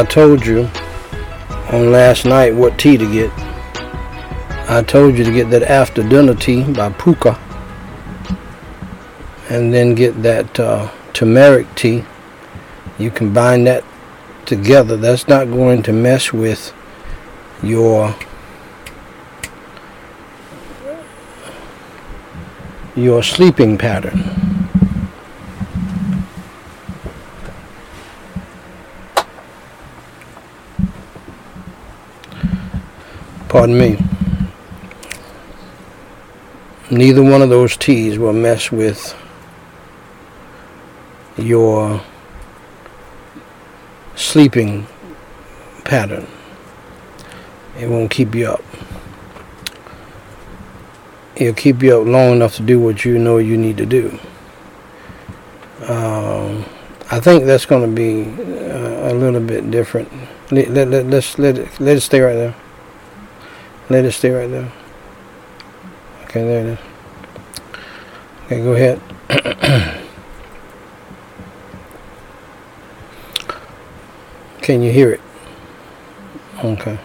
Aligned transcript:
I 0.00 0.04
told 0.04 0.46
you 0.46 0.60
on 1.68 1.92
last 1.92 2.24
night 2.24 2.54
what 2.54 2.78
tea 2.78 2.96
to 2.96 3.12
get. 3.12 3.30
I 4.66 4.82
told 4.82 5.18
you 5.18 5.24
to 5.24 5.30
get 5.30 5.50
that 5.50 5.62
after 5.62 6.02
dinner 6.02 6.34
tea 6.34 6.62
by 6.62 6.88
Pukka. 6.88 7.38
And 9.50 9.74
then 9.74 9.94
get 9.94 10.22
that 10.22 10.58
uh, 10.58 10.90
turmeric 11.12 11.74
tea. 11.74 12.06
You 12.98 13.10
combine 13.10 13.64
that 13.64 13.84
together. 14.46 14.96
That's 14.96 15.28
not 15.28 15.48
going 15.50 15.82
to 15.82 15.92
mess 15.92 16.32
with 16.32 16.72
your 17.62 18.16
your 22.96 23.22
sleeping 23.22 23.76
pattern. 23.76 24.39
Pardon 33.60 33.78
me. 33.78 33.98
Neither 36.90 37.22
one 37.22 37.42
of 37.42 37.50
those 37.50 37.76
teas 37.76 38.18
will 38.18 38.32
mess 38.32 38.72
with 38.72 39.14
your 41.36 42.00
sleeping 44.14 44.86
pattern. 45.84 46.26
It 47.78 47.90
won't 47.90 48.10
keep 48.10 48.34
you 48.34 48.46
up. 48.46 48.64
It'll 51.36 51.52
keep 51.52 51.82
you 51.82 52.00
up 52.00 52.06
long 52.06 52.32
enough 52.32 52.54
to 52.54 52.62
do 52.62 52.80
what 52.80 53.04
you 53.04 53.18
know 53.18 53.36
you 53.36 53.58
need 53.58 53.76
to 53.76 53.84
do. 53.84 54.18
Um, 55.86 56.64
I 57.10 57.20
think 57.20 57.44
that's 57.44 57.66
going 57.66 57.90
to 57.90 57.94
be 57.94 58.22
uh, 58.42 59.12
a 59.12 59.12
little 59.12 59.42
bit 59.42 59.70
different. 59.70 60.10
Let, 60.50 60.70
let, 60.70 60.88
let, 60.88 61.06
let's, 61.08 61.38
let, 61.38 61.58
it, 61.58 61.78
let 61.78 61.98
it 61.98 62.00
stay 62.00 62.20
right 62.20 62.32
there. 62.32 62.54
Let 63.90 64.04
it 64.04 64.12
stay 64.12 64.30
right 64.30 64.48
there. 64.48 64.72
Okay, 66.22 66.44
there 66.44 66.60
it 66.60 66.66
is. 66.66 66.78
Okay, 68.46 68.62
go 68.62 68.74
ahead. 68.74 69.00
Can 74.62 74.82
you 74.82 74.92
hear 74.92 75.10
it? 75.10 75.20
Okay. 76.62 77.00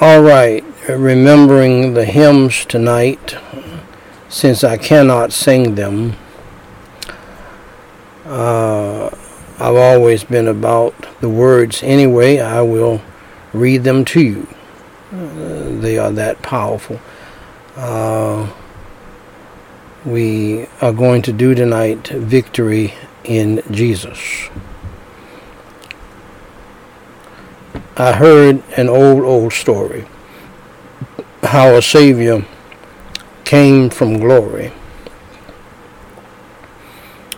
All 0.00 0.22
right. 0.22 0.64
Remembering 0.88 1.94
the 1.94 2.04
hymns 2.04 2.64
tonight, 2.64 3.36
since 4.28 4.62
I 4.62 4.76
cannot 4.76 5.32
sing 5.32 5.74
them. 5.74 6.14
Uh, 8.24 9.06
I've 9.58 9.74
always 9.74 10.22
been 10.22 10.46
about 10.46 10.94
the 11.20 11.28
words 11.28 11.82
anyway. 11.82 12.38
I 12.38 12.62
will 12.62 13.02
read 13.52 13.84
them 13.84 14.04
to 14.06 14.20
you. 14.20 14.46
Uh, 15.12 15.80
they 15.80 15.98
are 15.98 16.12
that 16.12 16.42
powerful. 16.42 17.00
Uh, 17.76 18.50
we 20.04 20.66
are 20.80 20.92
going 20.92 21.22
to 21.22 21.32
do 21.32 21.54
tonight 21.54 22.08
victory 22.08 22.94
in 23.24 23.62
Jesus. 23.70 24.48
I 27.96 28.12
heard 28.12 28.62
an 28.76 28.88
old, 28.88 29.24
old 29.24 29.52
story 29.52 30.06
how 31.42 31.76
a 31.76 31.82
Savior 31.82 32.44
came 33.44 33.90
from 33.90 34.18
glory, 34.18 34.72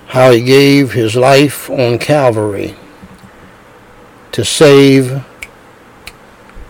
how 0.08 0.32
he 0.32 0.42
gave 0.42 0.92
his 0.92 1.14
life 1.14 1.70
on 1.70 1.98
Calvary 1.98 2.74
to 4.32 4.44
save 4.44 5.24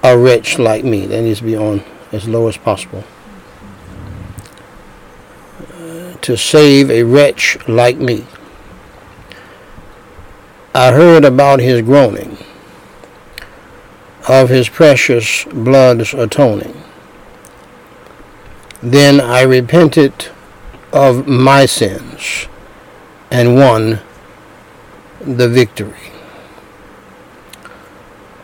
a 0.02 0.16
wretch 0.16 0.58
like 0.58 0.84
me. 0.84 1.06
That 1.06 1.22
needs 1.22 1.40
to 1.40 1.44
be 1.44 1.56
on 1.56 1.84
as 2.12 2.28
low 2.28 2.48
as 2.48 2.56
possible. 2.56 3.04
Uh, 5.74 6.14
to 6.14 6.36
save 6.36 6.90
a 6.90 7.02
wretch 7.02 7.56
like 7.68 7.96
me. 7.96 8.26
I 10.74 10.92
heard 10.92 11.24
about 11.24 11.60
his 11.60 11.82
groaning 11.82 12.38
of 14.28 14.48
his 14.48 14.68
precious 14.68 15.44
blood's 15.46 16.14
atoning. 16.14 16.80
Then 18.82 19.20
I 19.20 19.42
repented 19.42 20.28
of 20.92 21.26
my 21.26 21.66
sins 21.66 22.46
and 23.30 23.54
won 23.56 24.00
the 25.20 25.48
victory. 25.48 26.09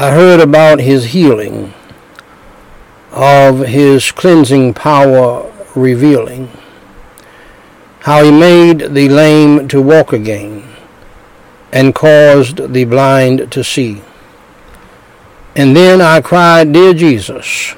I 0.00 0.12
heard 0.12 0.38
about 0.38 0.78
his 0.78 1.06
healing, 1.06 1.74
of 3.10 3.66
his 3.66 4.12
cleansing 4.12 4.74
power 4.74 5.52
revealing, 5.74 6.50
how 8.02 8.22
he 8.22 8.30
made 8.30 8.94
the 8.94 9.08
lame 9.08 9.66
to 9.66 9.82
walk 9.82 10.12
again 10.12 10.72
and 11.72 11.96
caused 11.96 12.72
the 12.72 12.84
blind 12.84 13.50
to 13.50 13.64
see. 13.64 14.00
And 15.56 15.74
then 15.74 16.00
I 16.00 16.20
cried, 16.20 16.72
Dear 16.72 16.94
Jesus, 16.94 17.74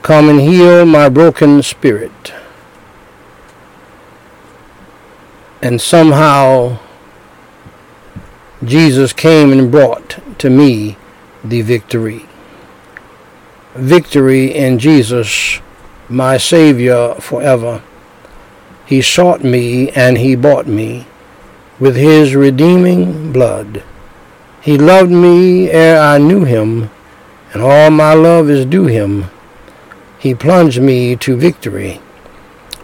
come 0.00 0.30
and 0.30 0.40
heal 0.40 0.86
my 0.86 1.10
broken 1.10 1.62
spirit. 1.62 2.32
And 5.60 5.78
somehow 5.78 6.78
Jesus 8.64 9.12
came 9.12 9.52
and 9.52 9.70
brought 9.70 10.20
to 10.38 10.48
me 10.48 10.96
the 11.44 11.62
victory. 11.62 12.26
Victory 13.74 14.54
in 14.54 14.78
Jesus, 14.78 15.60
my 16.08 16.36
Savior 16.36 17.14
forever. 17.14 17.82
He 18.86 19.02
sought 19.02 19.44
me 19.44 19.90
and 19.90 20.18
he 20.18 20.34
bought 20.34 20.66
me 20.66 21.06
with 21.78 21.96
his 21.96 22.34
redeeming 22.34 23.32
blood. 23.32 23.82
He 24.60 24.76
loved 24.76 25.10
me 25.10 25.70
ere 25.70 26.00
I 26.00 26.18
knew 26.18 26.44
him, 26.44 26.90
and 27.52 27.62
all 27.62 27.90
my 27.90 28.14
love 28.14 28.50
is 28.50 28.66
due 28.66 28.86
him. 28.86 29.30
He 30.18 30.34
plunged 30.34 30.80
me 30.80 31.14
to 31.16 31.36
victory 31.36 32.00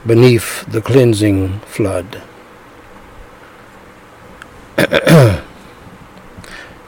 beneath 0.06 0.64
the 0.66 0.80
cleansing 0.80 1.58
flood. 1.60 2.22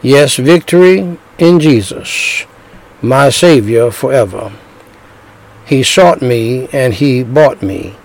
yes, 0.02 0.37
victory 0.37 1.19
in 1.38 1.61
Jesus, 1.61 2.47
my 3.03 3.29
Savior 3.29 3.91
forever. 3.91 4.53
He 5.67 5.83
sought 5.83 6.23
me 6.23 6.69
and 6.73 6.94
he 6.94 7.23
bought 7.23 7.62
me 7.62 7.97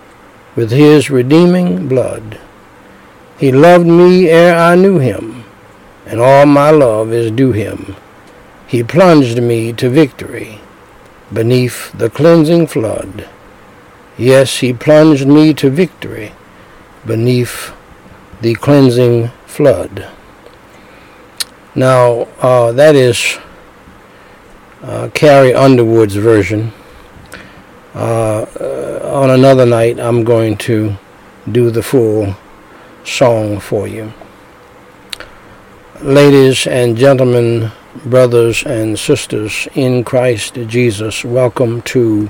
with 0.55 0.71
his 0.71 1.09
redeeming 1.09 1.87
blood. 1.87 2.39
He 3.37 3.51
loved 3.51 3.87
me 3.87 4.29
ere 4.29 4.55
I 4.55 4.75
knew 4.75 4.99
him 4.99 5.45
and 6.05 6.19
all 6.19 6.45
my 6.45 6.71
love 6.71 7.13
is 7.13 7.31
due 7.31 7.53
him. 7.53 7.95
He 8.67 8.83
plunged 8.83 9.41
me 9.41 9.71
to 9.73 9.89
victory 9.89 10.59
beneath 11.31 11.91
the 11.93 12.09
cleansing 12.09 12.67
flood. 12.67 13.29
Yes, 14.17 14.59
he 14.59 14.73
plunged 14.73 15.27
me 15.27 15.53
to 15.53 15.69
victory 15.69 16.33
beneath 17.05 17.71
the 18.41 18.55
cleansing 18.55 19.29
flood. 19.45 20.07
Now, 21.75 22.27
uh, 22.41 22.71
that 22.73 22.95
is 22.95 23.37
uh, 24.81 25.09
Carrie 25.13 25.53
Underwood's 25.53 26.15
version. 26.15 26.73
Uh, 27.93 28.45
on 29.03 29.29
another 29.29 29.65
night, 29.65 29.99
I'm 29.99 30.23
going 30.23 30.57
to 30.57 30.95
do 31.51 31.71
the 31.71 31.83
full 31.83 32.35
song 33.03 33.59
for 33.59 33.87
you 33.87 34.13
ladies 36.03 36.65
and 36.65 36.97
gentlemen, 36.97 37.71
brothers 38.05 38.63
and 38.63 38.97
sisters 38.97 39.67
in 39.75 40.03
Christ 40.03 40.55
Jesus, 40.65 41.23
welcome 41.23 41.83
to 41.83 42.27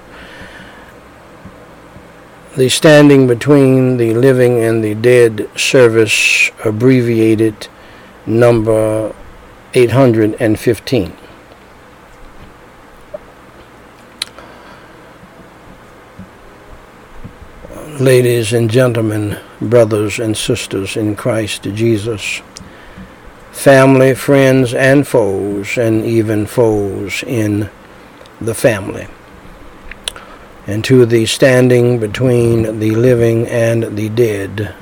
the 2.58 2.68
Standing 2.68 3.28
Between 3.28 3.96
the 3.96 4.14
Living 4.14 4.62
and 4.62 4.84
the 4.84 4.94
Dead 4.94 5.50
service, 5.58 6.52
abbreviated 6.66 7.70
number 8.26 9.16
815. 9.74 11.14
Ladies 18.00 18.52
and 18.52 18.70
gentlemen, 18.70 19.40
brothers 19.62 20.20
and 20.20 20.36
sisters 20.36 20.98
in 20.98 21.16
Christ 21.16 21.64
Jesus, 21.64 22.42
family, 23.54 24.14
friends, 24.14 24.74
and 24.74 25.08
foes, 25.08 25.78
and 25.78 26.04
even 26.04 26.48
foes 26.48 27.24
in 27.24 27.70
the 28.42 28.56
family, 28.56 29.08
and 30.68 30.84
to 30.84 31.06
the 31.06 31.26
standing 31.26 31.98
between 31.98 32.80
the 32.80 32.92
living 32.92 33.48
and 33.48 33.96
the 33.96 34.10
dead. 34.10 34.76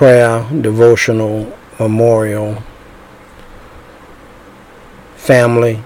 Prayer, 0.00 0.48
devotional, 0.62 1.52
memorial, 1.78 2.62
family, 5.16 5.82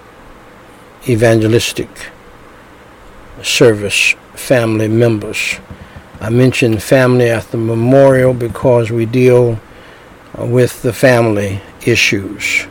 evangelistic 1.09 1.89
service 3.43 4.15
family 4.35 4.87
members. 4.87 5.59
I 6.21 6.31
mention 6.31 6.79
family 6.79 7.29
at 7.29 7.51
the 7.51 7.57
memorial 7.57 8.33
because 8.35 8.93
we 8.93 9.05
deal 9.05 9.59
with 10.39 10.81
the 10.83 10.93
family 10.93 11.61
issues, 11.85 12.69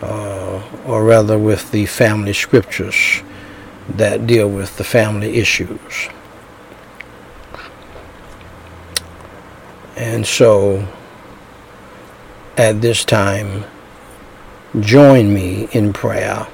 uh, 0.00 0.62
or 0.86 1.04
rather 1.04 1.38
with 1.38 1.70
the 1.70 1.84
family 1.84 2.32
scriptures 2.32 3.22
that 3.90 4.26
deal 4.26 4.48
with 4.48 4.74
the 4.78 4.84
family 4.84 5.36
issues. 5.36 6.08
And 9.96 10.26
so, 10.26 10.86
at 12.58 12.82
this 12.82 13.02
time, 13.02 13.64
join 14.78 15.32
me 15.32 15.68
in 15.72 15.94
prayer. 15.94 16.46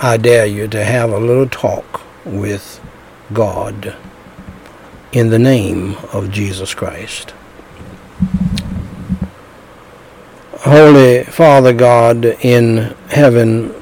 I 0.00 0.16
dare 0.16 0.46
you 0.46 0.66
to 0.66 0.84
have 0.84 1.12
a 1.12 1.18
little 1.18 1.48
talk 1.48 2.00
with 2.24 2.84
God 3.32 3.94
in 5.12 5.30
the 5.30 5.38
name 5.38 5.94
of 6.12 6.32
Jesus 6.32 6.74
Christ. 6.74 7.34
Holy 10.62 11.22
Father 11.22 11.72
God 11.72 12.24
in 12.24 12.96
heaven, 13.10 13.72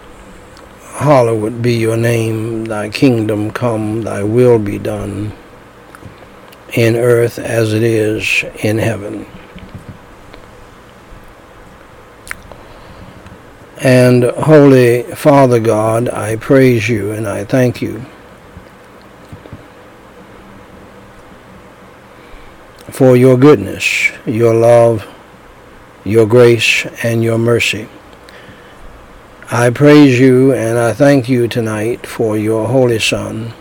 hallowed 0.83 1.63
be 1.63 1.73
your 1.73 1.97
name, 1.97 2.67
thy 2.67 2.91
kingdom 2.91 3.51
come, 3.51 4.03
thy 4.03 4.23
will 4.23 4.59
be 4.59 4.79
done 4.79 5.33
in 6.75 6.97
earth 6.97 7.39
as 7.39 7.73
it 7.73 7.83
is 7.83 8.45
in 8.63 8.79
heaven. 8.79 9.27
And 13.83 14.25
Holy 14.25 15.05
Father 15.05 15.59
God, 15.59 16.11
I 16.11 16.37
praise 16.37 16.89
you 16.89 17.13
and 17.13 17.27
I 17.27 17.45
thank 17.45 17.81
you 17.81 18.05
for 22.91 23.17
your 23.17 23.39
goodness, 23.39 24.11
your 24.27 24.53
love, 24.53 25.09
your 26.05 26.27
grace, 26.27 26.85
and 27.03 27.25
your 27.25 27.39
mercy. 27.39 27.89
I 29.51 29.71
praise 29.71 30.21
you 30.21 30.53
and 30.53 30.79
I 30.79 30.93
thank 30.93 31.27
you 31.27 31.49
tonight 31.49 32.07
for 32.07 32.37
your 32.37 32.69
Holy 32.69 32.99
Son, 32.99 33.55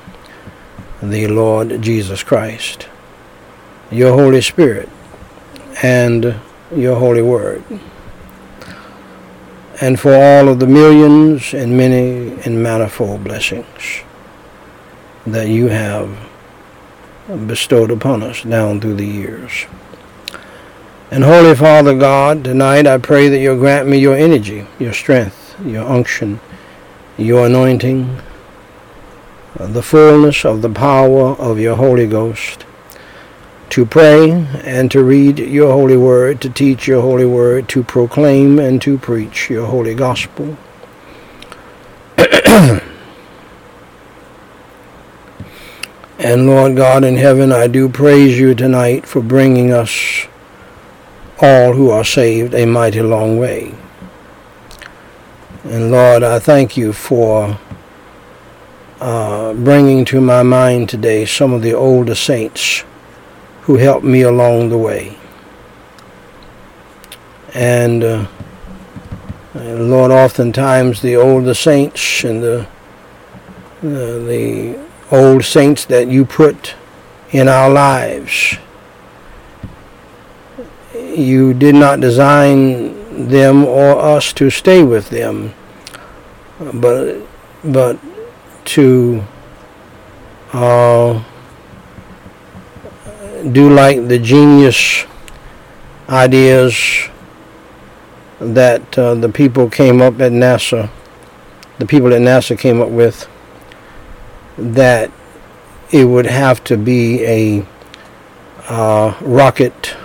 the 1.01 1.27
Lord 1.27 1.81
Jesus 1.81 2.23
Christ, 2.23 2.88
your 3.91 4.13
Holy 4.13 4.41
Spirit, 4.41 4.89
and 5.81 6.35
your 6.71 6.97
Holy 6.99 7.21
Word 7.21 7.63
and 9.81 9.99
for 9.99 10.13
all 10.13 10.49
of 10.49 10.59
the 10.59 10.67
millions 10.67 11.53
and 11.53 11.77
many 11.77 12.37
and 12.43 12.61
manifold 12.61 13.23
blessings 13.23 14.01
that 15.25 15.47
you 15.47 15.67
have 15.67 16.29
bestowed 17.47 17.91
upon 17.91 18.21
us 18.21 18.43
down 18.43 18.81
through 18.81 18.95
the 18.95 19.05
years. 19.05 19.67
And 21.11 21.23
Holy 21.23 21.55
Father 21.55 21.97
God, 21.97 22.43
tonight 22.43 22.87
I 22.87 22.97
pray 22.97 23.29
that 23.29 23.39
you'll 23.39 23.57
grant 23.57 23.87
me 23.87 23.97
your 23.97 24.15
energy, 24.15 24.67
your 24.79 24.93
strength, 24.93 25.55
your 25.63 25.85
unction, 25.85 26.39
your 27.17 27.45
anointing, 27.45 28.19
the 29.55 29.81
fullness 29.81 30.45
of 30.45 30.61
the 30.61 30.69
power 30.69 31.35
of 31.35 31.57
your 31.57 31.75
Holy 31.75 32.07
Ghost, 32.07 32.65
to 33.71 33.85
pray 33.85 34.31
and 34.63 34.89
to 34.91 35.03
read 35.03 35.39
your 35.39 35.71
holy 35.71 35.97
word, 35.97 36.41
to 36.41 36.49
teach 36.49 36.87
your 36.87 37.01
holy 37.01 37.25
word, 37.25 37.69
to 37.69 37.83
proclaim 37.83 38.59
and 38.59 38.81
to 38.81 38.97
preach 38.97 39.49
your 39.49 39.67
holy 39.67 39.93
gospel. 39.93 40.57
and 42.17 42.81
Lord 46.47 46.75
God 46.75 47.03
in 47.03 47.17
heaven, 47.17 47.51
I 47.51 47.67
do 47.67 47.87
praise 47.89 48.39
you 48.39 48.55
tonight 48.55 49.05
for 49.05 49.21
bringing 49.21 49.71
us 49.71 50.27
all 51.41 51.73
who 51.73 51.89
are 51.89 52.03
saved 52.03 52.53
a 52.53 52.65
mighty 52.65 53.01
long 53.01 53.37
way. 53.37 53.73
And 55.63 55.91
Lord, 55.91 56.23
I 56.23 56.39
thank 56.39 56.75
you 56.75 56.93
for 56.93 57.59
uh, 58.99 59.53
bringing 59.53 60.03
to 60.05 60.19
my 60.19 60.43
mind 60.43 60.89
today 60.89 61.25
some 61.25 61.53
of 61.53 61.61
the 61.61 61.73
older 61.73 62.15
saints 62.15 62.83
who 63.61 63.77
helped 63.77 64.05
me 64.05 64.21
along 64.21 64.69
the 64.69 64.77
way. 64.77 65.17
And 67.53 68.03
uh, 68.03 68.27
Lord, 69.55 70.11
oftentimes 70.11 71.01
the 71.01 71.15
older 71.15 71.53
saints 71.53 72.23
and 72.23 72.43
the 72.43 72.67
the 73.81 74.77
old 75.11 75.43
saints 75.43 75.85
that 75.85 76.07
you 76.07 76.25
put 76.25 76.75
in 77.31 77.47
our 77.47 77.69
lives, 77.69 78.57
you 80.93 81.53
did 81.53 81.75
not 81.75 81.99
design 81.99 83.27
them 83.27 83.65
or 83.65 83.97
us 83.97 84.33
to 84.33 84.49
stay 84.49 84.83
with 84.83 85.09
them, 85.09 85.53
but 86.73 87.21
but 87.63 87.97
to 88.65 89.23
uh, 90.53 91.23
do 93.43 93.73
like 93.73 94.07
the 94.07 94.19
genius 94.19 95.05
ideas 96.09 97.09
that 98.39 98.97
uh, 98.97 99.15
the 99.15 99.29
people 99.29 99.69
came 99.69 100.01
up 100.01 100.19
at 100.21 100.31
NASA, 100.31 100.89
the 101.77 101.85
people 101.85 102.13
at 102.13 102.21
NASA 102.21 102.57
came 102.57 102.81
up 102.81 102.89
with, 102.89 103.27
that 104.57 105.11
it 105.91 106.05
would 106.05 106.25
have 106.25 106.63
to 106.65 106.77
be 106.77 107.23
a 107.23 107.65
uh, 108.67 109.17
rocket 109.21 109.95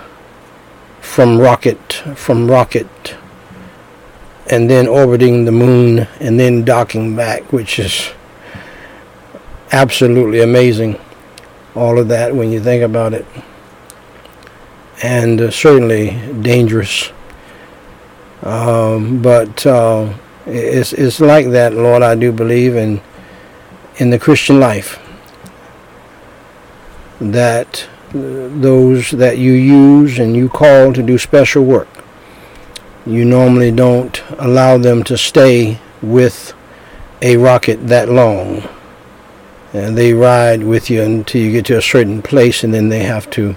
from 1.01 1.39
rocket 1.39 1.93
from 2.15 2.49
rocket 2.49 3.15
and 4.47 4.69
then 4.69 4.87
orbiting 4.87 5.45
the 5.45 5.51
moon 5.51 5.99
and 6.19 6.39
then 6.39 6.63
docking 6.63 7.15
back, 7.15 7.51
which 7.53 7.79
is 7.79 8.11
absolutely 9.71 10.41
amazing 10.41 10.99
all 11.75 11.99
of 11.99 12.07
that 12.07 12.33
when 12.33 12.51
you 12.51 12.59
think 12.59 12.83
about 12.83 13.13
it. 13.13 13.25
And 15.03 15.41
uh, 15.41 15.51
certainly 15.51 16.11
dangerous. 16.41 17.11
Um, 18.41 19.21
but 19.21 19.65
uh, 19.65 20.13
it's, 20.45 20.93
it's 20.93 21.19
like 21.19 21.49
that, 21.49 21.73
Lord, 21.73 22.01
I 22.01 22.15
do 22.15 22.31
believe 22.31 22.75
in, 22.75 23.01
in 23.97 24.09
the 24.09 24.19
Christian 24.19 24.59
life. 24.59 24.99
That 27.19 27.87
uh, 28.09 28.49
those 28.59 29.11
that 29.11 29.37
you 29.37 29.53
use 29.53 30.19
and 30.19 30.35
you 30.35 30.47
call 30.49 30.93
to 30.93 31.03
do 31.03 31.17
special 31.17 31.63
work, 31.65 31.87
you 33.05 33.25
normally 33.25 33.71
don't 33.71 34.21
allow 34.37 34.77
them 34.77 35.03
to 35.05 35.17
stay 35.17 35.79
with 36.01 36.53
a 37.21 37.37
rocket 37.37 37.87
that 37.87 38.09
long 38.09 38.67
and 39.75 39.97
they 39.97 40.13
ride 40.13 40.63
with 40.63 40.89
you 40.89 41.01
until 41.03 41.41
you 41.41 41.51
get 41.51 41.65
to 41.65 41.77
a 41.77 41.81
certain 41.81 42.21
place, 42.21 42.63
and 42.63 42.73
then 42.73 42.89
they 42.89 43.03
have 43.03 43.29
to, 43.31 43.55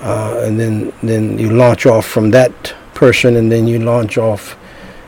uh, 0.00 0.42
and 0.44 0.58
then 0.60 0.92
then 1.02 1.38
you 1.38 1.50
launch 1.50 1.86
off 1.86 2.06
from 2.06 2.30
that 2.30 2.52
person, 2.94 3.36
and 3.36 3.50
then 3.50 3.66
you 3.66 3.78
launch 3.78 4.16
off 4.18 4.56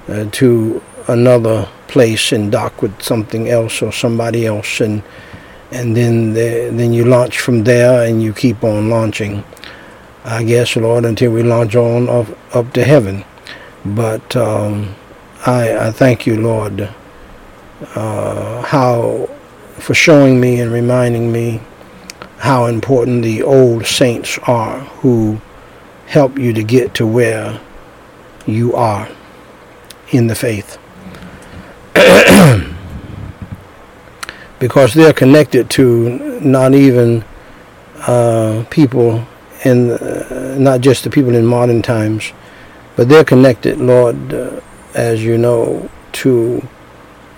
uh, 0.08 0.24
to 0.32 0.82
another 1.08 1.68
place 1.88 2.32
and 2.32 2.50
dock 2.50 2.82
with 2.82 3.00
something 3.00 3.48
else 3.48 3.82
or 3.82 3.92
somebody 3.92 4.46
else, 4.46 4.80
and 4.80 5.02
and 5.70 5.96
then 5.96 6.32
the, 6.34 6.70
then 6.72 6.92
you 6.92 7.04
launch 7.04 7.38
from 7.40 7.64
there, 7.64 8.08
and 8.08 8.22
you 8.22 8.32
keep 8.32 8.64
on 8.64 8.90
launching. 8.90 9.44
I 10.28 10.42
guess, 10.42 10.74
Lord, 10.74 11.04
until 11.04 11.30
we 11.30 11.44
launch 11.44 11.76
on 11.76 12.08
up, 12.08 12.26
up 12.52 12.72
to 12.72 12.82
heaven. 12.82 13.24
But 13.84 14.34
um, 14.34 14.96
I, 15.46 15.86
I 15.86 15.90
thank 15.92 16.26
you, 16.26 16.40
Lord, 16.40 16.92
uh, 17.94 18.62
how 18.62 19.28
for 19.78 19.94
showing 19.94 20.40
me 20.40 20.60
and 20.60 20.72
reminding 20.72 21.32
me 21.32 21.60
how 22.38 22.66
important 22.66 23.22
the 23.22 23.42
old 23.42 23.86
saints 23.86 24.38
are 24.46 24.80
who 25.00 25.40
help 26.06 26.38
you 26.38 26.52
to 26.52 26.62
get 26.62 26.94
to 26.94 27.06
where 27.06 27.60
you 28.46 28.74
are 28.74 29.08
in 30.10 30.26
the 30.26 30.34
faith. 30.34 30.78
because 34.58 34.94
they're 34.94 35.12
connected 35.12 35.68
to 35.70 36.40
not 36.40 36.74
even 36.74 37.24
uh, 38.06 38.64
people 38.70 39.26
in, 39.64 39.90
uh, 39.90 40.56
not 40.58 40.80
just 40.80 41.04
the 41.04 41.10
people 41.10 41.34
in 41.34 41.44
modern 41.44 41.82
times, 41.82 42.32
but 42.94 43.08
they're 43.08 43.24
connected, 43.24 43.78
Lord, 43.78 44.32
uh, 44.32 44.60
as 44.94 45.22
you 45.24 45.36
know, 45.36 45.90
to 46.12 46.66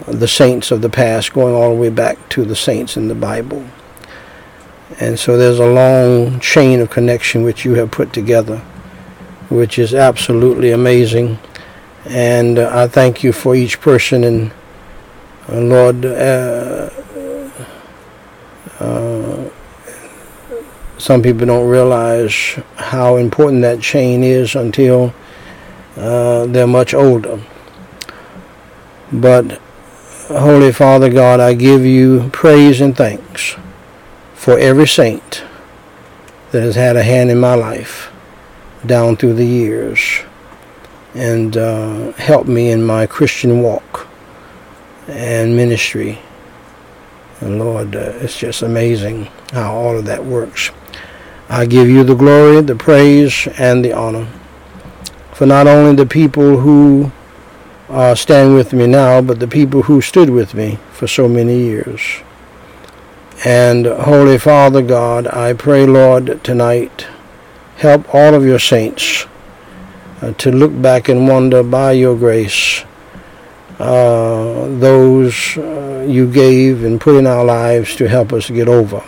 the 0.06 0.28
saints 0.28 0.70
of 0.70 0.82
the 0.82 0.88
past, 0.88 1.32
going 1.32 1.54
all 1.54 1.74
the 1.74 1.80
way 1.80 1.90
back 1.90 2.28
to 2.30 2.44
the 2.44 2.56
saints 2.56 2.96
in 2.96 3.08
the 3.08 3.14
Bible. 3.14 3.64
And 5.00 5.18
so 5.18 5.36
there's 5.36 5.58
a 5.58 5.66
long 5.66 6.40
chain 6.40 6.80
of 6.80 6.90
connection 6.90 7.42
which 7.42 7.64
you 7.64 7.74
have 7.74 7.90
put 7.90 8.12
together, 8.12 8.58
which 9.48 9.78
is 9.78 9.94
absolutely 9.94 10.70
amazing. 10.70 11.38
And 12.06 12.58
uh, 12.58 12.70
I 12.72 12.88
thank 12.88 13.22
you 13.22 13.32
for 13.32 13.54
each 13.54 13.80
person. 13.80 14.24
And 14.24 14.52
uh, 15.48 15.60
Lord, 15.60 16.04
uh, 16.04 16.90
uh 18.80 19.50
some 20.98 21.22
people 21.22 21.46
don't 21.46 21.68
realize 21.68 22.58
how 22.76 23.16
important 23.16 23.62
that 23.62 23.80
chain 23.80 24.24
is 24.24 24.56
until 24.56 25.14
uh, 25.96 26.46
they're 26.46 26.66
much 26.66 26.92
older. 26.92 27.40
But 29.12 29.60
Holy 30.28 30.72
Father 30.72 31.08
God, 31.08 31.40
I 31.40 31.54
give 31.54 31.86
you 31.86 32.28
praise 32.34 32.82
and 32.82 32.94
thanks 32.94 33.56
for 34.34 34.58
every 34.58 34.86
saint 34.86 35.42
that 36.50 36.62
has 36.62 36.74
had 36.74 36.96
a 36.96 37.02
hand 37.02 37.30
in 37.30 37.40
my 37.40 37.54
life 37.54 38.12
down 38.84 39.16
through 39.16 39.32
the 39.32 39.46
years 39.46 40.20
and 41.14 41.56
uh, 41.56 42.12
helped 42.12 42.46
me 42.46 42.70
in 42.70 42.84
my 42.84 43.06
Christian 43.06 43.62
walk 43.62 44.06
and 45.06 45.56
ministry. 45.56 46.18
And 47.40 47.58
Lord, 47.58 47.96
uh, 47.96 48.12
it's 48.20 48.36
just 48.36 48.60
amazing 48.60 49.30
how 49.52 49.74
all 49.74 49.96
of 49.96 50.04
that 50.04 50.22
works. 50.22 50.70
I 51.48 51.64
give 51.64 51.88
you 51.88 52.04
the 52.04 52.14
glory, 52.14 52.60
the 52.60 52.76
praise, 52.76 53.48
and 53.58 53.82
the 53.82 53.94
honor 53.94 54.28
for 55.32 55.46
not 55.46 55.66
only 55.66 55.96
the 55.96 56.04
people 56.04 56.58
who 56.58 57.12
uh, 57.88 58.14
stand 58.14 58.54
with 58.54 58.72
me 58.72 58.86
now, 58.86 59.20
but 59.20 59.40
the 59.40 59.48
people 59.48 59.82
who 59.82 60.00
stood 60.00 60.30
with 60.30 60.54
me 60.54 60.78
for 60.92 61.06
so 61.06 61.28
many 61.28 61.58
years. 61.58 62.00
And 63.44 63.86
Holy 63.86 64.38
Father 64.38 64.82
God, 64.82 65.26
I 65.28 65.52
pray, 65.52 65.86
Lord, 65.86 66.42
tonight, 66.42 67.06
help 67.76 68.12
all 68.14 68.34
of 68.34 68.44
your 68.44 68.58
saints 68.58 69.26
uh, 70.20 70.32
to 70.32 70.50
look 70.50 70.80
back 70.82 71.08
and 71.08 71.28
wonder 71.28 71.62
by 71.62 71.92
your 71.92 72.16
grace 72.16 72.84
uh, 73.78 74.66
those 74.78 75.56
uh, 75.56 76.04
you 76.08 76.30
gave 76.30 76.82
and 76.82 77.00
put 77.00 77.14
in 77.14 77.28
our 77.28 77.44
lives 77.44 77.94
to 77.94 78.08
help 78.08 78.32
us 78.32 78.50
get 78.50 78.68
over 78.68 79.04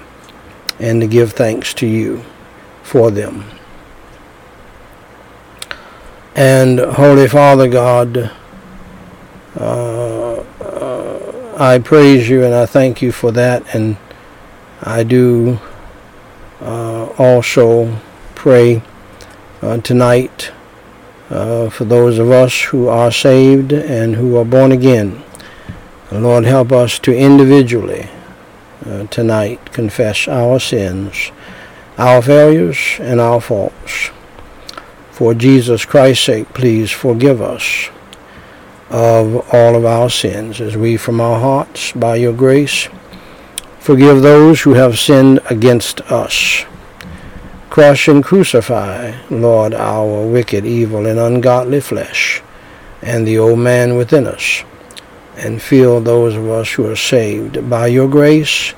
and 0.79 1.01
to 1.01 1.09
give 1.09 1.33
thanks 1.33 1.75
to 1.75 1.87
you 1.87 2.25
for 2.85 3.11
them. 3.11 3.45
And 6.37 6.79
Holy 6.79 7.27
Father 7.27 7.69
God, 7.69 8.31
uh, 9.61 10.43
uh, 10.63 11.55
I 11.59 11.79
praise 11.79 12.31
you 12.31 12.45
and 12.45 12.55
I 12.55 12.65
thank 12.65 13.03
you 13.03 13.13
for 13.13 13.31
that. 13.33 13.75
And 13.75 13.99
I 14.83 15.03
do 15.03 15.59
uh, 16.63 17.07
also 17.19 17.99
pray 18.35 18.83
uh, 19.61 19.77
tonight 19.79 20.53
for 21.29 21.85
those 21.85 22.19
of 22.19 22.31
us 22.31 22.63
who 22.63 22.89
are 22.89 23.13
saved 23.13 23.73
and 23.73 24.17
who 24.17 24.37
are 24.37 24.45
born 24.45 24.73
again. 24.73 25.23
Lord, 26.11 26.45
help 26.45 26.73
us 26.73 26.99
to 27.01 27.17
individually 27.17 28.09
uh, 28.85 29.07
tonight 29.09 29.73
confess 29.73 30.27
our 30.27 30.59
sins, 30.59 31.31
our 31.99 32.21
failures, 32.23 32.97
and 32.99 33.21
our 33.21 33.41
faults. 33.41 34.11
For 35.13 35.35
Jesus 35.35 35.85
Christ's 35.85 36.25
sake, 36.25 36.49
please 36.55 36.91
forgive 36.91 37.43
us 37.43 37.91
of 38.91 39.55
all 39.55 39.77
of 39.77 39.85
our 39.85 40.11
sins 40.11 40.61
as 40.61 40.77
we 40.77 40.97
from 40.97 41.21
our 41.21 41.39
hearts, 41.39 41.93
by 41.93 42.17
your 42.17 42.33
grace, 42.33 42.89
forgive 43.79 44.21
those 44.21 44.63
who 44.63 44.75
have 44.75 44.99
sinned 44.99 45.39
against 45.49 46.01
us. 46.13 46.65
Crush 47.71 48.09
and 48.09 48.25
crucify, 48.25 49.15
Lord, 49.31 49.75
our 49.75 50.27
wicked, 50.27 50.67
evil, 50.67 51.07
and 51.07 51.21
ungodly 51.21 51.81
flesh, 51.81 52.43
and 53.01 53.27
the 53.27 53.39
old 53.39 53.61
man 53.61 53.97
within 53.97 54.27
us, 54.27 54.65
and 55.37 55.63
fill 55.63 56.01
those 56.01 56.35
of 56.35 56.49
us 56.49 56.73
who 56.73 56.91
are 56.91 56.97
saved. 56.97 57.71
By 57.71 57.87
your 57.87 58.09
grace, 58.09 58.75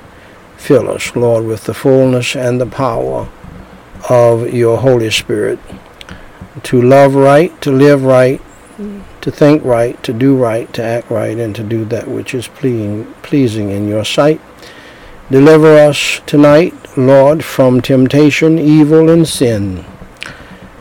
fill 0.57 0.91
us, 0.91 1.15
Lord, 1.15 1.45
with 1.45 1.63
the 1.63 1.73
fullness 1.73 2.35
and 2.35 2.61
the 2.61 2.67
power 2.67 3.27
of 4.09 4.53
your 4.53 4.77
Holy 4.77 5.09
Spirit, 5.09 5.57
to 6.61 6.79
love 6.79 7.15
right, 7.15 7.59
to 7.63 7.71
live 7.71 8.03
right, 8.03 8.39
to 9.23 9.31
think 9.31 9.63
right, 9.63 10.03
to 10.03 10.11
do 10.11 10.35
right, 10.35 10.71
to 10.73 10.83
act 10.83 11.09
right, 11.09 11.37
and 11.37 11.55
to 11.55 11.63
do 11.63 11.85
that 11.85 12.09
which 12.09 12.35
is 12.35 12.49
pleasing 12.49 13.05
pleasing 13.21 13.69
in 13.69 13.87
your 13.87 14.03
sight. 14.03 14.41
Deliver 15.31 15.77
us 15.77 16.19
tonight, 16.25 16.73
Lord, 16.97 17.41
from 17.41 17.79
temptation, 17.79 18.59
evil, 18.59 19.09
and 19.09 19.25
sin. 19.25 19.85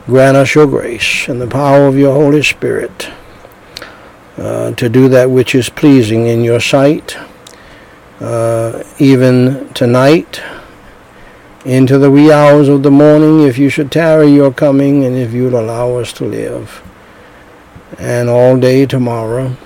Grant 0.07 0.37
us 0.37 0.57
your 0.57 0.67
grace 0.67 1.29
and 1.29 1.41
the 1.41 1.47
power 1.47 1.87
of 1.87 1.97
your 1.97 2.15
Holy 2.15 2.43
Spirit 2.43 3.09
uh, 4.37 4.73
to 4.73 4.89
do 4.89 5.09
that 5.09 5.31
which 5.31 5.55
is 5.55 5.69
pleasing 5.69 6.27
in 6.27 6.43
your 6.43 6.59
sight, 6.59 7.17
uh, 8.19 8.83
even 8.99 9.73
tonight, 9.73 10.43
into 11.65 11.97
the 11.97 12.11
wee 12.11 12.33
hours 12.33 12.69
of 12.69 12.83
the 12.83 12.91
morning, 12.91 13.47
if 13.47 13.57
you 13.57 13.69
should 13.69 13.93
tarry 13.93 14.27
your 14.27 14.53
coming, 14.53 15.05
and 15.05 15.15
if 15.15 15.33
you'll 15.33 15.61
allow 15.61 15.95
us 15.95 16.13
to 16.15 16.25
live 16.25 16.83
and 17.99 18.29
all 18.29 18.57
day 18.57 18.87
tomorrow. 18.87 19.57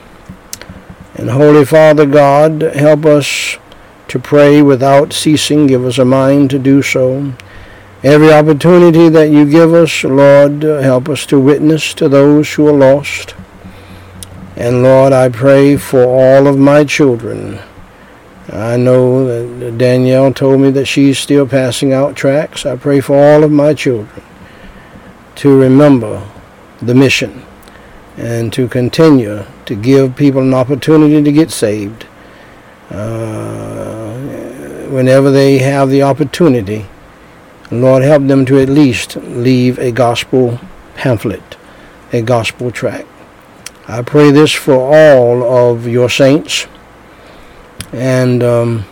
And 1.14 1.30
Holy 1.30 1.64
Father 1.64 2.06
God, 2.06 2.60
help 2.60 3.06
us 3.06 3.56
to 4.08 4.18
pray 4.18 4.62
without 4.62 5.12
ceasing. 5.12 5.66
Give 5.66 5.84
us 5.84 5.98
a 5.98 6.04
mind 6.04 6.50
to 6.50 6.58
do 6.58 6.82
so. 6.82 7.32
Every 8.02 8.32
opportunity 8.32 9.08
that 9.08 9.30
you 9.30 9.50
give 9.50 9.72
us, 9.72 10.04
Lord, 10.04 10.62
help 10.62 11.08
us 11.08 11.24
to 11.26 11.40
witness 11.40 11.94
to 11.94 12.08
those 12.08 12.52
who 12.52 12.68
are 12.68 12.72
lost. 12.72 13.34
And 14.56 14.82
Lord, 14.82 15.12
I 15.12 15.28
pray 15.28 15.76
for 15.76 16.04
all 16.04 16.46
of 16.46 16.58
my 16.58 16.84
children. 16.84 17.58
I 18.52 18.76
know 18.76 19.24
that 19.26 19.76
Danielle 19.76 20.32
told 20.32 20.60
me 20.60 20.70
that 20.70 20.86
she's 20.86 21.18
still 21.18 21.48
passing 21.48 21.92
out 21.92 22.14
tracts. 22.14 22.64
I 22.64 22.76
pray 22.76 23.00
for 23.00 23.16
all 23.16 23.42
of 23.42 23.50
my 23.50 23.74
children 23.74 24.22
to 25.36 25.58
remember 25.58 26.26
the 26.80 26.94
mission 26.94 27.42
and 28.16 28.52
to 28.52 28.66
continue 28.68 29.44
to 29.66 29.74
give 29.74 30.16
people 30.16 30.40
an 30.40 30.54
opportunity 30.54 31.22
to 31.22 31.32
get 31.32 31.50
saved 31.50 32.06
uh, 32.90 34.14
whenever 34.88 35.30
they 35.30 35.58
have 35.58 35.90
the 35.90 36.02
opportunity. 36.02 36.86
Lord, 37.70 38.02
help 38.02 38.26
them 38.26 38.46
to 38.46 38.58
at 38.58 38.68
least 38.68 39.16
leave 39.16 39.78
a 39.78 39.90
gospel 39.90 40.60
pamphlet, 40.94 41.56
a 42.12 42.22
gospel 42.22 42.70
tract. 42.70 43.08
I 43.88 44.02
pray 44.02 44.30
this 44.30 44.52
for 44.52 44.74
all 44.74 45.42
of 45.72 45.86
your 45.86 46.08
saints 46.08 46.66
and 47.92 48.42
um, 48.42 48.84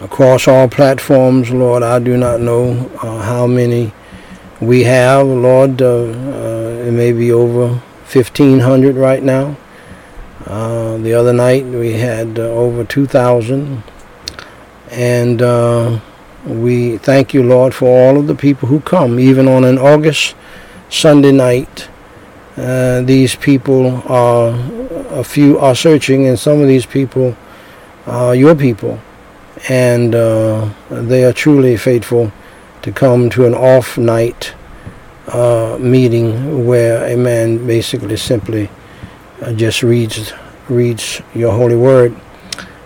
across 0.00 0.46
all 0.46 0.68
platforms, 0.68 1.50
Lord. 1.50 1.82
I 1.82 1.98
do 1.98 2.16
not 2.16 2.40
know 2.40 2.90
uh, 3.02 3.22
how 3.22 3.46
many 3.46 3.92
we 4.62 4.84
have, 4.84 5.26
Lord. 5.26 5.82
Uh, 5.82 6.04
uh, 6.04 6.84
it 6.86 6.92
may 6.92 7.12
be 7.12 7.32
over 7.32 7.68
1,500 7.68 8.94
right 8.96 9.22
now. 9.22 9.56
Uh, 10.46 10.98
the 10.98 11.14
other 11.14 11.32
night 11.32 11.64
we 11.64 11.92
had 11.94 12.38
uh, 12.38 12.42
over 12.42 12.84
2,000. 12.84 13.82
And 14.90 16.00
we 16.46 16.98
thank 16.98 17.34
you, 17.34 17.42
Lord, 17.42 17.74
for 17.74 17.86
all 17.88 18.18
of 18.18 18.26
the 18.26 18.34
people 18.34 18.68
who 18.68 18.80
come, 18.80 19.18
even 19.18 19.48
on 19.48 19.64
an 19.64 19.78
August 19.78 20.36
Sunday 20.88 21.32
night. 21.32 21.88
Uh, 22.56 23.00
these 23.00 23.34
people 23.34 24.02
are, 24.06 24.50
a 25.10 25.24
few 25.24 25.58
are 25.58 25.74
searching, 25.74 26.26
and 26.28 26.38
some 26.38 26.60
of 26.60 26.68
these 26.68 26.86
people 26.86 27.36
are 28.06 28.34
your 28.34 28.54
people. 28.54 29.00
And 29.68 30.14
uh, 30.14 30.68
they 30.90 31.24
are 31.24 31.32
truly 31.32 31.76
faithful 31.76 32.32
to 32.82 32.92
come 32.92 33.30
to 33.30 33.46
an 33.46 33.54
off 33.54 33.96
night 33.96 34.54
uh, 35.28 35.76
meeting 35.80 36.66
where 36.66 37.06
a 37.12 37.16
man 37.16 37.66
basically 37.66 38.16
simply 38.16 38.68
uh, 39.40 39.52
just 39.52 39.82
reads 39.82 40.32
reads 40.68 41.20
your 41.34 41.52
holy 41.52 41.76
word 41.76 42.16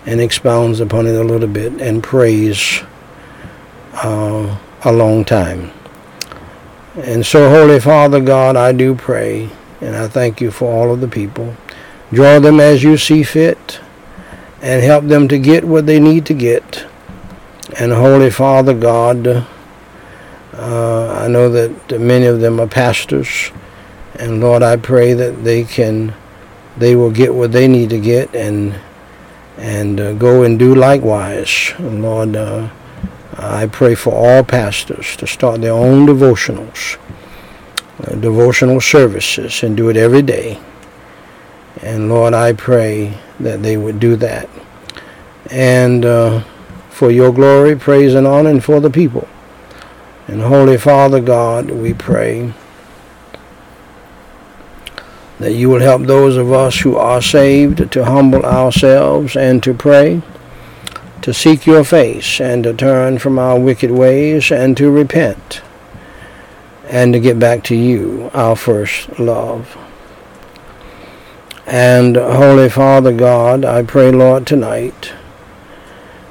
and 0.05 0.21
expounds 0.21 0.79
upon 0.79 1.05
it 1.05 1.15
a 1.15 1.23
little 1.23 1.47
bit 1.47 1.81
and 1.81 2.03
prays 2.03 2.81
uh, 3.93 4.57
a 4.83 4.91
long 4.91 5.25
time. 5.25 5.71
And 6.95 7.25
so, 7.25 7.49
Holy 7.49 7.79
Father 7.79 8.19
God, 8.19 8.55
I 8.55 8.71
do 8.71 8.95
pray, 8.95 9.49
and 9.81 9.95
I 9.95 10.07
thank 10.07 10.41
you 10.41 10.49
for 10.49 10.71
all 10.71 10.91
of 10.91 11.01
the 11.01 11.07
people. 11.07 11.55
Draw 12.11 12.39
them 12.39 12.59
as 12.59 12.83
you 12.83 12.97
see 12.97 13.21
fit, 13.21 13.79
and 14.61 14.81
help 14.81 15.05
them 15.05 15.27
to 15.27 15.37
get 15.37 15.63
what 15.63 15.85
they 15.85 15.99
need 15.99 16.25
to 16.27 16.33
get. 16.33 16.87
And 17.77 17.91
Holy 17.91 18.31
Father 18.31 18.73
God, 18.73 19.45
uh, 20.57 21.21
I 21.23 21.27
know 21.27 21.49
that 21.49 21.99
many 21.99 22.25
of 22.25 22.39
them 22.39 22.59
are 22.59 22.67
pastors, 22.67 23.51
and 24.15 24.41
Lord, 24.41 24.63
I 24.63 24.75
pray 24.75 25.13
that 25.13 25.43
they 25.43 25.63
can, 25.63 26.13
they 26.77 26.95
will 26.95 27.11
get 27.11 27.33
what 27.33 27.51
they 27.51 27.67
need 27.67 27.91
to 27.91 27.99
get, 27.99 28.35
and 28.35 28.75
and 29.57 29.99
uh, 29.99 30.13
go 30.13 30.43
and 30.43 30.59
do 30.59 30.75
likewise. 30.75 31.73
Lord, 31.79 32.35
uh, 32.35 32.69
I 33.37 33.67
pray 33.67 33.95
for 33.95 34.13
all 34.13 34.43
pastors 34.43 35.15
to 35.17 35.27
start 35.27 35.61
their 35.61 35.73
own 35.73 36.07
devotionals, 36.07 36.97
uh, 38.03 38.15
devotional 38.15 38.81
services, 38.81 39.63
and 39.63 39.75
do 39.75 39.89
it 39.89 39.97
every 39.97 40.21
day. 40.21 40.59
And 41.81 42.09
Lord, 42.09 42.33
I 42.33 42.53
pray 42.53 43.17
that 43.39 43.61
they 43.61 43.77
would 43.77 43.99
do 43.99 44.15
that. 44.17 44.49
And 45.51 46.05
uh, 46.05 46.41
for 46.89 47.11
your 47.11 47.31
glory, 47.31 47.75
praise, 47.75 48.15
and 48.15 48.25
honor, 48.25 48.49
and 48.49 48.63
for 48.63 48.79
the 48.79 48.89
people. 48.89 49.27
And 50.27 50.41
Holy 50.41 50.77
Father 50.77 51.21
God, 51.21 51.71
we 51.71 51.93
pray 51.93 52.53
that 55.39 55.53
you 55.53 55.69
will 55.69 55.79
help 55.79 56.03
those 56.03 56.35
of 56.35 56.51
us 56.51 56.79
who 56.79 56.97
are 56.97 57.21
saved 57.21 57.91
to 57.91 58.05
humble 58.05 58.45
ourselves 58.45 59.35
and 59.37 59.63
to 59.63 59.73
pray 59.73 60.21
to 61.21 61.33
seek 61.33 61.65
your 61.65 61.83
face 61.83 62.39
and 62.39 62.63
to 62.63 62.73
turn 62.73 63.19
from 63.19 63.37
our 63.37 63.59
wicked 63.59 63.91
ways 63.91 64.51
and 64.51 64.77
to 64.77 64.89
repent 64.89 65.61
and 66.89 67.13
to 67.13 67.19
get 67.19 67.37
back 67.37 67.63
to 67.65 67.75
you, 67.75 68.31
our 68.33 68.55
first 68.55 69.19
love. 69.19 69.77
And 71.65 72.15
Holy 72.15 72.69
Father 72.69 73.11
God, 73.11 73.65
I 73.65 73.83
pray, 73.83 74.09
Lord, 74.09 74.47
tonight. 74.47 75.11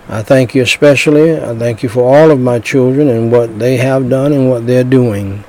I 0.08 0.22
thank 0.22 0.54
you 0.54 0.62
especially. 0.62 1.36
I 1.36 1.54
thank 1.56 1.82
you 1.82 1.88
for 1.88 2.02
all 2.02 2.30
of 2.30 2.38
my 2.38 2.60
children 2.60 3.08
and 3.08 3.32
what 3.32 3.58
they 3.58 3.76
have 3.78 4.08
done 4.08 4.32
and 4.32 4.48
what 4.48 4.66
they're 4.66 4.84
doing. 4.84 5.44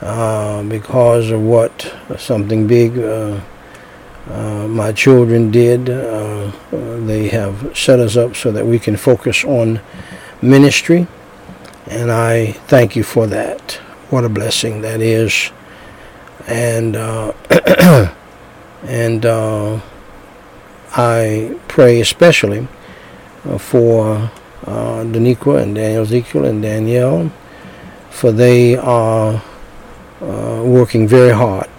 Uh, 0.00 0.62
because 0.62 1.30
of 1.30 1.42
what 1.42 1.94
something 2.16 2.66
big 2.66 2.96
uh, 2.98 3.38
uh, 4.30 4.66
my 4.66 4.92
children 4.92 5.50
did. 5.50 5.90
Uh, 5.90 6.50
they 6.70 7.28
have 7.28 7.76
set 7.76 8.00
us 8.00 8.16
up 8.16 8.34
so 8.34 8.50
that 8.50 8.64
we 8.64 8.78
can 8.78 8.96
focus 8.96 9.44
on 9.44 9.78
ministry, 10.40 11.06
and 11.86 12.10
I 12.10 12.52
thank 12.52 12.96
you 12.96 13.02
for 13.02 13.26
that. 13.26 13.72
What 14.08 14.24
a 14.24 14.30
blessing 14.30 14.80
that 14.80 15.02
is, 15.02 15.50
and 16.46 16.96
uh, 16.96 17.32
and 18.84 19.26
uh, 19.26 19.80
I 20.92 21.58
pray 21.68 22.00
especially 22.00 22.66
for 23.58 24.30
uh, 24.66 25.04
Daniqua 25.04 25.62
and 25.62 25.74
Daniel 25.74 26.02
Ezekiel 26.02 26.44
and 26.44 26.62
Danielle, 26.62 27.32
for 28.10 28.32
they 28.32 28.76
are 28.76 29.42
working 30.20 31.08
very 31.08 31.30
hard 31.30 31.70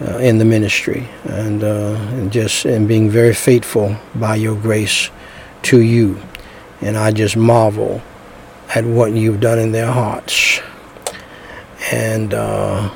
uh, 0.00 0.18
in 0.18 0.38
the 0.38 0.44
ministry 0.44 1.08
and, 1.24 1.64
uh, 1.64 1.96
and 2.12 2.30
just 2.30 2.64
and 2.64 2.86
being 2.86 3.10
very 3.10 3.34
faithful 3.34 3.96
by 4.14 4.36
your 4.36 4.54
grace 4.54 5.10
to 5.62 5.80
you. 5.80 6.20
And 6.80 6.96
I 6.96 7.10
just 7.10 7.36
marvel 7.36 8.00
at 8.74 8.84
what 8.84 9.12
you've 9.12 9.40
done 9.40 9.58
in 9.58 9.72
their 9.72 9.90
hearts. 9.90 10.60
And 11.90 12.34
uh, 12.34 12.90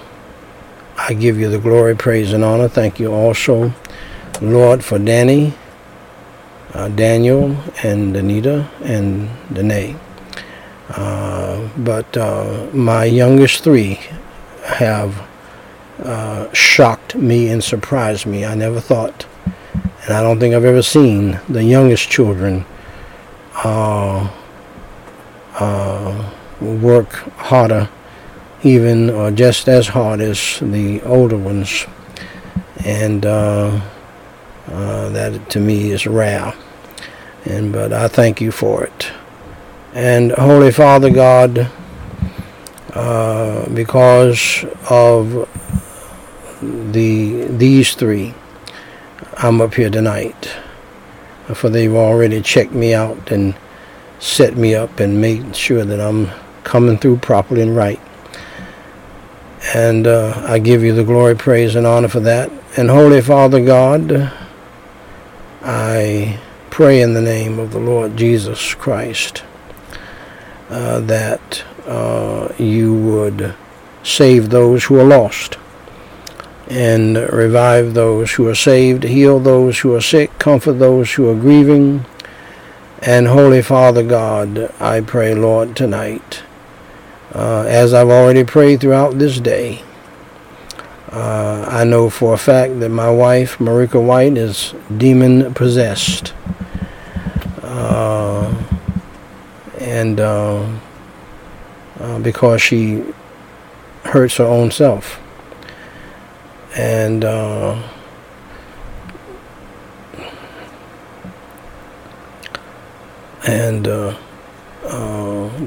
I 0.97 1.15
give 1.15 1.39
you 1.39 1.49
the 1.51 1.59
glory, 1.59 1.97
praise, 1.97 2.33
and 2.33 2.45
honor. 2.45 2.69
Thank 2.69 3.01
you 3.01 3.13
also, 3.13 3.73
Lord, 4.41 4.85
for 4.85 4.99
Danny, 4.99 5.55
uh, 6.75 6.89
Daniel, 6.89 7.57
and 7.83 8.17
Anita, 8.17 8.69
and 8.83 9.29
Danae. 9.53 9.97
Uh, 10.89 11.69
but 11.79 12.17
uh, 12.17 12.67
my 12.73 13.05
youngest 13.05 13.65
three 13.65 14.01
have 14.65 15.27
uh, 16.03 16.53
shocked 16.53 17.15
me 17.15 17.49
and 17.49 17.63
surprised 17.63 18.27
me. 18.27 18.45
I 18.45 18.55
never 18.55 18.81
thought, 18.81 19.27
and 20.05 20.13
I 20.13 20.23
don't 20.23 20.41
think 20.41 20.55
I've 20.55 20.65
ever 20.65 20.83
seen 20.83 21.41
the 21.49 21.65
youngest 21.65 22.09
children 22.09 22.65
uh, 23.55 24.29
work 26.61 27.13
harder, 27.37 27.89
even 28.63 29.11
or 29.11 29.31
just 29.31 29.69
as 29.69 29.89
hard 29.89 30.21
as 30.21 30.59
the 30.61 31.01
older 31.03 31.37
ones. 31.37 31.87
And 32.85 33.25
uh, 34.73 35.11
that 35.11 35.51
to 35.51 35.61
me 35.61 35.91
is 35.91 36.07
rare. 36.07 36.55
And 37.45 37.73
but 37.73 37.93
I 37.93 38.09
thank 38.09 38.41
you 38.41 38.51
for 38.51 38.85
it. 38.85 39.11
And 39.95 40.33
Holy 40.33 40.73
Father 40.73 41.11
God, 41.11 41.71
uh, 42.95 43.69
because 43.71 44.65
of 44.89 45.49
the 46.63 47.45
these 47.49 47.95
three, 47.95 48.35
I'm 49.37 49.61
up 49.61 49.75
here 49.75 49.91
tonight. 49.91 50.51
For 51.55 51.69
they've 51.69 51.95
already 51.95 52.41
checked 52.41 52.73
me 52.73 52.95
out 52.95 53.31
and 53.31 53.55
set 54.21 54.57
me 54.57 54.75
up 54.75 55.01
and 55.01 55.21
made 55.21 55.55
sure 55.55 55.85
that 55.85 56.01
I'm 56.01 56.31
coming 56.63 56.97
through 56.97 57.19
properly 57.19 57.63
and 57.63 57.77
right. 57.77 58.01
And 59.75 60.07
uh, 60.07 60.45
I 60.47 60.59
give 60.59 60.83
you 60.83 60.95
the 60.95 61.05
glory, 61.05 61.35
praise, 61.35 61.75
and 61.75 61.87
honor 61.87 62.09
for 62.09 62.21
that. 62.21 62.51
And 62.77 62.89
Holy 62.89 63.21
Father 63.21 63.63
God, 63.63 64.33
I 65.65 66.41
pray 66.71 67.01
in 67.01 67.15
the 67.15 67.23
name 67.23 67.61
of 67.61 67.71
the 67.71 67.79
Lord 67.79 68.17
Jesus 68.17 68.75
Christ 68.75 69.45
uh, 70.69 70.99
that 71.01 71.65
uh, 71.87 72.53
you 72.59 72.93
would 72.93 73.55
save 74.03 74.51
those 74.51 74.85
who 74.85 74.99
are 74.99 75.05
lost 75.05 75.59
and 76.69 77.17
revive 77.33 77.95
those 77.95 78.33
who 78.33 78.49
are 78.49 78.57
saved, 78.57 79.05
heal 79.05 79.39
those 79.39 79.79
who 79.79 79.95
are 79.95 80.01
sick, 80.01 80.37
comfort 80.41 80.75
those 80.75 81.13
who 81.13 81.29
are 81.31 81.35
grieving. 81.37 82.07
And 83.01 83.29
Holy 83.29 83.63
Father 83.63 84.03
God, 84.03 84.75
I 84.81 85.01
pray, 85.01 85.33
Lord, 85.33 85.77
tonight, 85.77 86.43
uh, 87.35 87.67
as 87.69 87.95
I've 87.95 88.09
already 88.09 88.43
prayed 88.43 88.81
throughout 88.81 89.19
this 89.19 89.39
day, 89.39 89.85
uh, 91.13 91.67
I 91.69 91.85
know 91.85 92.09
for 92.09 92.35
a 92.35 92.39
fact 92.39 92.81
that 92.81 92.89
my 92.89 93.11
wife, 93.11 93.59
Marika 93.59 94.03
White, 94.03 94.37
is 94.37 94.75
demon 94.97 95.53
possessed. 95.55 96.33
Uh, 97.63 98.55
and 99.79 100.21
uh, 100.21 100.67
uh, 102.01 102.19
because 102.21 102.63
she 102.63 103.05
hurts 104.05 104.37
her 104.37 104.45
own 104.45 104.71
self 104.71 105.21
and 106.77 107.25
uh, 107.25 107.81
and 113.47 113.87
uh, 113.89 114.17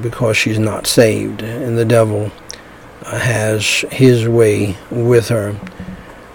because 0.00 0.36
she's 0.36 0.58
not 0.58 0.86
saved, 0.86 1.42
and 1.42 1.76
the 1.78 1.84
devil 1.84 2.30
has 3.06 3.84
his 3.90 4.28
way 4.28 4.76
with 4.90 5.28
her 5.28 5.58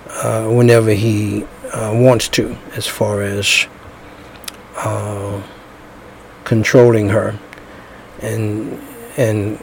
uh, 0.09 0.47
whenever 0.49 0.91
he 0.91 1.43
uh, 1.73 1.91
wants 1.93 2.29
to, 2.29 2.57
as 2.75 2.87
far 2.87 3.21
as 3.21 3.67
controlling 6.43 7.09
her 7.09 7.37
and 8.21 8.77
and 9.17 9.57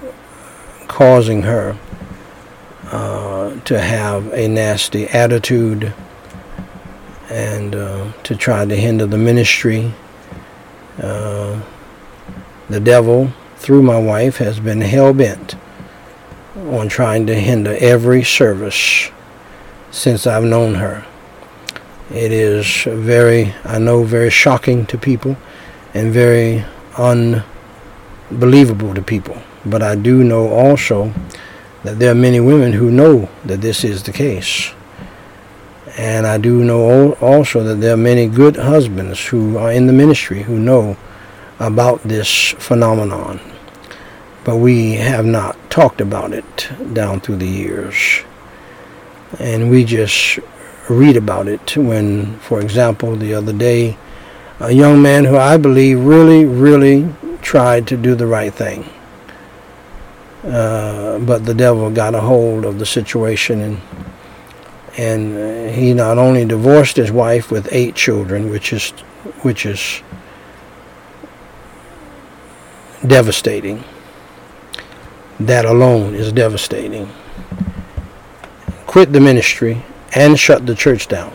causing 0.88 1.42
her 1.42 1.76
uh, 2.90 3.54
to 3.60 3.78
have 3.78 4.32
a 4.32 4.48
nasty 4.48 5.06
attitude 5.08 5.92
and 7.28 7.74
uh, 7.74 8.10
to 8.22 8.34
try 8.34 8.64
to 8.64 8.74
hinder 8.74 9.06
the 9.06 9.18
ministry. 9.18 9.92
Uh, 11.02 11.60
the 12.70 12.80
devil, 12.80 13.30
through 13.56 13.82
my 13.82 13.98
wife, 13.98 14.38
has 14.38 14.58
been 14.60 14.80
hell 14.80 15.12
bent 15.12 15.54
on 16.66 16.88
trying 16.88 17.26
to 17.26 17.34
hinder 17.34 17.76
every 17.78 18.24
service 18.24 19.10
since 19.90 20.26
I've 20.26 20.44
known 20.44 20.74
her. 20.74 21.06
It 22.10 22.32
is 22.32 22.84
very, 22.84 23.54
I 23.64 23.78
know, 23.78 24.02
very 24.02 24.30
shocking 24.30 24.86
to 24.86 24.98
people 24.98 25.36
and 25.94 26.12
very 26.12 26.64
unbelievable 26.96 28.94
to 28.94 29.02
people. 29.02 29.40
But 29.64 29.82
I 29.82 29.94
do 29.94 30.24
know 30.24 30.48
also 30.48 31.12
that 31.84 31.98
there 31.98 32.12
are 32.12 32.14
many 32.14 32.40
women 32.40 32.72
who 32.72 32.90
know 32.90 33.28
that 33.44 33.60
this 33.60 33.84
is 33.84 34.02
the 34.02 34.12
case. 34.12 34.72
And 35.96 36.26
I 36.26 36.38
do 36.38 36.64
know 36.64 37.12
also 37.14 37.62
that 37.64 37.76
there 37.76 37.94
are 37.94 37.98
many 37.98 38.26
good 38.26 38.56
husbands 38.56 39.26
who 39.26 39.58
are 39.58 39.72
in 39.72 39.86
the 39.86 39.92
ministry 39.92 40.42
who 40.42 40.58
know 40.58 40.96
about 41.58 42.02
this 42.02 42.50
phenomenon. 42.58 43.40
But 44.48 44.56
we 44.56 44.94
have 44.94 45.26
not 45.26 45.58
talked 45.70 46.00
about 46.00 46.32
it 46.32 46.70
down 46.94 47.20
through 47.20 47.36
the 47.36 47.46
years. 47.46 48.24
And 49.38 49.68
we 49.68 49.84
just 49.84 50.38
read 50.88 51.18
about 51.18 51.48
it 51.48 51.76
when, 51.76 52.38
for 52.38 52.58
example, 52.58 53.14
the 53.14 53.34
other 53.34 53.52
day, 53.52 53.98
a 54.58 54.72
young 54.72 55.02
man 55.02 55.26
who 55.26 55.36
I 55.36 55.58
believe 55.58 56.02
really, 56.02 56.46
really 56.46 57.14
tried 57.42 57.86
to 57.88 57.98
do 57.98 58.14
the 58.14 58.26
right 58.26 58.54
thing. 58.54 58.88
Uh, 60.42 61.18
but 61.18 61.44
the 61.44 61.52
devil 61.52 61.90
got 61.90 62.14
a 62.14 62.20
hold 62.22 62.64
of 62.64 62.78
the 62.78 62.86
situation 62.86 63.60
and 63.60 63.80
and 64.96 65.74
he 65.74 65.92
not 65.92 66.16
only 66.16 66.46
divorced 66.46 66.96
his 66.96 67.12
wife 67.12 67.50
with 67.50 67.68
eight 67.70 67.94
children, 67.94 68.48
which 68.48 68.72
is 68.72 68.92
which 69.42 69.66
is 69.66 70.00
devastating. 73.06 73.84
That 75.40 75.64
alone 75.64 76.14
is 76.14 76.32
devastating. 76.32 77.10
Quit 78.86 79.12
the 79.12 79.20
ministry 79.20 79.84
and 80.14 80.38
shut 80.38 80.66
the 80.66 80.74
church 80.74 81.08
down. 81.08 81.32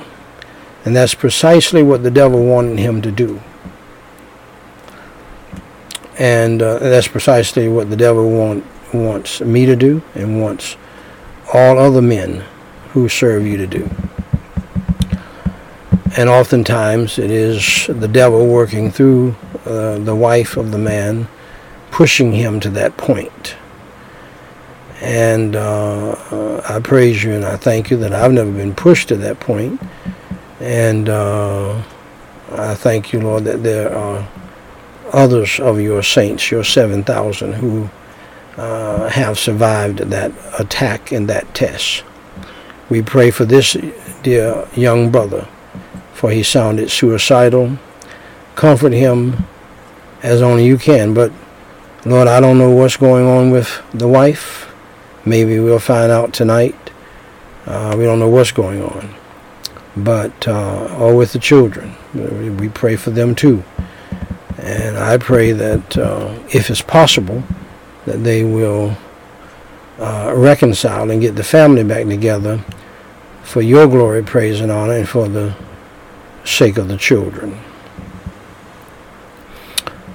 And 0.86 0.96
that's 0.96 1.14
precisely 1.14 1.84
what 1.84 2.04
the 2.04 2.12
devil 2.12 2.44
wanted 2.44 2.80
him 2.80 3.02
to 3.02 3.12
do. 3.12 3.42
And 6.20 6.62
uh, 6.62 6.80
that's 6.80 7.08
precisely 7.08 7.68
what 7.68 7.90
the 7.90 7.96
devil 7.96 8.30
want, 8.30 8.66
wants 8.94 9.42
me 9.42 9.66
to 9.66 9.76
do 9.76 10.02
and 10.14 10.42
wants 10.42 10.76
all 11.54 11.80
other 11.80 12.02
men 12.02 12.44
who 12.90 13.08
serve 13.10 13.46
you 13.46 13.58
to 13.58 13.68
do. 13.68 13.90
And 16.16 16.30
oftentimes 16.30 17.18
it 17.18 17.32
is 17.32 17.88
the 17.88 18.08
devil 18.08 18.46
working 18.48 18.92
through 18.92 19.36
uh, 19.66 19.98
the 19.98 20.16
wife 20.16 20.58
of 20.58 20.72
the 20.72 20.78
man, 20.78 21.28
pushing 21.90 22.34
him 22.34 22.60
to 22.60 22.70
that 22.72 22.98
point. 22.98 23.56
And 25.04 25.58
uh, 25.58 26.62
I 26.68 26.80
praise 26.80 27.26
you 27.26 27.34
and 27.34 27.44
I 27.44 27.58
thank 27.58 27.92
you 27.92 27.98
that 27.98 28.14
I've 28.14 28.32
never 28.32 28.52
been 28.52 28.74
pushed 28.74 29.10
to 29.10 29.18
that 29.18 29.38
point. 29.42 29.82
And 30.62 31.10
uh, 31.10 31.84
I 32.54 32.74
thank 32.74 33.12
you, 33.12 33.20
Lord, 33.20 33.44
that 33.44 33.64
there 33.64 33.94
are 33.94 34.26
others 35.12 35.60
of 35.60 35.82
your 35.82 36.04
saints, 36.04 36.50
your 36.50 36.64
7,000, 36.64 37.52
who 37.52 37.90
uh, 38.56 39.10
have 39.10 39.38
survived 39.38 40.00
that 40.00 40.32
attack 40.58 41.12
and 41.12 41.28
that 41.28 41.54
test. 41.54 42.06
We 42.90 43.02
pray 43.02 43.30
for 43.30 43.44
this 43.44 43.76
dear 44.24 44.66
young 44.74 45.12
brother, 45.12 45.50
for 46.14 46.32
he 46.32 46.44
sounded 46.44 46.90
suicidal. 46.90 47.78
Comfort 48.56 48.94
him 48.94 49.36
as 50.22 50.42
only 50.42 50.66
you 50.66 50.78
can. 50.78 51.14
But 51.14 51.34
Lord, 52.06 52.30
I 52.30 52.40
don't 52.40 52.58
know 52.58 52.72
what's 52.72 52.96
going 52.96 53.28
on 53.28 53.52
with 53.52 53.82
the 53.94 54.08
wife. 54.08 54.73
Maybe 55.26 55.60
we'll 55.60 55.80
find 55.80 56.12
out 56.12 56.34
tonight. 56.34 56.76
Uh, 57.66 57.96
we 57.98 58.04
don't 58.04 58.20
know 58.20 58.30
what's 58.30 58.52
going 58.52 58.82
on. 58.82 59.14
But, 59.96 60.48
uh, 60.48 60.96
or 60.98 61.16
with 61.16 61.34
the 61.34 61.40
children. 61.40 61.96
We 62.58 62.70
pray 62.70 62.96
for 62.96 63.12
them 63.12 63.36
too. 63.36 63.64
And 64.58 64.98
I 64.98 65.18
pray 65.18 65.52
that 65.52 65.98
uh, 65.98 66.38
if 66.54 66.70
it's 66.70 66.82
possible, 66.82 67.44
that 68.06 68.24
they 68.24 68.44
will 68.44 68.98
uh, 70.00 70.34
reconcile 70.36 71.10
and 71.10 71.22
get 71.22 71.36
the 71.36 71.44
family 71.44 71.84
back 71.84 72.06
together 72.06 72.64
for 73.44 73.62
your 73.62 73.88
glory, 73.88 74.24
praise, 74.24 74.62
and 74.62 74.72
honor, 74.72 74.94
and 74.94 75.08
for 75.08 75.28
the 75.28 75.56
sake 76.44 76.78
of 76.78 76.88
the 76.88 76.98
children. 76.98 77.60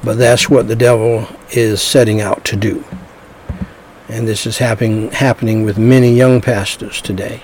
But 0.03 0.17
that's 0.17 0.49
what 0.49 0.69
the 0.69 0.77
devil 0.77 1.27
is 1.51 1.83
setting 1.83 2.21
out 2.21 2.45
to 2.47 2.57
do. 2.57 2.85
And 4.09 4.27
this 4.27 4.47
is 4.47 4.59
happening 4.59 5.11
happening 5.11 5.65
with 5.65 5.79
many 5.79 6.15
young 6.15 6.41
pastors 6.41 7.03
today. 7.03 7.43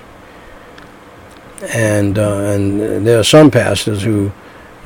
And 1.73 2.17
uh, 2.17 2.39
and 2.39 3.05
there 3.05 3.19
are 3.19 3.23
some 3.23 3.51
pastors 3.51 4.03
who 4.03 4.31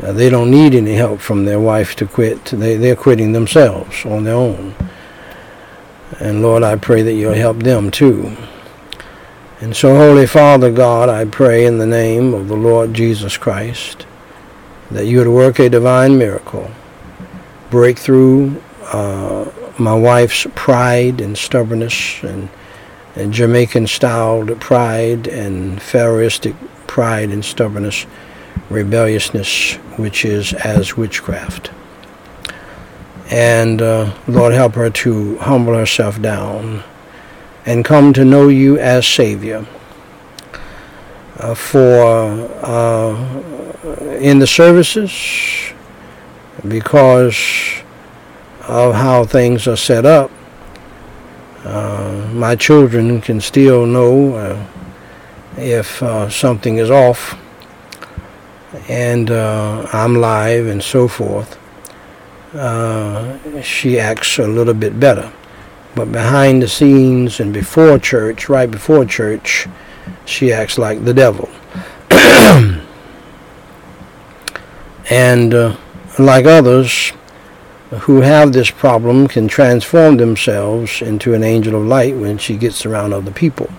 uh, 0.04 0.12
they 0.12 0.30
don't 0.30 0.52
need 0.52 0.76
any 0.76 0.94
help 0.94 1.20
from 1.20 1.46
their 1.46 1.60
wife 1.60 1.96
to 1.98 2.06
quit. 2.06 2.46
They 2.46 2.76
they're 2.76 2.96
quitting 2.96 3.32
themselves 3.32 4.06
on 4.06 4.24
their 4.24 4.36
own. 4.36 4.76
And 6.20 6.42
Lord, 6.42 6.64
I 6.64 6.76
pray 6.76 7.02
that 7.02 7.14
you'll 7.14 7.34
help 7.34 7.58
them 7.58 7.92
too. 7.92 8.36
And 9.62 9.76
so, 9.76 9.96
Holy 9.96 10.26
Father 10.26 10.72
God, 10.72 11.10
I 11.10 11.26
pray 11.26 11.66
in 11.66 11.80
the 11.80 11.86
name 11.86 12.34
of 12.34 12.48
the 12.48 12.56
Lord 12.56 12.94
Jesus 12.94 13.38
Christ 13.38 14.06
that 14.90 15.06
you 15.06 15.20
would 15.20 15.28
work 15.28 15.60
a 15.60 15.70
divine 15.70 16.18
miracle, 16.18 16.72
break 17.70 17.98
through 17.98 18.62
uh, 18.86 19.46
my 19.80 19.94
wife's 19.94 20.46
pride 20.56 21.22
and 21.22 21.38
stubbornness 21.38 22.24
and, 22.24 22.50
and 23.16 23.34
Jamaican-styled 23.34 24.60
pride 24.60 25.28
and 25.28 25.82
Pharaohistic 25.82 26.56
pride 26.88 27.30
and 27.30 27.44
stubbornness, 27.44 28.06
rebelliousness, 28.70 29.76
which 29.98 30.26
is 30.26 30.54
as 30.54 30.98
witchcraft. 30.98 31.72
And 33.30 33.82
uh, 33.82 34.14
Lord, 34.28 34.54
help 34.54 34.74
her 34.74 34.90
to 34.90 35.38
humble 35.38 35.76
herself 35.76 36.22
down 36.22 36.84
and 37.66 37.86
come 37.86 38.14
to 38.14 38.26
know 38.26 38.48
you 38.48 38.78
as 38.80 39.06
Savior. 39.08 39.66
Uh, 41.38 41.56
for 41.56 42.04
uh, 42.62 43.16
in 44.20 44.40
the 44.40 44.48
services, 44.48 45.72
because 46.68 47.79
of 48.70 48.94
how 48.94 49.26
things 49.26 49.68
are 49.68 49.76
set 49.76 50.06
up, 50.06 50.32
uh, 51.66 52.30
my 52.34 52.56
children 52.56 53.20
can 53.20 53.42
still 53.42 53.86
know 53.86 54.36
uh, 54.36 54.66
if 55.58 56.02
uh, 56.04 56.30
something 56.30 56.78
is 56.78 56.92
off 56.92 57.38
and 58.88 59.32
uh, 59.32 59.88
I'm 59.92 60.16
live 60.16 60.68
and 60.68 60.84
so 60.84 61.08
forth. 61.08 61.58
she 63.64 64.00
acts 64.00 64.38
a 64.38 64.48
little 64.48 64.76
bit 64.76 65.00
better. 65.00 65.32
But 65.96 66.12
behind 66.12 66.62
the 66.62 66.68
scenes 66.68 67.40
and 67.40 67.52
before 67.52 67.98
church, 67.98 68.48
right 68.48 68.70
before 68.70 69.06
church, 69.06 69.68
she 70.26 70.54
acts 70.54 70.78
like 70.78 71.04
the 71.04 71.14
devil. 71.14 71.50
and 75.10 75.54
uh, 75.54 75.76
like 76.20 76.46
others 76.46 77.12
who 77.92 78.22
have 78.22 78.54
this 78.54 78.70
problem 78.70 79.28
can 79.28 79.48
transform 79.48 80.18
themselves 80.18 81.02
into 81.02 81.34
an 81.34 81.44
angel 81.44 81.76
of 81.76 81.88
light 81.88 82.16
when 82.16 82.38
she 82.38 82.56
gets 82.56 82.86
around 82.86 83.14
other 83.14 83.32
people. 83.32 83.70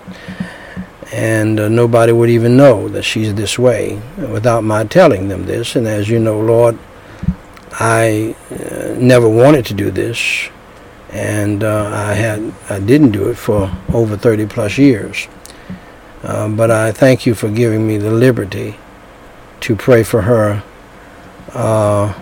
And 1.12 1.58
uh, 1.58 1.68
nobody 1.68 2.12
would 2.12 2.30
even 2.30 2.56
know 2.56 2.88
that 2.88 3.02
she's 3.02 3.34
this 3.34 3.58
way 3.58 4.00
without 4.16 4.62
my 4.62 4.84
telling 4.84 5.28
them 5.28 5.46
this. 5.46 5.76
And 5.76 5.86
as 5.86 6.08
you 6.08 6.18
know, 6.18 6.40
Lord, 6.40 6.78
I 7.72 8.34
uh, 8.50 8.94
never 8.98 9.28
wanted 9.28 9.66
to 9.66 9.74
do 9.74 9.90
this 9.90 10.50
and 11.12 11.64
uh, 11.64 11.90
I 11.92 12.14
had 12.14 12.52
I 12.68 12.78
didn't 12.78 13.10
do 13.10 13.28
it 13.30 13.36
for 13.36 13.70
over 13.92 14.16
30 14.16 14.46
plus 14.46 14.78
years. 14.78 15.28
Uh, 16.22 16.48
but 16.48 16.70
I 16.70 16.92
thank 16.92 17.26
you 17.26 17.34
for 17.34 17.48
giving 17.48 17.86
me 17.86 17.96
the 17.96 18.10
liberty 18.10 18.76
to 19.60 19.74
pray 19.74 20.02
for 20.02 20.22
her 20.22 20.62
uh, 21.54 22.14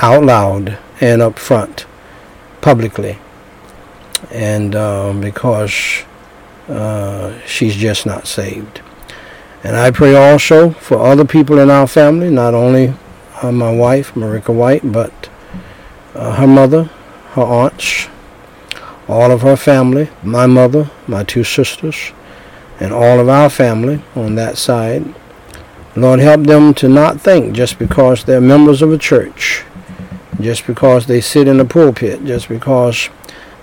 out 0.00 0.24
loud 0.24 0.78
and 1.02 1.20
up 1.20 1.36
front, 1.36 1.84
publicly, 2.60 3.18
and 4.30 4.76
um, 4.76 5.20
because 5.20 6.04
uh, 6.68 7.36
she's 7.44 7.74
just 7.74 8.06
not 8.06 8.26
saved. 8.28 8.80
And 9.64 9.76
I 9.76 9.90
pray 9.90 10.14
also 10.14 10.70
for 10.70 10.98
other 10.98 11.24
people 11.24 11.58
in 11.58 11.70
our 11.70 11.88
family, 11.88 12.30
not 12.30 12.54
only 12.54 12.94
uh, 13.42 13.50
my 13.50 13.72
wife, 13.72 14.14
Marika 14.14 14.54
White, 14.54 14.92
but 14.92 15.28
uh, 16.14 16.36
her 16.36 16.46
mother, 16.46 16.84
her 17.32 17.42
aunts, 17.42 18.08
all 19.08 19.32
of 19.32 19.42
her 19.42 19.56
family, 19.56 20.08
my 20.22 20.46
mother, 20.46 20.88
my 21.08 21.24
two 21.24 21.42
sisters, 21.42 22.12
and 22.78 22.92
all 22.92 23.18
of 23.18 23.28
our 23.28 23.50
family 23.50 24.00
on 24.14 24.36
that 24.36 24.56
side. 24.56 25.04
Lord, 25.96 26.20
help 26.20 26.44
them 26.44 26.74
to 26.74 26.88
not 26.88 27.20
think 27.20 27.54
just 27.54 27.78
because 27.78 28.24
they're 28.24 28.40
members 28.40 28.82
of 28.82 28.92
a 28.92 28.98
church, 28.98 29.64
just 30.40 30.66
because 30.66 31.06
they 31.06 31.20
sit 31.20 31.48
in 31.48 31.60
a 31.60 31.64
pulpit, 31.64 32.24
just 32.24 32.48
because 32.48 33.08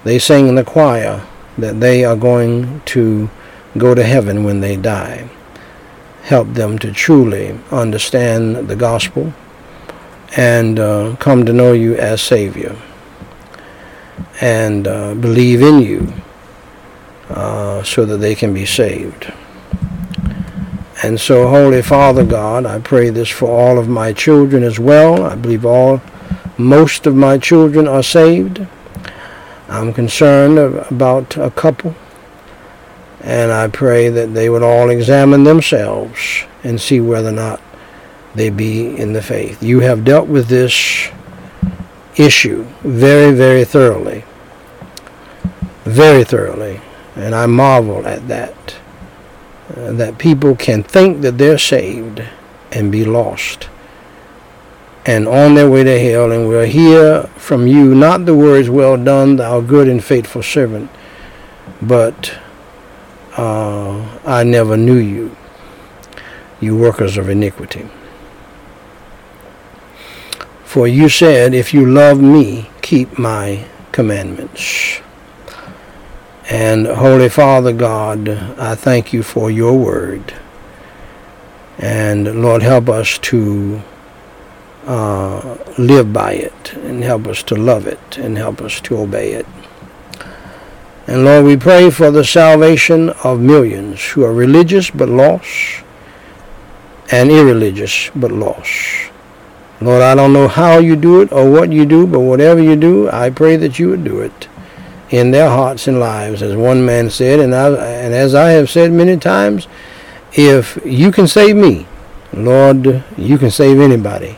they 0.03 0.19
sing 0.19 0.47
in 0.47 0.55
the 0.55 0.63
choir, 0.63 1.25
that 1.58 1.79
they 1.79 2.05
are 2.05 2.15
going 2.15 2.82
to 2.86 3.29
go 3.77 3.93
to 3.93 4.03
heaven 4.03 4.43
when 4.43 4.62
they 4.62 4.75
die. 4.75 5.29
Help 6.23 6.53
them 6.53 6.77
to 6.79 6.91
truly 6.91 7.58
understand 7.71 8.67
the 8.67 8.75
gospel 8.75 9.34
and 10.38 10.79
uh, 10.79 11.15
come 11.19 11.45
to 11.45 11.53
know 11.53 11.73
you 11.73 11.95
as 11.95 12.21
Savior 12.21 12.75
and 14.41 14.88
uh, 14.88 15.15
believe 15.15 15.62
in 15.62 15.79
you 15.79 16.13
uh, 17.29 17.84
so 17.84 18.05
that 18.05 18.17
they 18.17 18.36
can 18.36 18.53
be 18.53 18.65
saved. 18.65 19.32
And 21.01 21.19
so, 21.19 21.47
Holy 21.47 21.82
Father 21.82 22.25
God, 22.25 22.65
I 22.65 22.79
pray 22.79 23.10
this 23.10 23.29
for 23.29 23.47
all 23.47 23.79
of 23.79 23.88
my 23.88 24.12
children 24.12 24.63
as 24.63 24.79
well. 24.79 25.23
I 25.23 25.36
believe 25.36 25.65
all, 25.65 26.01
most 26.60 27.08
of 27.08 27.15
my 27.15 27.38
children 27.38 27.88
are 27.88 28.04
saved. 28.04 28.67
I'm 29.69 29.93
concerned 29.93 30.58
about 30.58 31.38
a 31.38 31.50
couple, 31.52 31.95
and 33.22 33.52
I 33.52 33.69
pray 33.69 34.10
that 34.10 34.34
they 34.34 34.50
would 34.50 34.62
all 34.62 34.89
examine 34.89 35.45
themselves 35.45 36.43
and 36.63 36.82
see 36.82 37.00
whether 37.00 37.30
or 37.30 37.34
not 37.34 37.62
they 38.36 38.50
be 38.50 38.98
in 38.98 39.13
the 39.13 39.22
faith. 39.22 39.63
You 39.63 39.80
have 39.80 40.04
dealt 40.04 40.28
with 40.28 40.50
this 40.50 41.10
issue 42.17 42.63
very, 42.82 43.34
very 43.34 43.63
thoroughly. 43.63 44.26
Very 45.86 46.26
thoroughly. 46.26 46.82
And 47.15 47.34
I 47.34 47.45
marvel 47.45 48.06
at 48.06 48.28
that. 48.28 48.76
Uh, 49.76 49.93
that 49.93 50.17
people 50.17 50.56
can 50.56 50.84
think 50.84 51.22
that 51.22 51.38
they're 51.38 51.58
saved 51.58 52.24
and 52.72 52.91
be 52.91 53.06
lost 53.06 53.69
and 55.10 55.28
on 55.28 55.56
their 55.56 55.67
way 55.67 55.84
to 55.84 56.00
hell, 56.00 56.32
and 56.32 56.48
will 56.48 56.67
hear 56.67 57.24
from 57.36 57.65
you 57.65 57.95
not 57.95 58.28
the 58.28 58.36
words, 58.36 58.69
Well 58.69 58.95
done, 58.95 59.38
thou 59.38 59.60
good 59.60 59.88
and 59.88 60.04
faithful 60.04 60.43
servant, 60.43 60.91
but 61.82 62.38
uh, 63.36 64.19
I 64.24 64.43
never 64.43 64.78
knew 64.78 64.98
you, 64.98 65.36
you 66.62 66.78
workers 66.78 67.17
of 67.17 67.28
iniquity. 67.28 67.89
For 70.63 70.88
you 70.88 71.10
said, 71.10 71.56
If 71.56 71.74
you 71.74 71.88
love 71.88 72.22
me, 72.22 72.69
keep 72.84 73.17
my 73.17 73.65
commandments. 73.91 75.02
And 76.52 76.86
Holy 76.86 77.30
Father 77.30 77.74
God, 77.74 78.30
I 78.30 78.76
thank 78.76 79.12
you 79.12 79.24
for 79.24 79.50
your 79.50 79.76
word. 79.76 80.36
And 81.80 82.43
Lord, 82.43 82.62
help 82.62 82.89
us 82.89 83.17
to 83.30 83.82
uh, 84.89 85.56
live 85.78 86.12
by 86.12 86.34
it 86.34 86.73
and 86.73 87.04
help 87.04 87.28
us 87.28 87.43
to 87.43 87.56
love 87.56 87.86
it 87.86 88.17
and 88.17 88.38
help 88.38 88.60
us 88.60 88.82
to 88.82 88.97
obey 88.97 89.34
it. 89.34 89.45
And 91.06 91.23
Lord, 91.23 91.45
we 91.45 91.58
pray 91.58 91.91
for 91.91 92.10
the 92.10 92.23
salvation 92.25 93.10
of 93.23 93.39
millions 93.39 94.04
who 94.04 94.23
are 94.23 94.34
religious 94.34 94.89
but 94.89 95.08
lost 95.08 95.84
and 97.12 97.30
irreligious 97.30 98.10
but 98.15 98.32
lost. 98.32 99.12
Lord, 99.80 100.02
I 100.02 100.15
don't 100.15 100.34
know 100.34 100.47
how 100.47 100.80
you 100.80 100.95
do 100.95 101.21
it 101.21 101.32
or 101.32 101.49
what 101.49 101.71
you 101.71 101.86
do, 101.86 102.08
but 102.08 102.21
whatever 102.21 102.62
you 102.62 102.75
do, 102.75 103.10
I 103.12 103.30
pray 103.30 103.58
that 103.58 103.78
you 103.78 103.89
would 103.89 104.04
do 104.04 104.21
it 104.21 104.47
in 105.12 105.30
their 105.30 105.49
hearts 105.49 105.88
and 105.88 105.99
lives, 105.99 106.41
as 106.41 106.56
one 106.56 106.84
man 106.84 107.12
said, 107.12 107.39
and, 107.39 107.54
I, 107.54 107.69
and 107.69 108.13
as 108.13 108.34
I 108.34 108.49
have 108.52 108.71
said 108.71 108.91
many 108.91 109.17
times, 109.17 109.67
if 110.34 110.80
you 110.84 111.12
can 111.12 111.28
save 111.28 111.56
me, 111.56 111.88
Lord, 112.34 113.04
you 113.17 113.38
can 113.38 113.52
save 113.52 113.80
anybody. 113.80 114.38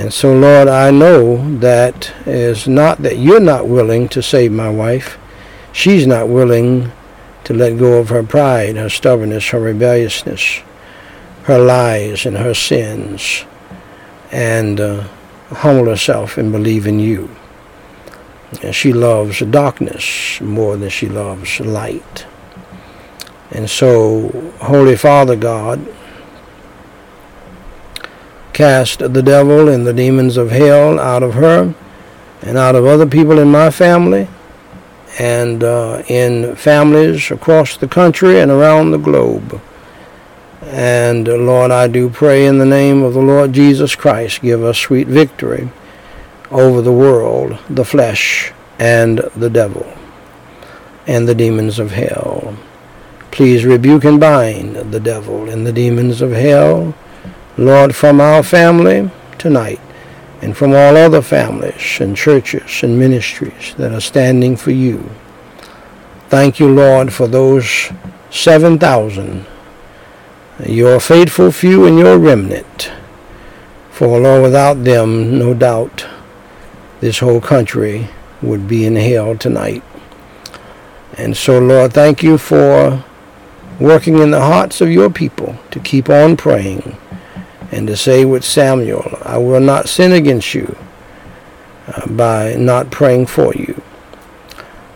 And 0.00 0.14
so, 0.14 0.32
Lord, 0.32 0.66
I 0.66 0.90
know 0.90 1.58
that 1.58 2.10
it's 2.24 2.66
not 2.66 3.02
that 3.02 3.18
you're 3.18 3.38
not 3.38 3.68
willing 3.68 4.08
to 4.08 4.22
save 4.22 4.50
my 4.50 4.70
wife. 4.70 5.18
She's 5.72 6.06
not 6.06 6.26
willing 6.26 6.90
to 7.44 7.52
let 7.52 7.78
go 7.78 7.98
of 7.98 8.08
her 8.08 8.22
pride, 8.22 8.76
her 8.76 8.88
stubbornness, 8.88 9.48
her 9.48 9.60
rebelliousness, 9.60 10.62
her 11.42 11.58
lies, 11.58 12.24
and 12.24 12.38
her 12.38 12.54
sins, 12.54 13.44
and 14.32 14.80
uh, 14.80 15.06
humble 15.50 15.84
herself 15.84 16.38
and 16.38 16.50
believe 16.50 16.86
in 16.86 16.98
you. 16.98 17.28
And 18.62 18.74
she 18.74 18.94
loves 18.94 19.40
darkness 19.40 20.40
more 20.40 20.78
than 20.78 20.88
she 20.88 21.10
loves 21.10 21.60
light. 21.60 22.24
And 23.50 23.68
so, 23.68 24.30
Holy 24.62 24.96
Father 24.96 25.36
God, 25.36 25.86
cast 28.60 28.98
the 28.98 29.22
devil 29.22 29.70
and 29.70 29.86
the 29.86 29.92
demons 29.94 30.36
of 30.36 30.50
hell 30.50 31.00
out 31.00 31.22
of 31.22 31.32
her 31.32 31.74
and 32.42 32.58
out 32.58 32.74
of 32.74 32.84
other 32.84 33.06
people 33.06 33.38
in 33.38 33.50
my 33.50 33.70
family 33.70 34.28
and 35.18 35.64
uh, 35.64 36.02
in 36.08 36.54
families 36.56 37.30
across 37.30 37.78
the 37.78 37.88
country 37.88 38.38
and 38.38 38.50
around 38.50 38.90
the 38.90 38.98
globe. 38.98 39.58
And 40.60 41.26
uh, 41.26 41.36
Lord, 41.36 41.70
I 41.70 41.88
do 41.88 42.10
pray 42.10 42.44
in 42.44 42.58
the 42.58 42.66
name 42.66 43.02
of 43.02 43.14
the 43.14 43.22
Lord 43.22 43.54
Jesus 43.54 43.94
Christ, 43.94 44.42
give 44.42 44.62
us 44.62 44.76
sweet 44.76 45.06
victory 45.06 45.70
over 46.50 46.82
the 46.82 46.92
world, 46.92 47.58
the 47.70 47.86
flesh, 47.86 48.52
and 48.78 49.20
the 49.34 49.48
devil, 49.48 49.90
and 51.06 51.26
the 51.26 51.34
demons 51.34 51.78
of 51.78 51.92
hell. 51.92 52.58
Please 53.30 53.64
rebuke 53.64 54.04
and 54.04 54.20
bind 54.20 54.76
the 54.92 55.00
devil 55.00 55.48
and 55.48 55.66
the 55.66 55.72
demons 55.72 56.20
of 56.20 56.32
hell 56.32 56.94
Lord, 57.60 57.94
from 57.94 58.22
our 58.22 58.42
family 58.42 59.10
tonight 59.36 59.80
and 60.40 60.56
from 60.56 60.70
all 60.70 60.96
other 60.96 61.20
families 61.20 62.00
and 62.00 62.16
churches 62.16 62.82
and 62.82 62.98
ministries 62.98 63.74
that 63.74 63.92
are 63.92 64.00
standing 64.00 64.56
for 64.56 64.70
you. 64.70 65.10
Thank 66.30 66.58
you, 66.58 66.70
Lord, 66.70 67.12
for 67.12 67.28
those 67.28 67.90
7,000, 68.30 69.44
your 70.64 71.00
faithful 71.00 71.52
few 71.52 71.84
and 71.84 71.98
your 71.98 72.18
remnant. 72.18 72.90
For, 73.90 74.18
Lord, 74.18 74.42
without 74.42 74.84
them, 74.84 75.38
no 75.38 75.52
doubt, 75.52 76.06
this 77.00 77.18
whole 77.18 77.42
country 77.42 78.08
would 78.40 78.68
be 78.68 78.86
in 78.86 78.96
hell 78.96 79.36
tonight. 79.36 79.82
And 81.18 81.36
so, 81.36 81.58
Lord, 81.58 81.92
thank 81.92 82.22
you 82.22 82.38
for 82.38 83.04
working 83.78 84.16
in 84.16 84.30
the 84.30 84.40
hearts 84.40 84.80
of 84.80 84.90
your 84.90 85.10
people 85.10 85.56
to 85.72 85.78
keep 85.78 86.08
on 86.08 86.38
praying 86.38 86.96
and 87.70 87.86
to 87.86 87.96
say 87.96 88.24
with 88.24 88.44
Samuel, 88.44 89.18
I 89.22 89.38
will 89.38 89.60
not 89.60 89.88
sin 89.88 90.12
against 90.12 90.54
you 90.54 90.76
uh, 91.86 92.06
by 92.08 92.54
not 92.54 92.90
praying 92.90 93.26
for 93.26 93.54
you. 93.54 93.80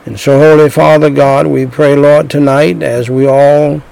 And 0.06 0.18
so, 0.18 0.38
Holy 0.38 0.68
Father 0.68 1.08
God, 1.08 1.46
we 1.46 1.66
pray, 1.66 1.96
Lord, 1.96 2.28
tonight 2.28 2.82
as 2.82 3.08
we 3.08 3.26
all 3.26 3.82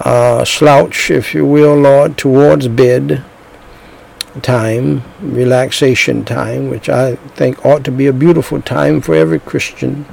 uh, 0.00 0.44
slouch, 0.44 1.10
if 1.10 1.34
you 1.34 1.44
will, 1.44 1.74
Lord, 1.74 2.16
towards 2.16 2.68
bed 2.68 3.24
time, 4.42 5.02
relaxation 5.20 6.24
time, 6.24 6.68
which 6.68 6.88
I 6.88 7.16
think 7.16 7.64
ought 7.64 7.84
to 7.84 7.90
be 7.90 8.06
a 8.06 8.12
beautiful 8.12 8.62
time 8.62 9.00
for 9.00 9.14
every 9.14 9.40
Christian 9.40 10.06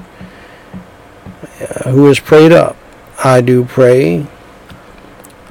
uh, 1.62 1.91
who 1.91 2.08
is 2.08 2.19
prayed 2.19 2.51
up. 2.51 2.75
I 3.23 3.41
do 3.41 3.65
pray 3.65 4.27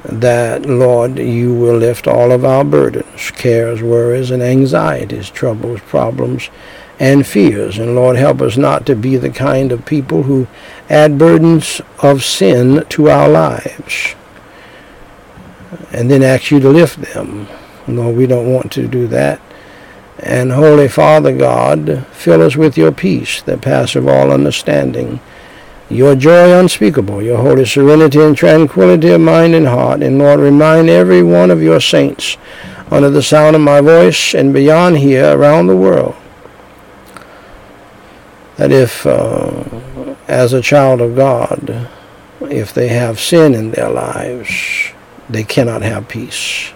that, 0.05 0.67
Lord, 0.67 1.19
you 1.19 1.55
will 1.55 1.77
lift 1.77 2.09
all 2.09 2.33
of 2.33 2.45
our 2.45 2.65
burdens, 2.65 3.31
cares, 3.31 3.83
worries, 3.83 4.31
and 4.31 4.43
anxieties, 4.43 5.31
troubles, 5.31 5.81
problems, 5.81 6.51
and 6.99 7.27
fears. 7.27 7.79
And 7.79 7.95
Lord, 7.95 8.17
help 8.17 8.41
us 8.41 8.57
not 8.57 8.87
to 8.87 8.97
be 8.97 9.17
the 9.17 9.31
kind 9.31 9.73
of 9.73 9.87
people 9.87 10.25
who 10.25 10.47
add 10.89 11.19
burdens 11.19 11.81
of 12.01 12.25
sin 12.25 12.85
to 12.91 13.09
our 13.09 13.29
lives 13.29 14.15
and 15.93 16.11
then 16.11 16.23
ask 16.23 16.51
you 16.51 16.61
to 16.61 16.69
lift 16.69 17.01
them. 17.01 17.49
Lord, 17.89 18.17
we 18.17 18.27
don't 18.27 18.53
want 18.53 18.73
to 18.73 18.87
do 18.87 19.07
that. 19.09 19.41
And 20.19 20.53
Holy 20.53 20.89
Father 20.89 21.37
God, 21.37 22.07
fill 22.13 22.43
us 22.43 22.57
with 22.57 22.77
your 22.77 22.93
peace 22.93 23.43
that 23.43 23.63
passeth 23.63 24.07
all 24.07 24.31
understanding 24.31 25.21
your 25.93 26.15
joy 26.15 26.59
unspeakable, 26.59 27.23
your 27.23 27.39
holy 27.39 27.65
serenity 27.65 28.21
and 28.21 28.37
tranquility 28.37 29.11
of 29.11 29.21
mind 29.21 29.55
and 29.55 29.67
heart. 29.67 30.03
And 30.03 30.19
Lord, 30.19 30.41
remind 30.41 30.89
every 30.89 31.23
one 31.23 31.51
of 31.51 31.63
your 31.63 31.81
saints 31.81 32.37
under 32.91 33.11
the 33.11 33.23
sound 33.23 33.57
of 33.57 33.63
my 33.63 33.81
voice 33.81 34.35
and 34.35 34.53
beyond 34.53 34.99
here 34.99 35.37
around 35.37 35.67
the 35.67 35.77
world 35.77 36.15
that 38.57 38.71
if, 38.71 39.07
uh, 39.07 39.65
as 40.29 40.53
a 40.53 40.61
child 40.61 41.01
of 41.01 41.17
God, 41.17 41.89
if 42.43 42.73
they 42.73 42.89
have 42.89 43.19
sin 43.19 43.55
in 43.55 43.71
their 43.71 43.91
lives, 43.91 44.93
they 45.29 45.43
cannot 45.43 45.83
have 45.83 46.09
peace. 46.09 46.73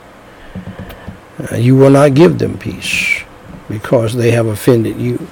Uh, 1.38 1.56
you 1.56 1.76
will 1.76 1.90
not 1.90 2.14
give 2.14 2.38
them 2.38 2.58
peace 2.58 3.22
because 3.68 4.14
they 4.14 4.30
have 4.30 4.46
offended 4.46 4.96
you 4.96 5.28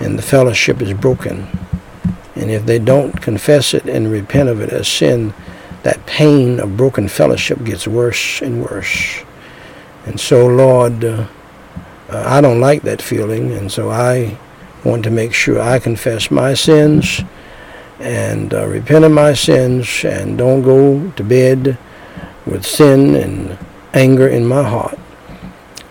and 0.00 0.18
the 0.18 0.22
fellowship 0.22 0.80
is 0.80 0.94
broken. 0.94 1.46
And 2.38 2.50
if 2.50 2.64
they 2.64 2.78
don't 2.78 3.20
confess 3.20 3.74
it 3.74 3.84
and 3.86 4.10
repent 4.10 4.48
of 4.48 4.60
it 4.60 4.70
as 4.70 4.86
sin, 4.86 5.34
that 5.82 6.06
pain 6.06 6.60
of 6.60 6.76
broken 6.76 7.08
fellowship 7.08 7.64
gets 7.64 7.86
worse 7.86 8.40
and 8.40 8.62
worse. 8.62 9.22
And 10.06 10.18
so, 10.18 10.46
Lord, 10.46 11.04
uh, 11.04 11.26
I 12.08 12.40
don't 12.40 12.60
like 12.60 12.82
that 12.82 13.02
feeling, 13.02 13.52
and 13.52 13.70
so 13.70 13.90
I 13.90 14.38
want 14.84 15.04
to 15.04 15.10
make 15.10 15.34
sure 15.34 15.60
I 15.60 15.78
confess 15.78 16.30
my 16.30 16.54
sins 16.54 17.20
and 17.98 18.54
uh, 18.54 18.66
repent 18.66 19.04
of 19.04 19.12
my 19.12 19.34
sins 19.34 20.04
and 20.04 20.38
don't 20.38 20.62
go 20.62 21.10
to 21.10 21.24
bed 21.24 21.76
with 22.46 22.64
sin 22.64 23.14
and 23.16 23.58
anger 23.92 24.28
in 24.28 24.46
my 24.46 24.62
heart, 24.62 24.98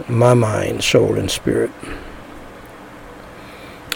my 0.08 0.34
mind, 0.34 0.84
soul, 0.84 1.18
and 1.18 1.30
spirit. 1.30 1.72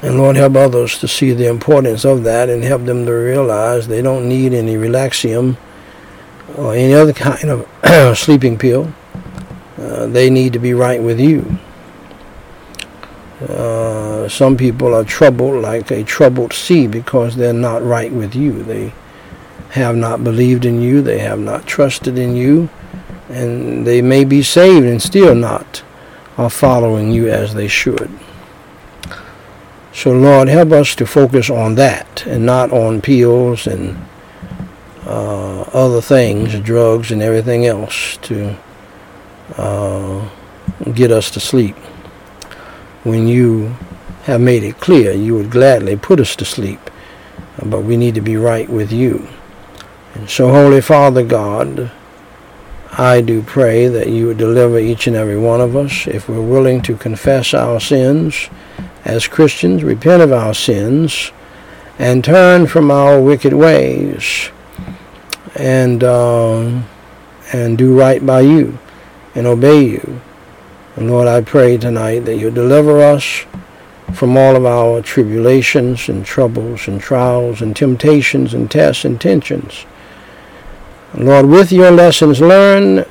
And 0.01 0.17
Lord, 0.17 0.35
help 0.35 0.55
others 0.55 0.97
to 0.99 1.07
see 1.07 1.31
the 1.31 1.47
importance 1.47 2.05
of 2.05 2.23
that 2.23 2.49
and 2.49 2.63
help 2.63 2.85
them 2.85 3.05
to 3.05 3.11
realize 3.11 3.87
they 3.87 4.01
don't 4.01 4.27
need 4.27 4.51
any 4.51 4.75
Relaxium 4.75 5.57
or 6.57 6.73
any 6.73 6.93
other 6.93 7.13
kind 7.13 7.49
of 7.49 8.17
sleeping 8.17 8.57
pill. 8.57 8.91
Uh, 9.77 10.07
they 10.07 10.29
need 10.29 10.53
to 10.53 10.59
be 10.59 10.73
right 10.73 11.01
with 11.01 11.19
you. 11.19 11.59
Uh, 13.47 14.27
some 14.27 14.57
people 14.57 14.93
are 14.93 15.03
troubled 15.03 15.61
like 15.61 15.89
a 15.91 16.03
troubled 16.03 16.53
sea 16.53 16.87
because 16.87 17.35
they're 17.35 17.53
not 17.53 17.83
right 17.83 18.11
with 18.11 18.35
you. 18.35 18.63
They 18.63 18.93
have 19.71 19.95
not 19.95 20.23
believed 20.23 20.65
in 20.65 20.81
you. 20.81 21.01
They 21.01 21.19
have 21.19 21.39
not 21.39 21.65
trusted 21.65 22.17
in 22.17 22.35
you. 22.35 22.69
And 23.29 23.85
they 23.85 24.01
may 24.01 24.25
be 24.25 24.43
saved 24.43 24.85
and 24.85 25.01
still 25.01 25.35
not 25.35 25.83
are 26.37 26.49
following 26.49 27.11
you 27.11 27.29
as 27.29 27.53
they 27.53 27.67
should. 27.67 28.11
So, 29.93 30.11
Lord, 30.13 30.47
help 30.47 30.71
us 30.71 30.95
to 30.95 31.05
focus 31.05 31.49
on 31.49 31.75
that 31.75 32.25
and 32.25 32.45
not 32.45 32.71
on 32.71 33.01
pills 33.01 33.67
and 33.67 34.01
uh, 35.05 35.61
other 35.73 36.01
things, 36.01 36.57
drugs 36.61 37.11
and 37.11 37.21
everything 37.21 37.65
else 37.65 38.17
to 38.17 38.55
uh, 39.57 40.29
get 40.93 41.11
us 41.11 41.29
to 41.31 41.39
sleep. 41.41 41.75
When 43.03 43.27
you 43.27 43.75
have 44.23 44.39
made 44.39 44.63
it 44.63 44.79
clear, 44.79 45.11
you 45.11 45.35
would 45.35 45.49
gladly 45.49 45.97
put 45.97 46.21
us 46.21 46.35
to 46.37 46.45
sleep, 46.45 46.79
but 47.61 47.81
we 47.81 47.97
need 47.97 48.15
to 48.15 48.21
be 48.21 48.37
right 48.37 48.69
with 48.69 48.93
you. 48.93 49.27
And 50.13 50.29
so, 50.29 50.49
Holy 50.49 50.81
Father 50.81 51.23
God, 51.23 51.91
I 52.93 53.21
do 53.21 53.41
pray 53.41 53.87
that 53.87 54.07
you 54.07 54.27
would 54.27 54.37
deliver 54.37 54.79
each 54.79 55.07
and 55.07 55.15
every 55.15 55.37
one 55.37 55.59
of 55.59 55.75
us 55.75 56.07
if 56.07 56.29
we're 56.29 56.41
willing 56.41 56.81
to 56.83 56.95
confess 56.95 57.53
our 57.53 57.79
sins 57.79 58.49
as 59.05 59.27
Christians, 59.27 59.83
repent 59.83 60.21
of 60.21 60.31
our 60.31 60.53
sins, 60.53 61.31
and 61.97 62.23
turn 62.23 62.67
from 62.67 62.89
our 62.91 63.21
wicked 63.21 63.53
ways 63.53 64.49
and 65.55 66.03
uh, 66.03 66.81
and 67.53 67.77
do 67.77 67.97
right 67.97 68.25
by 68.25 68.41
you 68.41 68.77
and 69.35 69.45
obey 69.45 69.83
you. 69.83 70.21
And 70.95 71.09
Lord, 71.09 71.27
I 71.27 71.41
pray 71.41 71.77
tonight 71.77 72.19
that 72.19 72.37
you 72.37 72.51
deliver 72.51 73.01
us 73.01 73.45
from 74.13 74.35
all 74.35 74.55
of 74.55 74.65
our 74.65 75.01
tribulations 75.01 76.09
and 76.09 76.25
troubles 76.25 76.87
and 76.87 76.99
trials 76.99 77.61
and 77.61 77.75
temptations 77.75 78.53
and 78.53 78.69
tests 78.69 79.05
and 79.05 79.19
tensions. 79.19 79.85
Lord, 81.13 81.45
with 81.45 81.71
your 81.71 81.91
lessons 81.91 82.41
learned 82.41 83.05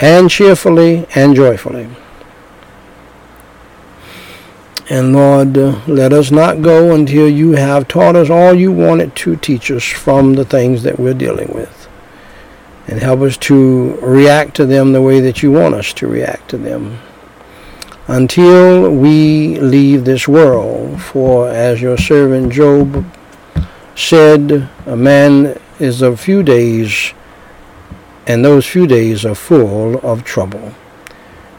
and 0.00 0.30
cheerfully 0.30 1.06
and 1.14 1.34
joyfully. 1.34 1.88
And 4.90 5.12
Lord, 5.12 5.56
let 5.86 6.12
us 6.12 6.32
not 6.32 6.62
go 6.62 6.92
until 6.92 7.28
you 7.28 7.52
have 7.52 7.86
taught 7.86 8.16
us 8.16 8.28
all 8.28 8.52
you 8.52 8.72
wanted 8.72 9.14
to 9.16 9.36
teach 9.36 9.70
us 9.70 9.84
from 9.84 10.34
the 10.34 10.44
things 10.44 10.82
that 10.82 10.98
we're 10.98 11.14
dealing 11.14 11.54
with. 11.54 11.88
And 12.88 12.98
help 12.98 13.20
us 13.20 13.36
to 13.36 13.92
react 14.00 14.56
to 14.56 14.66
them 14.66 14.92
the 14.92 15.00
way 15.00 15.20
that 15.20 15.44
you 15.44 15.52
want 15.52 15.76
us 15.76 15.92
to 15.92 16.08
react 16.08 16.50
to 16.50 16.58
them. 16.58 16.98
Until 18.08 18.90
we 18.90 19.60
leave 19.60 20.04
this 20.04 20.26
world, 20.26 21.00
for 21.00 21.48
as 21.48 21.80
your 21.80 21.96
servant 21.96 22.52
Job 22.52 23.06
said, 23.94 24.68
a 24.86 24.96
man 24.96 25.56
is 25.78 26.02
a 26.02 26.16
few 26.16 26.42
days, 26.42 27.14
and 28.26 28.44
those 28.44 28.66
few 28.66 28.88
days 28.88 29.24
are 29.24 29.36
full 29.36 29.98
of 29.98 30.24
trouble. 30.24 30.74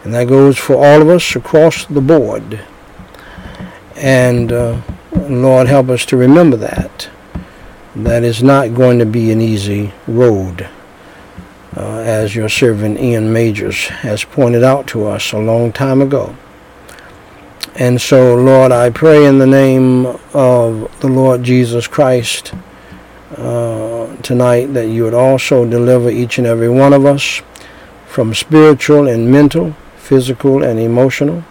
And 0.03 0.13
that 0.13 0.27
goes 0.27 0.57
for 0.57 0.75
all 0.75 1.01
of 1.01 1.07
us 1.07 1.33
across 1.33 1.85
the 1.85 2.01
board. 2.01 2.59
And 4.01 4.51
uh, 4.51 4.81
Lord, 5.29 5.67
help 5.67 5.89
us 5.89 6.05
to 6.07 6.17
remember 6.17 6.57
that. 6.57 7.07
That 7.95 8.23
is 8.23 8.41
not 8.41 8.73
going 8.73 8.97
to 8.97 9.05
be 9.05 9.31
an 9.31 9.39
easy 9.39 9.93
road, 10.07 10.67
uh, 11.77 11.97
as 11.99 12.35
your 12.35 12.49
servant 12.49 12.99
Ian 12.99 13.31
Majors 13.31 13.87
has 13.87 14.23
pointed 14.23 14.63
out 14.63 14.87
to 14.87 15.05
us 15.05 15.33
a 15.33 15.37
long 15.37 15.71
time 15.71 16.01
ago. 16.01 16.35
And 17.75 18.01
so, 18.01 18.35
Lord, 18.35 18.71
I 18.71 18.89
pray 18.89 19.25
in 19.25 19.37
the 19.37 19.45
name 19.45 20.07
of 20.33 20.99
the 20.99 21.07
Lord 21.07 21.43
Jesus 21.43 21.87
Christ 21.87 22.53
uh, 23.37 24.15
tonight 24.17 24.73
that 24.73 24.87
you 24.87 25.03
would 25.03 25.13
also 25.13 25.63
deliver 25.63 26.09
each 26.09 26.39
and 26.39 26.47
every 26.47 26.69
one 26.69 26.91
of 26.91 27.05
us 27.05 27.41
from 28.07 28.33
spiritual 28.33 29.07
and 29.07 29.31
mental, 29.31 29.75
physical 29.95 30.63
and 30.63 30.79
emotional, 30.79 31.43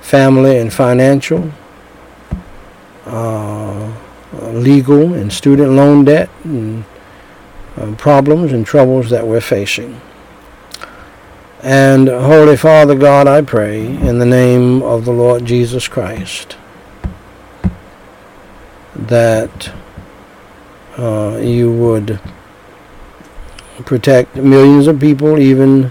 family 0.00 0.56
and 0.56 0.72
financial, 0.72 1.52
legal 4.52 5.14
and 5.14 5.32
student 5.32 5.72
loan 5.72 6.04
debt 6.04 6.30
and 6.44 6.84
uh, 7.76 7.94
problems 7.96 8.52
and 8.52 8.66
troubles 8.66 9.10
that 9.10 9.26
we're 9.26 9.40
facing. 9.40 10.00
And 11.62 12.08
Holy 12.08 12.56
Father 12.56 12.94
God, 12.94 13.26
I 13.26 13.42
pray 13.42 13.84
in 13.84 14.18
the 14.18 14.26
name 14.26 14.82
of 14.82 15.04
the 15.04 15.12
Lord 15.12 15.44
Jesus 15.44 15.88
Christ 15.88 16.56
that 18.94 19.72
uh, 20.96 21.38
you 21.40 21.72
would 21.72 22.18
protect 23.84 24.36
millions 24.36 24.86
of 24.86 25.00
people 25.00 25.38
even 25.38 25.90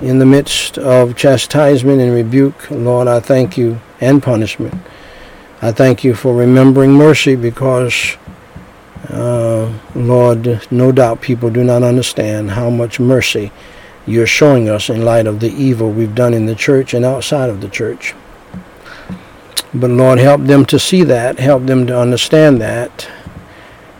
in 0.00 0.18
the 0.18 0.26
midst 0.26 0.78
of 0.78 1.16
chastisement 1.16 2.00
and 2.00 2.12
rebuke. 2.12 2.70
Lord, 2.70 3.08
I 3.08 3.20
thank 3.20 3.56
you 3.56 3.80
and 4.00 4.22
punishment 4.22 4.74
I 5.64 5.72
thank 5.72 6.04
you 6.04 6.14
for 6.14 6.34
remembering 6.34 6.92
mercy 6.92 7.36
because, 7.36 8.18
uh, 9.08 9.72
Lord, 9.94 10.60
no 10.70 10.92
doubt 10.92 11.22
people 11.22 11.48
do 11.48 11.64
not 11.64 11.82
understand 11.82 12.50
how 12.50 12.68
much 12.68 13.00
mercy 13.00 13.50
you're 14.04 14.26
showing 14.26 14.68
us 14.68 14.90
in 14.90 15.06
light 15.06 15.26
of 15.26 15.40
the 15.40 15.48
evil 15.48 15.90
we've 15.90 16.14
done 16.14 16.34
in 16.34 16.44
the 16.44 16.54
church 16.54 16.92
and 16.92 17.02
outside 17.02 17.48
of 17.48 17.62
the 17.62 17.70
church. 17.70 18.14
But 19.72 19.88
Lord, 19.88 20.18
help 20.18 20.42
them 20.42 20.66
to 20.66 20.78
see 20.78 21.02
that, 21.04 21.38
help 21.38 21.64
them 21.64 21.86
to 21.86 21.98
understand 21.98 22.60
that. 22.60 23.08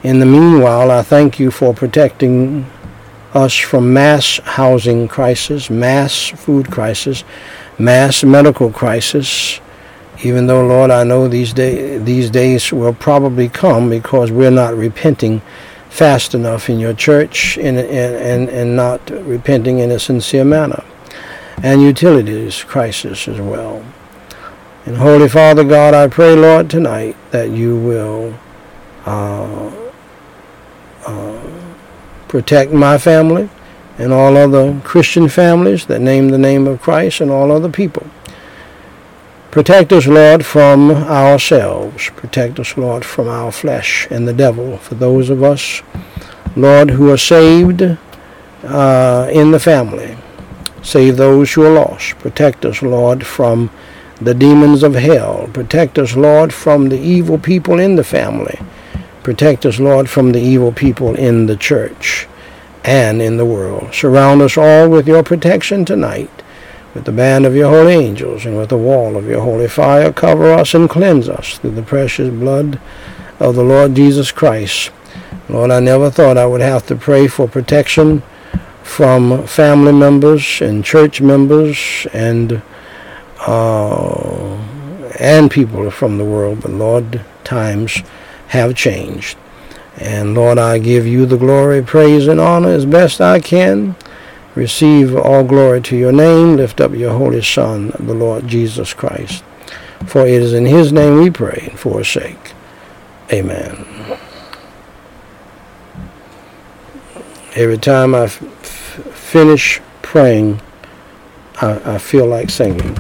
In 0.03 0.19
the 0.19 0.27
meanwhile, 0.27 0.91
I 0.91 1.01
thank 1.01 1.41
you 1.41 1.51
for 1.51 1.73
protecting 1.73 2.71
us 3.33 3.57
from 3.57 3.91
mass 3.91 4.39
housing 4.45 5.09
crisis, 5.09 5.71
mass 5.71 6.29
food 6.29 6.71
crisis, 6.71 7.25
mass 7.79 8.23
medical 8.23 8.71
crisis, 8.71 9.61
even 10.25 10.47
though, 10.47 10.67
Lord, 10.67 10.91
I 10.91 11.05
know 11.05 11.29
these, 11.29 11.53
day, 11.53 11.99
these 11.99 12.31
days 12.31 12.73
will 12.73 12.95
probably 12.95 13.49
come 13.49 13.91
because 13.91 14.31
we're 14.31 14.51
not 14.51 14.75
repenting 14.75 15.43
fast 15.91 16.35
enough 16.35 16.69
in 16.69 16.79
your 16.81 16.95
church 16.95 17.57
and, 17.59 17.79
and, 17.79 18.49
and 18.49 18.77
not 18.77 19.09
repenting 19.11 19.79
in 19.79 19.91
a 19.91 19.99
sincere 19.99 20.45
manner. 20.45 20.83
And 21.63 21.81
utilities 21.83 22.65
crisis 22.65 23.29
as 23.29 23.41
well. 23.41 23.85
And 24.87 24.97
Holy 24.97 25.29
Father 25.29 25.65
God, 25.65 25.95
I 25.95 26.09
pray, 26.09 26.35
Lord, 26.35 26.69
tonight 26.69 27.17
that 27.31 27.51
you 27.51 27.77
will 27.77 28.35
uh, 29.07 29.73
uh, 31.07 31.43
protect 32.29 32.73
my 32.73 32.99
family 32.99 33.49
and 33.99 34.13
all 34.13 34.37
other 34.37 34.81
Christian 34.83 35.29
families 35.29 35.87
that 35.87 36.01
name 36.01 36.31
the 36.31 36.39
name 36.39 36.67
of 36.67 36.83
Christ 36.83 37.21
and 37.21 37.31
all 37.31 37.53
other 37.53 37.71
people. 37.71 38.07
Protect 39.55 39.93
us, 39.93 40.09
Lord, 40.09 40.45
from 40.45 40.91
ourselves. 40.91 42.11
Protect 42.17 42.59
us, 42.59 42.77
Lord, 42.77 43.05
from 43.05 43.29
our 43.29 43.53
flesh 43.53 44.09
and 44.11 44.27
the 44.27 44.33
devil. 44.33 44.79
For 44.79 44.97
those 44.97 45.31
of 45.31 45.45
us, 45.45 45.81
Lord, 46.57 46.91
who 46.91 47.09
are 47.13 47.17
saved 47.17 47.81
uh, 48.65 49.29
in 49.33 49.53
the 49.53 49.61
family, 49.61 50.17
save 50.83 51.19
those 51.19 51.53
who 51.53 51.63
are 51.63 51.71
lost. 51.71 52.19
Protect 52.19 52.65
us, 52.65 52.83
Lord, 52.83 53.25
from 53.25 53.71
the 54.21 54.35
demons 54.35 54.83
of 54.83 54.95
hell. 54.95 55.49
Protect 55.53 56.01
us, 56.01 56.17
Lord, 56.17 56.53
from 56.53 56.89
the 56.89 56.99
evil 56.99 57.39
people 57.39 57.79
in 57.79 57.95
the 57.95 58.03
family. 58.03 58.59
Protect 59.23 59.65
us, 59.65 59.79
Lord, 59.79 60.11
from 60.11 60.33
the 60.33 60.43
evil 60.43 60.73
people 60.73 61.15
in 61.15 61.47
the 61.47 61.57
church 61.57 62.27
and 62.83 63.23
in 63.23 63.37
the 63.37 63.47
world. 63.47 63.95
Surround 63.95 64.43
us 64.43 64.59
all 64.59 64.91
with 64.91 65.07
your 65.07 65.23
protection 65.23 65.85
tonight 65.85 66.43
with 66.95 67.05
the 67.05 67.13
band 67.13 67.45
of 67.45 67.57
your 67.57 67.69
holy 67.69 67.95
angels 67.95 68.47
and 68.47 68.57
with 68.57 68.69
the 68.69 68.79
wall 68.79 69.17
of 69.17 69.27
your 69.27 69.43
holy 69.43 69.69
fire, 69.69 70.13
cover 70.13 70.53
us 70.53 70.75
and 70.75 70.89
cleanse 70.89 71.29
us 71.29 71.59
through 71.59 71.73
the 71.73 71.83
precious 71.83 72.31
blood 72.31 72.81
of 73.41 73.57
the 73.57 73.65
Lord 73.65 73.97
Jesus 73.97 74.31
Christ. 74.31 74.91
Lord, 75.49 75.71
I 75.71 75.81
never 75.81 76.11
thought 76.11 76.39
I 76.39 76.47
would 76.47 76.61
have 76.61 76.87
to 76.87 76.97
pray 76.97 77.27
for 77.27 77.49
protection 77.49 78.23
from 78.83 79.47
family 79.47 79.93
members 79.93 80.61
and 80.61 80.85
church 80.85 81.21
members 81.21 82.07
and 82.13 82.63
uh, 83.47 84.57
and 85.19 85.51
people 85.51 85.91
from 85.91 86.17
the 86.17 86.25
world, 86.25 86.63
but 86.63 86.71
Lord, 86.71 87.21
times 87.45 88.03
have 88.49 88.75
changed. 88.75 89.37
And 89.97 90.35
Lord, 90.35 90.59
I 90.59 90.79
give 90.79 91.07
you 91.07 91.27
the 91.27 91.37
glory, 91.37 91.83
praise, 91.83 92.27
and 92.27 92.41
honor 92.41 92.71
as 92.71 92.87
best 92.87 93.21
I 93.21 93.41
can 93.41 93.97
receive 94.55 95.15
all 95.17 95.45
glory 95.45 95.81
to 95.83 95.97
your 95.97 96.13
name. 96.13 96.57
Lift 96.57 96.81
up 96.81 96.93
your 96.93 97.17
holy 97.17 97.43
Son, 97.43 97.93
the 97.99 98.15
Lord 98.15 98.47
Jesus 98.49 98.95
Christ. 98.95 99.45
For 100.07 100.27
it 100.27 100.43
is 100.43 100.53
in 100.53 100.67
his 100.67 100.93
name 100.93 101.19
we 101.19 101.31
pray 101.31 101.69
and 101.71 101.79
for 101.79 101.99
his 101.99 102.09
sake. 102.09 102.53
Amen. 103.33 103.87
Every 107.55 107.79
time 107.79 108.15
I 108.15 108.25
f- 108.25 108.33
finish 108.33 109.81
praying, 110.03 110.61
I, 111.61 111.95
I 111.95 111.99
feel 111.99 112.27
like 112.27 112.51
singing. 112.51 112.97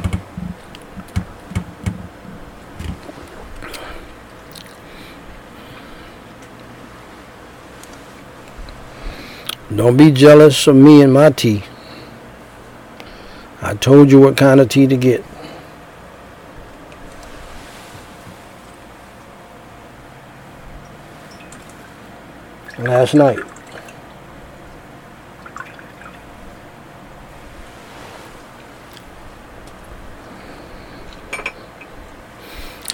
Don't 9.76 9.96
be 9.96 10.12
jealous 10.12 10.66
of 10.68 10.76
me 10.76 11.02
and 11.02 11.12
my 11.12 11.30
tea. 11.30 11.64
I 13.60 13.74
told 13.74 14.10
you 14.10 14.20
what 14.20 14.36
kind 14.36 14.60
of 14.60 14.68
tea 14.68 14.86
to 14.86 14.96
get. 14.96 15.24
Last 22.78 23.14
night. 23.14 23.38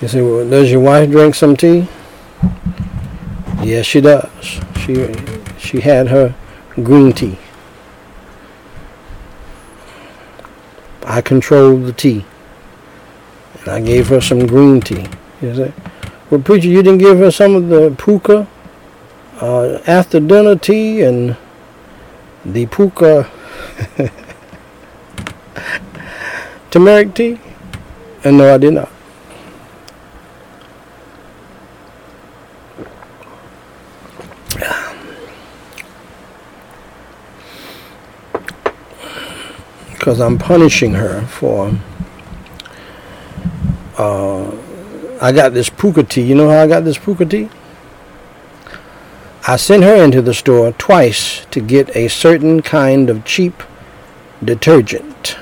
You 0.00 0.08
say, 0.08 0.22
well, 0.22 0.48
does 0.48 0.70
your 0.70 0.80
wife 0.80 1.10
drink 1.10 1.34
some 1.34 1.56
tea? 1.56 1.86
Yes, 3.62 3.84
she 3.84 4.00
does. 4.00 4.30
She 4.78 5.14
she 5.58 5.80
had 5.80 6.08
her 6.08 6.34
green 6.80 7.12
tea. 7.12 7.38
I 11.04 11.20
controlled 11.20 11.84
the 11.84 11.92
tea. 11.92 12.24
And 13.60 13.68
I 13.68 13.80
gave 13.80 14.08
her 14.08 14.20
some 14.20 14.46
green 14.46 14.80
tea. 14.80 15.06
You 15.42 15.54
say, 15.54 15.72
well, 16.30 16.40
preacher, 16.40 16.68
you 16.68 16.82
didn't 16.82 16.98
give 16.98 17.18
her 17.18 17.30
some 17.30 17.54
of 17.54 17.68
the 17.68 17.90
Pukka 17.90 18.46
uh, 19.40 19.78
after 19.86 20.20
dinner 20.20 20.56
tea 20.56 21.02
and 21.02 21.36
the 22.44 22.66
Pukka 22.66 23.28
turmeric 26.70 27.14
tea? 27.14 27.40
And 28.22 28.38
no, 28.38 28.54
I 28.54 28.58
did 28.58 28.74
not. 28.74 28.90
Because 40.00 40.18
I'm 40.18 40.38
punishing 40.38 40.94
her 40.94 41.26
for. 41.26 41.78
Uh, 43.98 44.50
I 45.20 45.30
got 45.30 45.52
this 45.52 45.68
Pukka 45.68 46.08
tea. 46.08 46.22
You 46.22 46.34
know 46.34 46.48
how 46.48 46.62
I 46.62 46.66
got 46.66 46.84
this 46.84 46.96
Pukka 46.96 47.28
tea? 47.28 47.50
I 49.46 49.56
sent 49.56 49.82
her 49.82 50.02
into 50.02 50.22
the 50.22 50.32
store 50.32 50.72
twice 50.72 51.44
to 51.50 51.60
get 51.60 51.94
a 51.94 52.08
certain 52.08 52.62
kind 52.62 53.10
of 53.10 53.26
cheap 53.26 53.62
detergent. 54.42 55.36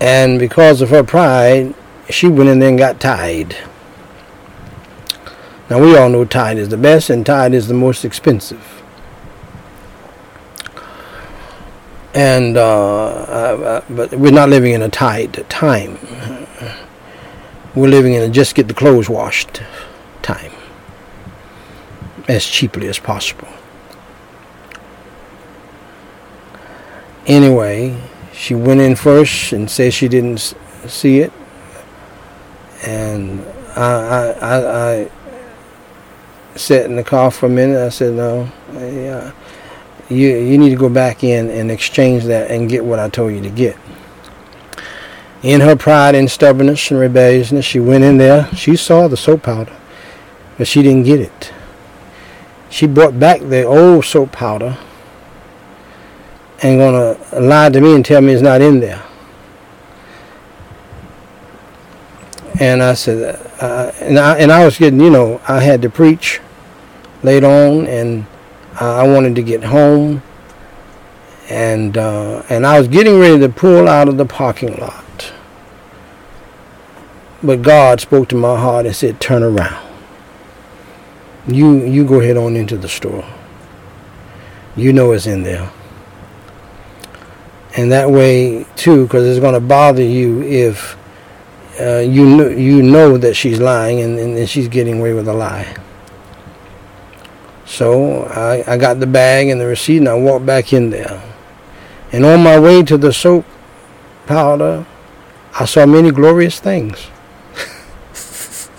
And 0.00 0.38
because 0.38 0.80
of 0.80 0.88
her 0.88 1.04
pride, 1.04 1.74
she 2.08 2.26
went 2.26 2.48
in 2.48 2.58
there 2.58 2.70
and 2.70 2.78
got 2.78 3.00
Tide. 3.00 3.54
Now 5.68 5.78
we 5.78 5.94
all 5.94 6.08
know 6.08 6.24
Tide 6.24 6.56
is 6.56 6.70
the 6.70 6.78
best 6.78 7.10
and 7.10 7.26
Tide 7.26 7.52
is 7.52 7.68
the 7.68 7.74
most 7.74 8.02
expensive. 8.02 8.77
And 12.14 12.56
uh, 12.56 13.06
uh, 13.06 13.84
but 13.90 14.12
we're 14.14 14.32
not 14.32 14.48
living 14.48 14.72
in 14.72 14.82
a 14.82 14.88
tight 14.88 15.48
time. 15.48 15.98
We're 17.74 17.88
living 17.88 18.14
in 18.14 18.22
a 18.22 18.28
just 18.28 18.54
get 18.54 18.68
the 18.68 18.74
clothes 18.74 19.08
washed 19.08 19.62
time 20.22 20.52
as 22.26 22.46
cheaply 22.46 22.88
as 22.88 22.98
possible. 22.98 23.48
Anyway, 27.26 28.00
she 28.32 28.54
went 28.54 28.80
in 28.80 28.96
first 28.96 29.52
and 29.52 29.70
said 29.70 29.92
she 29.92 30.08
didn't 30.08 30.54
see 30.86 31.20
it, 31.20 31.32
and 32.86 33.44
I, 33.76 33.92
I, 33.92 34.30
I, 34.40 35.00
I 35.02 35.10
sat 36.56 36.86
in 36.86 36.96
the 36.96 37.04
car 37.04 37.30
for 37.30 37.46
a 37.46 37.50
minute. 37.50 37.78
I 37.78 37.90
said, 37.90 38.14
"No, 38.14 38.50
yeah." 38.72 39.32
You 40.08 40.28
you 40.28 40.58
need 40.58 40.70
to 40.70 40.76
go 40.76 40.88
back 40.88 41.22
in 41.22 41.50
and 41.50 41.70
exchange 41.70 42.24
that 42.24 42.50
and 42.50 42.68
get 42.68 42.84
what 42.84 42.98
I 42.98 43.08
told 43.08 43.32
you 43.32 43.42
to 43.42 43.50
get. 43.50 43.76
In 45.42 45.60
her 45.60 45.76
pride 45.76 46.14
and 46.14 46.30
stubbornness 46.30 46.90
and 46.90 46.98
rebelliousness, 46.98 47.64
she 47.64 47.78
went 47.78 48.02
in 48.04 48.18
there. 48.18 48.48
She 48.54 48.74
saw 48.74 49.06
the 49.06 49.16
soap 49.16 49.44
powder, 49.44 49.76
but 50.56 50.66
she 50.66 50.82
didn't 50.82 51.04
get 51.04 51.20
it. 51.20 51.52
She 52.70 52.86
brought 52.86 53.18
back 53.18 53.40
the 53.40 53.62
old 53.62 54.04
soap 54.04 54.32
powder 54.32 54.76
and 56.62 56.78
gonna 56.78 57.16
lie 57.40 57.68
to 57.70 57.80
me 57.80 57.94
and 57.94 58.04
tell 58.04 58.20
me 58.20 58.32
it's 58.32 58.42
not 58.42 58.60
in 58.60 58.80
there. 58.80 59.02
And 62.60 62.82
I 62.82 62.94
said, 62.94 63.36
uh, 63.60 63.92
and 64.00 64.18
I 64.18 64.38
and 64.38 64.50
I 64.50 64.64
was 64.64 64.76
getting, 64.78 65.00
you 65.00 65.10
know, 65.10 65.40
I 65.46 65.60
had 65.60 65.82
to 65.82 65.90
preach 65.90 66.40
late 67.22 67.44
on 67.44 67.86
and 67.86 68.26
I 68.80 69.06
wanted 69.06 69.34
to 69.36 69.42
get 69.42 69.64
home, 69.64 70.22
and 71.48 71.98
uh, 71.98 72.42
and 72.48 72.66
I 72.66 72.78
was 72.78 72.88
getting 72.88 73.18
ready 73.18 73.38
to 73.40 73.48
pull 73.48 73.88
out 73.88 74.08
of 74.08 74.16
the 74.16 74.24
parking 74.24 74.76
lot, 74.76 75.32
but 77.42 77.62
God 77.62 78.00
spoke 78.00 78.28
to 78.28 78.36
my 78.36 78.58
heart 78.58 78.86
and 78.86 78.94
said, 78.94 79.20
"Turn 79.20 79.42
around. 79.42 79.84
You 81.46 81.84
you 81.84 82.04
go 82.04 82.20
ahead 82.20 82.36
on 82.36 82.54
into 82.54 82.76
the 82.76 82.88
store. 82.88 83.28
You 84.76 84.92
know 84.92 85.12
it's 85.12 85.26
in 85.26 85.42
there." 85.42 85.72
And 87.76 87.92
that 87.92 88.10
way 88.10 88.64
too, 88.76 89.04
because 89.04 89.26
it's 89.26 89.40
going 89.40 89.54
to 89.54 89.60
bother 89.60 90.02
you 90.02 90.42
if 90.42 90.96
uh, 91.80 91.98
you 91.98 92.24
know, 92.26 92.48
you 92.48 92.82
know 92.82 93.16
that 93.16 93.34
she's 93.34 93.60
lying 93.60 94.00
and, 94.00 94.18
and 94.18 94.48
she's 94.48 94.68
getting 94.68 94.98
away 94.98 95.12
with 95.12 95.28
a 95.28 95.32
lie. 95.32 95.76
So 97.68 98.24
I, 98.24 98.64
I 98.66 98.78
got 98.78 98.98
the 98.98 99.06
bag 99.06 99.48
and 99.48 99.60
the 99.60 99.66
receipt 99.66 99.98
and 99.98 100.08
I 100.08 100.14
walked 100.14 100.46
back 100.46 100.72
in 100.72 100.88
there. 100.88 101.22
And 102.10 102.24
on 102.24 102.42
my 102.42 102.58
way 102.58 102.82
to 102.82 102.96
the 102.96 103.12
soap 103.12 103.44
powder, 104.26 104.86
I 105.60 105.66
saw 105.66 105.84
many 105.84 106.10
glorious 106.10 106.58
things. 106.60 106.96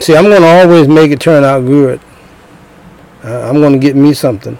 See, 0.00 0.16
I'm 0.16 0.24
going 0.24 0.42
to 0.42 0.46
always 0.46 0.86
make 0.86 1.10
it 1.10 1.18
turn 1.20 1.42
out 1.42 1.66
good. 1.66 2.00
Uh, 3.24 3.48
I'm 3.48 3.56
going 3.60 3.72
to 3.72 3.80
get 3.80 3.96
me 3.96 4.14
something. 4.14 4.56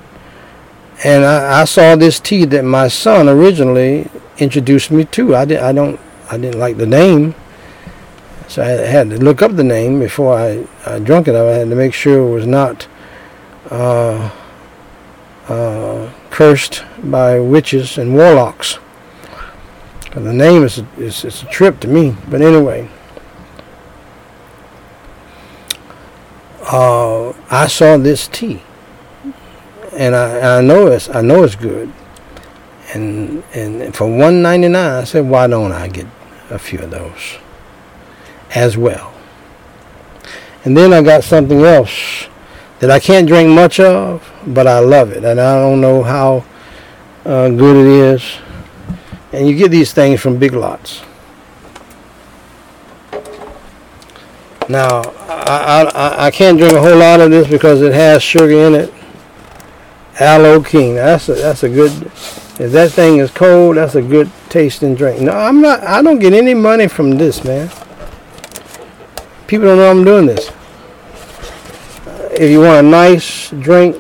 And 1.05 1.25
I, 1.25 1.61
I, 1.61 1.65
saw 1.65 1.95
this 1.95 2.19
tea 2.19 2.45
that 2.47 2.65
my 2.65 2.89
son 2.89 3.29
originally 3.29 4.11
introduced 4.39 4.91
me 4.91 5.05
to. 5.05 5.37
I, 5.37 5.45
did, 5.45 5.61
I 5.61 5.71
don't 5.71 6.01
I 6.29 6.39
didn't 6.39 6.59
like 6.59 6.77
the 6.77 6.87
name. 6.87 7.37
So 8.49 8.63
I 8.63 8.69
had 8.69 9.11
to 9.11 9.19
look 9.19 9.43
up 9.43 9.57
the 9.57 9.65
name 9.65 10.01
before 10.01 10.35
I, 10.35 10.67
I 10.87 10.99
drunk 10.99 11.29
it. 11.29 11.35
I 11.35 11.45
had 11.45 11.69
to 11.69 11.77
make 11.77 11.93
sure 11.93 12.27
it 12.27 12.33
was 12.33 12.47
not 12.47 12.89
uh, 13.71 14.31
uh, 15.49 16.11
cursed 16.31 16.83
by 17.05 17.39
witches 17.39 17.99
and 17.99 18.15
warlocks. 18.15 18.79
Cause 20.11 20.25
the 20.25 20.33
name 20.33 20.65
is, 20.65 20.83
is, 20.97 21.27
is 21.27 21.43
a 21.43 21.47
trip 21.47 21.79
to 21.81 21.89
me. 21.89 22.17
But 22.31 22.41
anyway, 22.41 22.89
uh, 26.63 27.35
I 27.51 27.67
saw 27.67 27.99
this 27.99 28.29
tea, 28.29 28.63
and 29.93 30.17
I, 30.17 30.59
I 30.59 30.61
know 30.63 30.87
it's 30.87 31.11
I 31.11 31.21
know 31.21 31.45
it's 31.45 31.55
good. 31.55 31.93
And 32.95 33.45
and 33.53 33.95
for 33.95 34.07
one 34.07 34.41
ninety 34.41 34.69
nine, 34.69 35.03
I 35.03 35.05
said, 35.05 35.29
why 35.29 35.47
don't 35.47 35.73
I 35.73 35.89
get 35.89 36.07
a 36.49 36.59
few 36.59 36.79
of 36.79 36.91
those? 36.91 37.37
As 38.55 38.77
well. 38.77 39.13
And 40.65 40.77
then 40.77 40.93
I 40.93 41.03
got 41.03 41.25
something 41.25 41.63
else 41.63 42.29
that 42.81 42.91
I 42.91 43.01
can't 43.01 43.27
drink 43.27 43.51
much 43.51 43.81
of, 43.81 44.31
but 44.47 44.67
I 44.67 44.79
love 44.79 45.13
it. 45.13 45.25
And 45.25 45.41
I 45.41 45.59
don't 45.61 45.81
know 45.81 46.03
how 46.03 46.45
uh, 47.25 47.49
good 47.49 47.77
it 47.77 47.87
is. 47.87 48.25
And 49.33 49.49
you 49.49 49.57
get 49.57 49.71
these 49.71 49.93
things 49.93 50.21
from 50.21 50.39
big 50.39 50.53
lots. 50.53 51.03
Now, 54.69 55.03
I, 55.29 55.91
I, 55.95 56.27
I 56.27 56.31
can't 56.31 56.59
drink 56.59 56.75
a 56.75 56.81
whole 56.81 56.99
lot 56.99 57.21
of 57.21 57.31
this 57.31 57.49
because 57.49 57.81
it 57.81 57.95
has 57.95 58.23
sugar 58.23 58.67
in 58.67 58.75
it. 58.75 58.93
Aloe 60.21 60.63
King. 60.63 60.97
That's 60.97 61.29
a, 61.29 61.35
that's 61.35 61.63
a 61.63 61.69
good. 61.69 61.91
If 62.61 62.73
that 62.73 62.91
thing 62.93 63.19
is 63.19 63.31
cold, 63.31 63.77
that's 63.77 63.95
a 63.95 64.03
good 64.03 64.31
tasting 64.49 64.95
drink. 64.95 65.21
No, 65.21 65.33
I'm 65.33 65.61
not. 65.61 65.83
I 65.85 66.03
don't 66.03 66.19
get 66.19 66.33
any 66.33 66.55
money 66.55 66.89
from 66.89 67.17
this, 67.17 67.45
man. 67.45 67.71
People 69.49 69.67
don't 69.69 69.79
know 69.79 69.91
I'm 69.91 70.05
doing 70.05 70.27
this. 70.27 70.51
If 72.39 72.51
you 72.51 72.61
want 72.61 72.87
a 72.87 72.89
nice 72.89 73.49
drink 73.51 73.97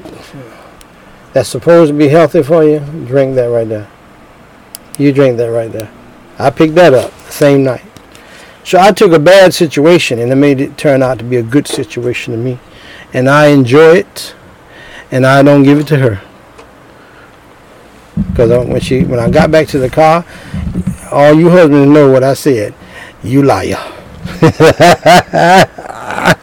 that's 1.32 1.48
supposed 1.48 1.90
to 1.90 1.96
be 1.96 2.08
healthy 2.08 2.42
for 2.42 2.62
you, 2.64 2.80
drink 3.06 3.34
that 3.36 3.46
right 3.46 3.66
there. 3.66 3.88
You 4.98 5.10
drink 5.10 5.38
that 5.38 5.46
right 5.46 5.72
there. 5.72 5.90
I 6.38 6.50
picked 6.50 6.74
that 6.74 6.92
up 6.92 7.10
the 7.10 7.32
same 7.32 7.64
night. 7.64 7.82
So 8.62 8.78
I 8.78 8.92
took 8.92 9.12
a 9.12 9.18
bad 9.18 9.54
situation 9.54 10.18
and 10.18 10.30
it 10.30 10.36
made 10.36 10.60
it 10.60 10.76
turn 10.76 11.02
out 11.02 11.16
to 11.20 11.24
be 11.24 11.36
a 11.36 11.42
good 11.42 11.66
situation 11.66 12.34
to 12.34 12.38
me. 12.38 12.58
And 13.14 13.26
I 13.26 13.46
enjoy 13.46 13.96
it 13.96 14.34
and 15.10 15.24
I 15.24 15.42
don't 15.42 15.62
give 15.62 15.78
it 15.78 15.86
to 15.86 15.98
her. 15.98 16.20
Because 18.28 18.50
when 18.68 18.80
she 18.80 19.04
when 19.04 19.18
I 19.18 19.30
got 19.30 19.50
back 19.50 19.66
to 19.68 19.78
the 19.78 19.88
car, 19.88 20.26
all 21.10 21.32
you 21.32 21.48
husbands 21.48 21.90
know 21.90 22.10
what 22.10 22.22
I 22.22 22.34
said. 22.34 22.74
You 23.22 23.42
liar. 23.42 23.97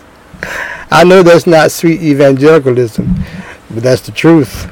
I 0.92 1.04
know 1.06 1.24
that's 1.24 1.48
not 1.48 1.72
sweet 1.72 2.02
evangelicalism, 2.02 3.16
but 3.70 3.84
that's 3.84 4.02
the 4.02 4.12
truth. 4.12 4.70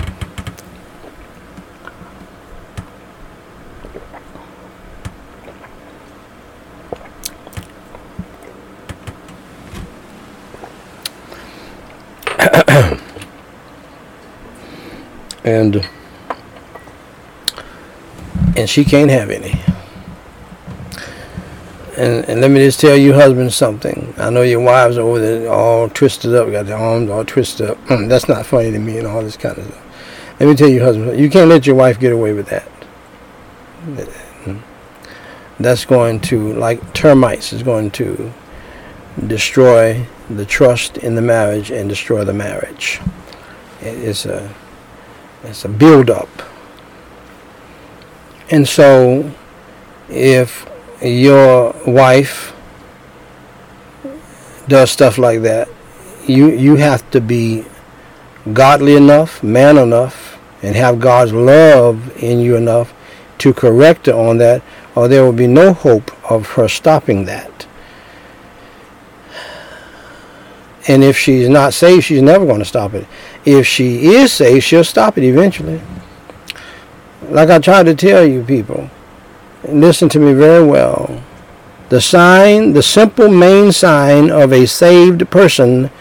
and 15.46 15.88
and 18.58 18.70
she 18.70 18.84
can't 18.84 19.10
have 19.10 19.30
any. 19.30 19.62
And, 21.96 22.26
and 22.26 22.42
let 22.42 22.50
me 22.50 22.60
just 22.60 22.80
tell 22.80 22.98
you, 22.98 23.14
husband, 23.14 23.54
something. 23.54 24.14
I 24.18 24.32
know 24.32 24.42
your 24.42 24.62
wives 24.62 24.98
are 24.98 25.02
over 25.02 25.20
there 25.20 25.52
all 25.52 25.90
twisted 25.90 26.34
up, 26.34 26.52
got 26.52 26.66
their 26.66 26.78
arms 26.78 27.10
all 27.10 27.24
twisted 27.24 27.70
up. 27.70 27.78
Mm, 27.86 28.10
that's 28.10 28.28
not 28.28 28.48
funny 28.48 28.72
to 28.72 28.80
me 28.80 28.98
and 28.98 29.06
all 29.06 29.22
this 29.22 29.38
kind 29.38 29.58
of 29.58 29.66
stuff. 29.66 30.40
Let 30.40 30.50
me 30.50 30.56
tell 30.56 30.70
you, 30.70 30.82
husband, 30.82 31.20
you 31.20 31.30
can't 31.30 31.50
let 31.50 31.68
your 31.68 31.76
wife 31.76 32.00
get 32.00 32.12
away 32.12 32.34
with 32.34 32.48
that. 32.48 32.68
That's 35.60 35.86
going 35.86 36.20
to, 36.22 36.54
like 36.54 36.94
termites, 36.94 37.54
is 37.54 37.62
going 37.62 37.92
to 37.92 38.34
destroy 39.28 40.08
the 40.30 40.46
trust 40.46 40.98
in 40.98 41.14
the 41.14 41.22
marriage 41.22 41.70
and 41.70 41.88
destroy 41.88 42.24
the 42.24 42.34
marriage. 42.34 43.00
It's 43.82 44.26
a, 44.26 44.52
it's 45.44 45.64
a 45.64 45.70
build-up. 45.70 46.30
And 48.50 48.68
so, 48.68 49.32
if 50.10 50.68
your 51.04 51.76
wife 51.86 52.54
does 54.68 54.92
stuff 54.92 55.18
like 55.18 55.42
that, 55.42 55.68
you 56.26 56.50
you 56.52 56.76
have 56.78 57.10
to 57.12 57.20
be 57.20 57.66
godly 58.54 58.96
enough, 58.96 59.44
man 59.44 59.78
enough, 59.78 60.40
and 60.62 60.76
have 60.76 61.00
God's 61.00 61.34
love 61.34 62.16
in 62.22 62.40
you 62.40 62.56
enough 62.56 62.94
to 63.40 63.54
correct 63.54 64.06
her 64.06 64.14
on 64.14 64.38
that, 64.38 64.62
or 64.96 65.08
there 65.08 65.24
will 65.24 65.34
be 65.34 65.48
no 65.48 65.74
hope 65.74 66.12
of 66.32 66.48
her 66.52 66.68
stopping 66.68 67.26
that. 67.26 67.68
And 70.88 71.04
if 71.04 71.18
she's 71.18 71.48
not 71.48 71.74
saved, 71.74 72.06
she's 72.06 72.22
never 72.22 72.46
going 72.46 72.60
to 72.60 72.66
stop 72.66 72.94
it. 72.94 73.08
If 73.46 73.66
she 73.66 74.06
is 74.16 74.34
saved, 74.34 74.66
she'll 74.66 74.84
stop 74.84 75.18
it 75.18 75.24
eventually. 75.24 75.82
Like 77.30 77.50
I 77.50 77.60
tried 77.60 77.84
to 77.84 77.96
tell 77.96 78.26
you 78.26 78.44
people, 78.44 78.90
listen 79.68 80.10
to 80.10 80.20
me 80.20 80.34
very 80.34 80.66
well. 80.66 81.24
The 81.90 82.02
sign, 82.02 82.74
the 82.74 82.84
simple 82.84 83.30
main 83.30 83.72
sign 83.72 84.32
of 84.32 84.52
a 84.52 84.66
saved 84.66 85.30
person 85.30 85.92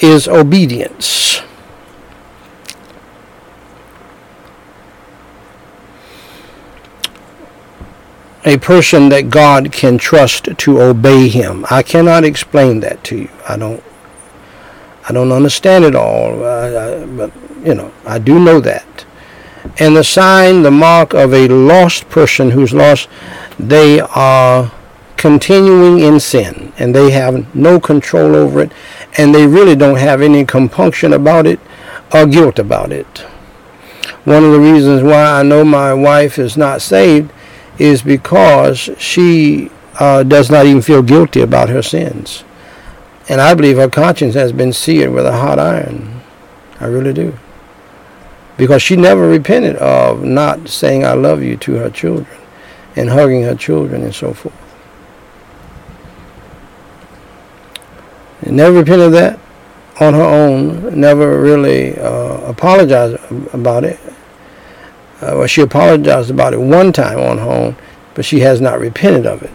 is 0.00 0.26
obedience. 0.26 1.40
A 8.44 8.56
person 8.56 9.10
that 9.10 9.28
God 9.28 9.70
can 9.70 9.98
trust 9.98 10.48
to 10.56 10.80
obey 10.80 11.28
him. 11.28 11.66
I 11.70 11.82
cannot 11.82 12.24
explain 12.24 12.80
that 12.80 13.04
to 13.04 13.16
you. 13.16 13.30
I 13.48 13.56
don't 13.56 13.84
I 15.08 15.12
don't 15.12 15.32
understand 15.32 15.84
it 15.84 15.94
all, 15.94 16.42
uh, 16.42 17.04
but 17.06 17.32
you 17.64 17.74
know, 17.74 17.92
I 18.06 18.18
do 18.18 18.38
know 18.38 18.60
that 18.60 19.04
and 19.78 19.96
the 19.96 20.04
sign, 20.04 20.62
the 20.62 20.70
mark 20.70 21.14
of 21.14 21.32
a 21.32 21.48
lost 21.48 22.08
person 22.08 22.50
who's 22.50 22.72
lost, 22.72 23.08
they 23.58 24.00
are 24.00 24.72
continuing 25.16 25.98
in 25.98 26.18
sin 26.18 26.72
and 26.78 26.94
they 26.94 27.10
have 27.10 27.54
no 27.54 27.78
control 27.78 28.34
over 28.34 28.62
it 28.62 28.72
and 29.18 29.34
they 29.34 29.46
really 29.46 29.76
don't 29.76 29.98
have 29.98 30.22
any 30.22 30.44
compunction 30.44 31.12
about 31.12 31.46
it 31.46 31.60
or 32.12 32.26
guilt 32.26 32.58
about 32.58 32.90
it. 32.90 33.18
One 34.24 34.44
of 34.44 34.52
the 34.52 34.60
reasons 34.60 35.02
why 35.02 35.24
I 35.24 35.42
know 35.42 35.64
my 35.64 35.92
wife 35.94 36.38
is 36.38 36.56
not 36.56 36.82
saved 36.82 37.30
is 37.78 38.02
because 38.02 38.90
she 38.98 39.70
uh, 39.98 40.22
does 40.22 40.50
not 40.50 40.66
even 40.66 40.82
feel 40.82 41.02
guilty 41.02 41.40
about 41.40 41.68
her 41.68 41.82
sins. 41.82 42.44
And 43.28 43.40
I 43.40 43.54
believe 43.54 43.76
her 43.76 43.88
conscience 43.88 44.34
has 44.34 44.52
been 44.52 44.72
seared 44.72 45.12
with 45.12 45.26
a 45.26 45.32
hot 45.32 45.58
iron. 45.58 46.22
I 46.80 46.86
really 46.86 47.12
do 47.12 47.38
because 48.60 48.82
she 48.82 48.94
never 48.94 49.26
repented 49.26 49.74
of 49.76 50.22
not 50.22 50.68
saying 50.68 51.02
I 51.02 51.14
love 51.14 51.42
you 51.42 51.56
to 51.56 51.76
her 51.76 51.88
children 51.88 52.38
and 52.94 53.08
hugging 53.08 53.40
her 53.44 53.54
children 53.54 54.02
and 54.02 54.14
so 54.14 54.34
forth. 54.34 54.54
And 58.42 58.58
never 58.58 58.76
repented 58.76 59.06
of 59.06 59.12
that 59.12 59.38
on 59.98 60.12
her 60.12 60.22
own, 60.22 61.00
never 61.00 61.40
really 61.40 61.98
uh, 61.98 62.40
apologized 62.42 63.16
about 63.54 63.84
it. 63.84 63.98
Uh, 65.22 65.36
well, 65.38 65.46
she 65.46 65.62
apologized 65.62 66.30
about 66.30 66.52
it 66.52 66.60
one 66.60 66.92
time 66.92 67.18
on 67.18 67.38
her 67.38 67.50
own, 67.50 67.76
but 68.12 68.26
she 68.26 68.40
has 68.40 68.60
not 68.60 68.78
repented 68.78 69.24
of 69.24 69.42
it. 69.42 69.52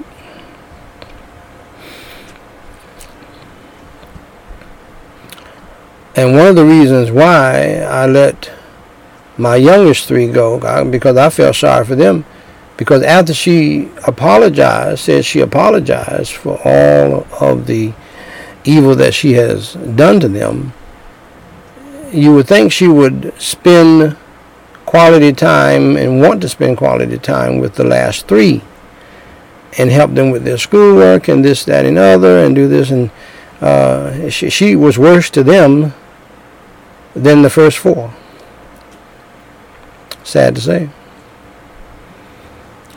And 6.15 6.35
one 6.35 6.47
of 6.47 6.55
the 6.55 6.65
reasons 6.65 7.11
why 7.11 7.81
I 7.87 8.07
let 8.07 8.54
my 9.37 9.55
youngest 9.55 10.07
three 10.07 10.27
go 10.27 10.59
because 10.85 11.17
I 11.17 11.29
felt 11.29 11.55
sorry 11.55 11.85
for 11.85 11.95
them. 11.95 12.25
Because 12.77 13.03
after 13.03 13.33
she 13.33 13.89
apologized, 14.05 14.99
said 14.99 15.23
she 15.23 15.39
apologized 15.39 16.33
for 16.33 16.59
all 16.65 17.25
of 17.39 17.67
the 17.67 17.93
evil 18.65 18.95
that 18.95 19.13
she 19.13 19.33
has 19.33 19.73
done 19.73 20.19
to 20.19 20.27
them, 20.27 20.73
you 22.11 22.33
would 22.33 22.47
think 22.47 22.71
she 22.71 22.87
would 22.87 23.33
spend 23.39 24.17
quality 24.85 25.31
time 25.33 25.95
and 25.95 26.21
want 26.21 26.41
to 26.41 26.49
spend 26.49 26.77
quality 26.77 27.17
time 27.17 27.59
with 27.59 27.75
the 27.75 27.83
last 27.83 28.27
three 28.27 28.61
and 29.77 29.89
help 29.89 30.13
them 30.13 30.31
with 30.31 30.43
their 30.43 30.57
schoolwork 30.57 31.27
and 31.27 31.43
this, 31.43 31.65
that, 31.65 31.85
and 31.85 31.97
other 31.97 32.45
and 32.45 32.55
do 32.55 32.67
this. 32.67 32.91
And 32.91 33.09
uh, 33.61 34.29
she, 34.29 34.49
she 34.49 34.75
was 34.75 34.97
worse 34.97 35.29
to 35.31 35.43
them 35.43 35.93
than 37.13 37.41
the 37.41 37.49
first 37.49 37.77
four. 37.77 38.13
Sad 40.25 40.55
to 40.55 40.61
say. 40.61 40.89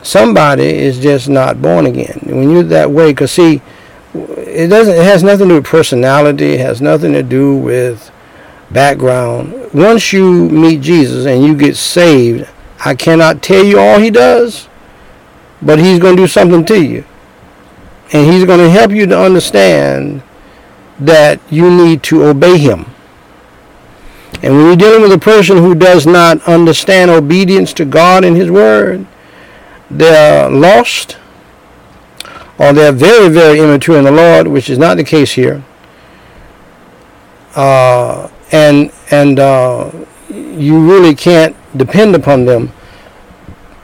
Somebody 0.01 0.65
is 0.65 0.99
just 0.99 1.29
not 1.29 1.61
born 1.61 1.85
again. 1.85 2.19
When 2.23 2.49
you're 2.49 2.63
that 2.63 2.89
way, 2.89 3.11
because 3.11 3.31
see, 3.31 3.61
it 4.13 4.67
doesn't. 4.67 4.95
It 4.95 5.03
has 5.03 5.23
nothing 5.23 5.47
to 5.47 5.53
do 5.53 5.55
with 5.55 5.65
personality. 5.65 6.53
It 6.53 6.59
has 6.59 6.81
nothing 6.81 7.13
to 7.13 7.21
do 7.21 7.55
with 7.55 8.11
background. 8.71 9.73
Once 9.73 10.11
you 10.11 10.49
meet 10.49 10.81
Jesus 10.81 11.27
and 11.27 11.43
you 11.43 11.55
get 11.55 11.77
saved, 11.77 12.49
I 12.83 12.95
cannot 12.95 13.43
tell 13.43 13.63
you 13.63 13.77
all 13.77 13.99
He 13.99 14.09
does, 14.09 14.67
but 15.61 15.77
He's 15.77 15.99
going 15.99 16.15
to 16.15 16.23
do 16.23 16.27
something 16.27 16.65
to 16.65 16.83
you, 16.83 17.05
and 18.11 18.31
He's 18.33 18.45
going 18.45 18.59
to 18.59 18.71
help 18.71 18.91
you 18.91 19.05
to 19.05 19.19
understand 19.19 20.23
that 20.99 21.39
you 21.51 21.69
need 21.69 22.01
to 22.03 22.23
obey 22.23 22.57
Him. 22.57 22.87
And 24.41 24.55
when 24.55 24.65
you're 24.67 24.75
dealing 24.75 25.01
with 25.01 25.11
a 25.11 25.19
person 25.19 25.57
who 25.57 25.75
does 25.75 26.05
not 26.05 26.41
understand 26.47 27.11
obedience 27.11 27.73
to 27.73 27.85
God 27.85 28.23
and 28.23 28.37
His 28.37 28.49
Word, 28.49 29.05
they're 29.89 30.49
lost 30.49 31.17
or 32.59 32.73
they're 32.73 32.91
very, 32.91 33.29
very 33.29 33.59
immature 33.59 33.97
in 33.97 34.03
the 34.03 34.11
Lord, 34.11 34.47
which 34.47 34.69
is 34.69 34.77
not 34.77 34.97
the 34.97 35.03
case 35.03 35.31
here. 35.31 35.63
Uh, 37.55 38.29
and 38.51 38.91
and 39.11 39.39
uh, 39.39 39.91
you 40.29 40.77
really 40.79 41.15
can't 41.15 41.55
depend 41.77 42.15
upon 42.15 42.45
them, 42.45 42.71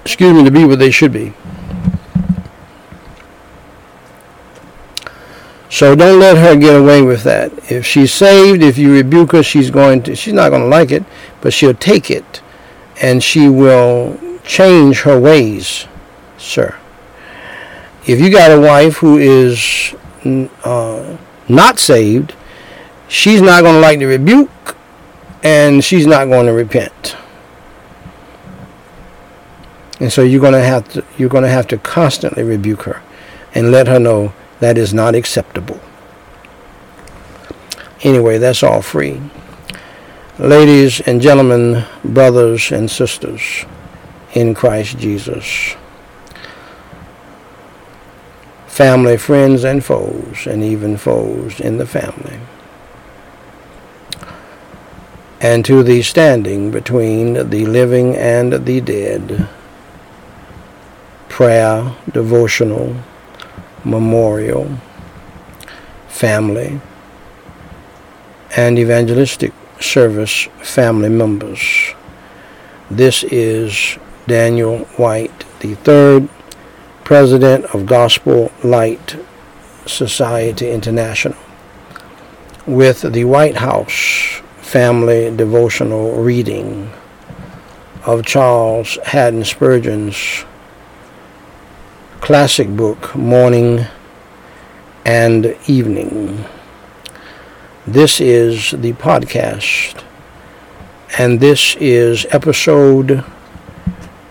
excuse 0.03 0.33
me, 0.33 0.43
to 0.43 0.51
be 0.51 0.65
what 0.65 0.79
they 0.79 0.91
should 0.91 1.11
be. 1.11 1.33
So 5.75 5.93
don't 5.93 6.21
let 6.21 6.37
her 6.37 6.55
get 6.55 6.79
away 6.79 7.01
with 7.01 7.23
that. 7.23 7.51
If 7.69 7.85
she's 7.85 8.13
saved, 8.13 8.63
if 8.63 8.77
you 8.77 8.93
rebuke 8.93 9.33
her, 9.33 9.43
she's 9.43 9.69
going 9.69 10.03
to 10.03 10.15
she's 10.15 10.31
not 10.31 10.47
going 10.47 10.61
to 10.61 10.69
like 10.69 10.89
it, 10.89 11.03
but 11.41 11.51
she'll 11.51 11.73
take 11.73 12.09
it 12.09 12.41
and 13.01 13.21
she 13.21 13.49
will 13.49 14.17
change 14.45 15.01
her 15.01 15.19
ways, 15.19 15.85
sir. 16.37 16.77
If 18.07 18.21
you 18.21 18.31
got 18.31 18.51
a 18.51 18.61
wife 18.61 18.99
who 18.99 19.17
is 19.17 19.93
uh, 20.63 21.17
not 21.49 21.77
saved, 21.77 22.33
she's 23.09 23.41
not 23.41 23.63
going 23.63 23.75
to 23.75 23.81
like 23.81 23.99
the 23.99 24.05
rebuke 24.05 24.77
and 25.43 25.83
she's 25.83 26.07
not 26.07 26.29
going 26.29 26.45
to 26.45 26.53
repent. 26.53 27.17
And 29.99 30.09
so 30.09 30.21
you're 30.23 30.39
going 30.39 30.53
to 30.53 30.63
have 30.63 30.87
to 30.93 31.03
you're 31.17 31.27
going 31.27 31.43
to 31.43 31.49
have 31.49 31.67
to 31.67 31.77
constantly 31.77 32.43
rebuke 32.43 32.83
her 32.83 33.01
and 33.53 33.73
let 33.73 33.87
her 33.87 33.99
know 33.99 34.31
that 34.59 34.77
is 34.77 34.93
not 34.93 35.15
acceptable. 35.15 35.79
Anyway, 38.01 38.37
that's 38.37 38.63
all 38.63 38.81
free. 38.81 39.21
Ladies 40.37 41.01
and 41.01 41.21
gentlemen, 41.21 41.85
brothers 42.03 42.71
and 42.71 42.89
sisters 42.89 43.65
in 44.33 44.53
Christ 44.53 44.97
Jesus, 44.97 45.75
family, 48.67 49.17
friends, 49.17 49.63
and 49.63 49.83
foes, 49.83 50.45
and 50.45 50.63
even 50.63 50.97
foes 50.97 51.59
in 51.59 51.77
the 51.77 51.85
family. 51.85 52.39
and 55.45 55.63
to 55.63 55.83
the 55.83 56.01
standing 56.01 56.71
between 56.71 57.33
the 57.51 57.65
living 57.67 58.15
and 58.15 58.65
the 58.65 58.81
dead. 58.81 59.47
Prayer, 61.29 61.95
devotional, 62.11 62.95
memorial, 63.85 64.69
family, 66.07 66.81
and 68.57 68.79
evangelistic 68.79 69.53
service 69.79 70.47
family 70.61 71.09
members. 71.09 71.93
This 72.89 73.23
is 73.23 73.97
Daniel 74.27 74.79
White 74.97 75.45
III, 75.63 76.27
President 77.03 77.65
of 77.65 77.85
Gospel 77.85 78.51
Light 78.63 79.17
Society 79.85 80.71
International, 80.71 81.37
with 82.65 83.01
the 83.13 83.25
White 83.25 83.57
House 83.57 84.41
family 84.57 85.35
devotional 85.35 86.21
reading 86.23 86.91
of 88.05 88.25
Charles 88.25 88.97
Haddon 89.05 89.43
Spurgeon's 89.43 90.45
classic 92.25 92.67
book, 92.69 93.15
Morning 93.15 93.85
and 95.05 95.55
Evening. 95.67 96.43
This 97.85 98.19
is 98.19 98.71
the 98.71 98.93
podcast, 98.93 100.03
and 101.19 101.39
this 101.39 101.75
is 101.75 102.25
episode 102.31 103.23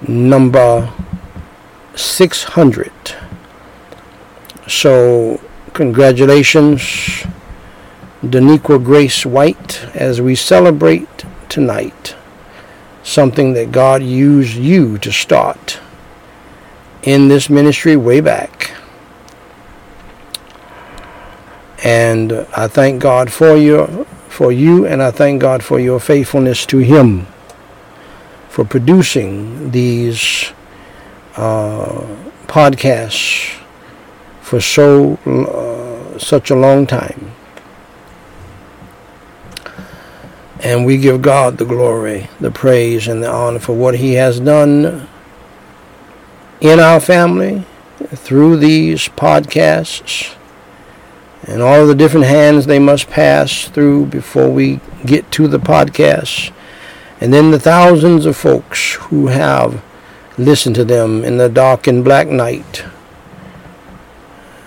number 0.08 0.92
600. 1.94 2.90
So, 4.66 5.40
congratulations 5.72 6.80
Daniqua 8.24 8.82
Grace 8.82 9.24
White 9.24 9.84
as 9.94 10.20
we 10.20 10.34
celebrate 10.34 11.24
tonight 11.48 12.16
something 13.04 13.52
that 13.52 13.70
God 13.70 14.02
used 14.02 14.56
you 14.56 14.98
to 14.98 15.12
start 15.12 15.78
in 17.04 17.28
this 17.28 17.50
ministry 17.50 17.96
way 17.96 18.20
back. 18.20 18.72
And 21.82 22.32
I 22.56 22.66
thank 22.66 23.02
God 23.02 23.30
for 23.30 23.56
you, 23.56 24.06
for 24.28 24.50
you, 24.50 24.86
and 24.86 25.02
I 25.02 25.10
thank 25.10 25.42
God 25.42 25.62
for 25.62 25.78
your 25.78 26.00
faithfulness 26.00 26.64
to 26.66 26.78
Him 26.78 27.26
for 28.48 28.64
producing 28.64 29.70
these 29.70 30.52
uh, 31.36 32.06
podcasts 32.46 33.60
for 34.40 34.60
so 34.60 35.14
uh, 35.26 36.18
such 36.18 36.50
a 36.50 36.54
long 36.54 36.86
time. 36.86 37.32
And 40.60 40.86
we 40.86 40.96
give 40.96 41.20
God 41.20 41.58
the 41.58 41.66
glory, 41.66 42.30
the 42.40 42.50
praise, 42.50 43.08
and 43.08 43.22
the 43.22 43.30
honor 43.30 43.58
for 43.58 43.74
what 43.74 43.96
He 43.96 44.14
has 44.14 44.40
done 44.40 45.06
in 46.60 46.80
our 46.80 47.00
family 47.00 47.64
through 48.14 48.56
these 48.56 49.08
podcasts 49.08 50.34
and 51.46 51.60
all 51.62 51.86
the 51.86 51.94
different 51.94 52.26
hands 52.26 52.66
they 52.66 52.78
must 52.78 53.10
pass 53.10 53.68
through 53.68 54.06
before 54.06 54.50
we 54.50 54.80
get 55.04 55.30
to 55.32 55.46
the 55.46 55.58
podcast. 55.58 56.52
And 57.20 57.32
then 57.32 57.50
the 57.50 57.60
thousands 57.60 58.26
of 58.26 58.36
folks 58.36 58.94
who 58.94 59.28
have 59.28 59.82
listened 60.36 60.74
to 60.76 60.84
them 60.84 61.24
in 61.24 61.36
the 61.36 61.48
dark 61.48 61.86
and 61.86 62.02
black 62.02 62.28
night, 62.28 62.84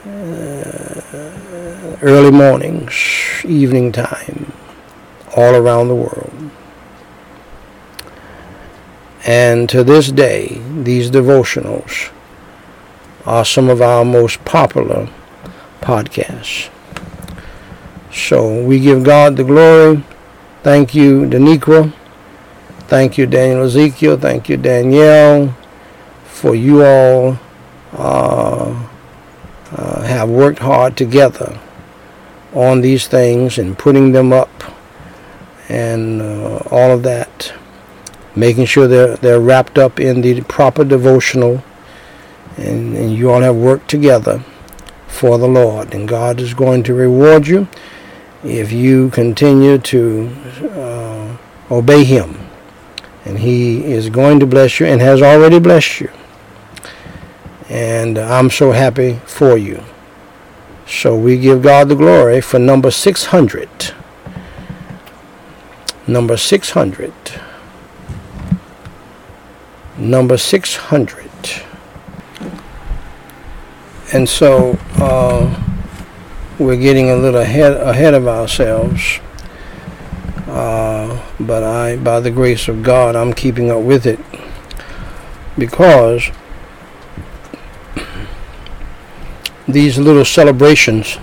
uh, 0.06 1.98
early 2.02 2.32
mornings, 2.32 2.94
evening 3.46 3.92
time 3.92 4.52
all 5.36 5.56
around 5.56 5.88
the 5.88 5.96
world. 5.96 6.52
And 9.28 9.70
to 9.70 9.84
this 9.84 10.12
day, 10.12 10.62
these 10.82 11.12
devotionals 11.12 12.12
are 13.26 13.44
some 13.44 13.70
of 13.70 13.82
our 13.82 14.06
most 14.06 14.44
popular 14.46 15.10
podcasts. 15.82 16.70
So 18.12 18.64
we 18.64 18.80
give 18.80 19.04
God 19.04 19.36
the 19.36 19.44
glory. 19.44 20.04
Thank 20.64 20.96
you, 20.96 21.26
Daniqua. 21.26 21.94
Thank 22.88 23.18
you, 23.18 23.26
Daniel 23.26 23.66
Ezekiel. 23.66 24.18
Thank 24.18 24.48
you, 24.48 24.56
Danielle, 24.56 25.56
for 26.24 26.56
you 26.56 26.84
all 26.84 27.38
uh, 27.92 28.88
uh, 29.72 30.02
have 30.04 30.30
worked 30.30 30.60
hard 30.60 30.96
together 30.96 31.60
on 32.54 32.80
these 32.82 33.08
things 33.08 33.58
and 33.58 33.78
putting 33.78 34.14
them 34.14 34.32
up 34.32 34.50
and 35.70 36.22
uh, 36.22 36.58
all 36.72 36.92
of 36.92 37.04
that, 37.04 37.54
making 38.38 38.66
sure 38.66 38.88
they're 38.88 39.18
they're 39.18 39.40
wrapped 39.40 39.78
up 39.78 40.00
in 40.00 40.22
the 40.22 40.42
proper 40.42 40.84
devotional, 40.84 41.64
and, 42.58 42.96
and 42.96 43.14
you 43.14 43.30
all 43.32 43.42
have 43.42 43.56
worked 43.56 43.90
together 43.90 44.44
for 45.08 45.38
the 45.38 45.48
Lord, 45.48 45.94
and 45.94 46.08
God 46.08 46.40
is 46.40 46.54
going 46.54 46.84
to 46.84 46.94
reward 46.94 47.48
you 47.48 47.68
if 48.44 48.72
you 48.72 49.10
continue 49.10 49.78
to 49.80 50.30
uh, 50.72 51.38
obey 51.72 52.04
Him, 52.04 52.38
and 53.26 53.40
He 53.40 53.84
is 53.84 54.10
going 54.10 54.40
to 54.40 54.46
bless 54.46 54.80
you 54.80 54.86
and 54.86 55.02
has 55.02 55.22
already 55.22 55.60
blessed 55.60 56.02
you, 56.02 56.12
and 57.70 58.18
I'm 58.18 58.50
so 58.50 58.72
happy 58.72 59.20
for 59.26 59.58
you. 59.58 59.84
So 60.86 61.18
we 61.18 61.38
give 61.38 61.64
God 61.64 61.90
the 61.90 61.96
glory 61.96 62.40
for 62.40 62.60
number 62.60 62.92
600 62.92 63.94
number 66.08 66.38
600. 66.38 67.12
Number 69.98 70.38
600. 70.38 71.28
And 74.14 74.30
so 74.30 74.78
uh, 74.98 75.64
we're 76.60 76.78
getting 76.78 77.10
a 77.10 77.16
little 77.16 77.42
ahead, 77.42 77.74
ahead 77.74 78.14
of 78.14 78.28
ourselves. 78.28 79.20
Uh, 80.46 81.20
but 81.40 81.64
I, 81.64 81.98
by 81.98 82.20
the 82.20 82.30
grace 82.30 82.68
of 82.68 82.84
God, 82.84 83.16
I'm 83.16 83.34
keeping 83.34 83.72
up 83.72 83.82
with 83.82 84.06
it 84.06 84.20
because 85.58 86.30
these 89.68 89.98
little 89.98 90.24
celebrations 90.24 91.18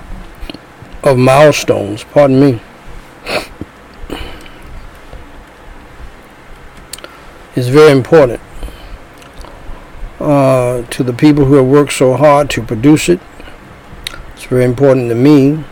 of 1.04 1.16
milestones, 1.16 2.02
pardon 2.02 2.40
me, 2.40 2.60
is 7.54 7.68
very 7.68 7.92
important 7.92 8.40
uh, 10.24 10.82
to 10.88 11.02
the 11.02 11.12
people 11.12 11.44
who 11.44 11.54
have 11.54 11.66
worked 11.66 11.92
so 11.92 12.14
hard 12.14 12.48
to 12.50 12.62
produce 12.62 13.10
it. 13.10 13.20
It's 14.32 14.44
very 14.44 14.64
important 14.64 15.10
to 15.10 15.14
me, 15.14 15.62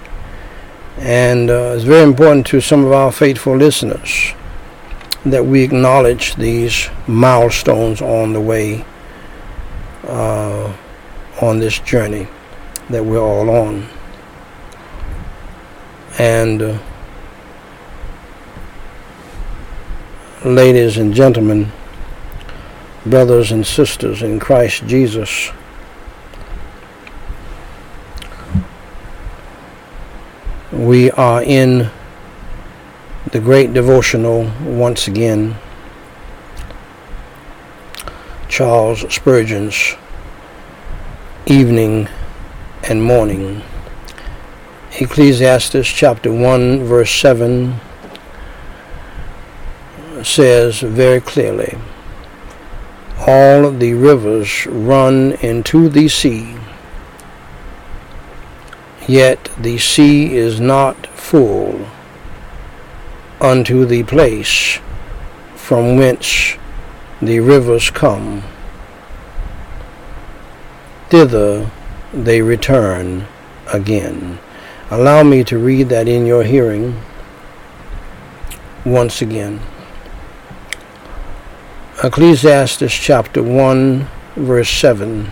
and 0.98 1.48
uh, 1.48 1.72
it's 1.74 1.84
very 1.84 2.03
important 2.03 2.46
to 2.48 2.61
some 2.61 2.84
of 2.84 2.92
our 2.92 3.11
faithful 3.11 3.57
listeners 3.57 4.34
that 5.24 5.46
we 5.46 5.62
acknowledge 5.62 6.34
these 6.34 6.90
milestones 7.07 8.03
on 8.03 8.32
the 8.32 8.40
way 8.40 8.84
uh, 10.05 10.72
on 11.40 11.59
this 11.59 11.78
journey 11.78 12.28
that 12.90 13.05
we're 13.05 13.20
all 13.20 13.48
on. 13.48 13.88
And 16.18 16.61
uh, 16.62 16.78
ladies 20.44 20.98
and 20.98 21.14
gentlemen, 21.14 21.72
brothers 23.05 23.53
and 23.53 23.66
sisters 23.66 24.22
in 24.22 24.38
Christ 24.38 24.86
Jesus. 24.86 25.50
We 30.70 31.11
are 31.12 31.42
in 31.42 31.90
the 33.30 33.40
great 33.40 33.72
devotional 33.72 34.50
once 34.64 35.09
again. 35.09 35.57
Charles 38.48 39.00
Spurgeon's 39.12 39.96
Evening 41.46 42.09
and 42.84 43.03
Morning. 43.03 43.62
Ecclesiastes 45.00 45.88
chapter 45.88 46.30
1, 46.30 46.84
verse 46.84 47.11
7 47.11 47.80
says 50.22 50.80
very 50.80 51.20
clearly, 51.20 51.78
all 53.26 53.70
the 53.70 53.94
rivers 53.94 54.66
run 54.66 55.32
into 55.42 55.88
the 55.88 56.08
sea, 56.08 56.56
yet 59.06 59.50
the 59.58 59.78
sea 59.78 60.34
is 60.34 60.60
not 60.60 61.06
full 61.06 61.86
unto 63.40 63.84
the 63.84 64.02
place 64.02 64.78
from 65.54 65.96
whence 65.96 66.56
the 67.20 67.38
rivers 67.40 67.90
come. 67.90 68.42
Thither 71.10 71.70
they 72.12 72.42
return 72.42 73.26
again. 73.72 74.38
Allow 74.90 75.22
me 75.22 75.44
to 75.44 75.58
read 75.58 75.88
that 75.88 76.08
in 76.08 76.26
your 76.26 76.42
hearing 76.42 77.00
once 78.84 79.22
again. 79.22 79.60
Ecclesiastes 82.05 82.92
chapter 82.92 83.44
1, 83.44 84.09
verse 84.34 84.68
7. 84.68 85.30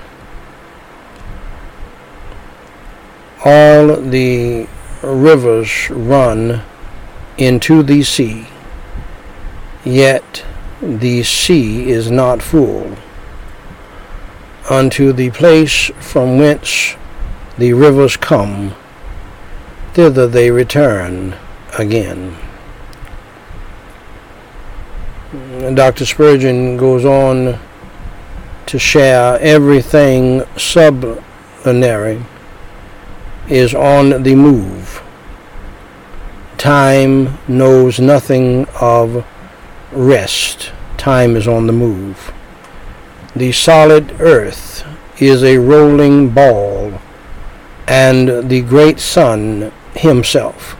All 3.45 3.97
the 3.97 4.68
rivers 5.03 5.91
run 5.91 6.62
into 7.37 7.83
the 7.83 8.05
sea, 8.05 8.47
yet 9.85 10.45
the 10.81 11.25
sea 11.25 11.91
is 11.91 12.09
not 12.09 12.41
full. 12.41 12.97
Unto 14.71 15.12
the 15.12 15.31
place 15.31 15.91
from 15.99 16.39
whence 16.39 16.95
the 17.59 17.73
rivers 17.73 18.16
come, 18.16 18.77
thither 19.95 20.29
they 20.29 20.53
return 20.53 21.35
again. 21.77 22.37
Dr. 25.61 26.07
Spurgeon 26.07 26.79
goes 26.79 27.05
on 27.05 27.59
to 28.65 28.79
share 28.79 29.39
everything 29.41 30.41
sublunary 30.57 32.25
is 33.47 33.75
on 33.75 34.23
the 34.23 34.35
move. 34.35 35.03
Time 36.57 37.37
knows 37.47 38.01
nothing 38.01 38.67
of 38.81 39.27
rest. 39.93 40.73
Time 40.97 41.37
is 41.37 41.47
on 41.47 41.67
the 41.67 41.75
move. 41.75 42.33
The 43.37 43.53
solid 43.53 44.19
earth 44.19 44.87
is 45.21 45.45
a 45.45 45.59
rolling 45.59 46.31
ball, 46.31 46.99
and 47.87 48.49
the 48.49 48.63
great 48.63 48.99
sun 48.99 49.73
himself 49.95 50.80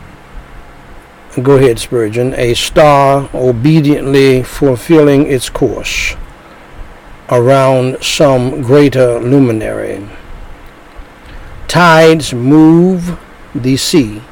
Go 1.39 1.57
ahead, 1.57 1.79
Spurgeon. 1.79 2.35
A 2.35 2.55
star 2.55 3.31
obediently 3.33 4.43
fulfilling 4.43 5.29
its 5.29 5.49
course 5.49 6.17
around 7.31 8.03
some 8.03 8.63
greater 8.63 9.21
luminary. 9.21 10.09
Tides 11.69 12.35
move 12.35 13.17
the 13.55 13.77
sea. 13.77 14.23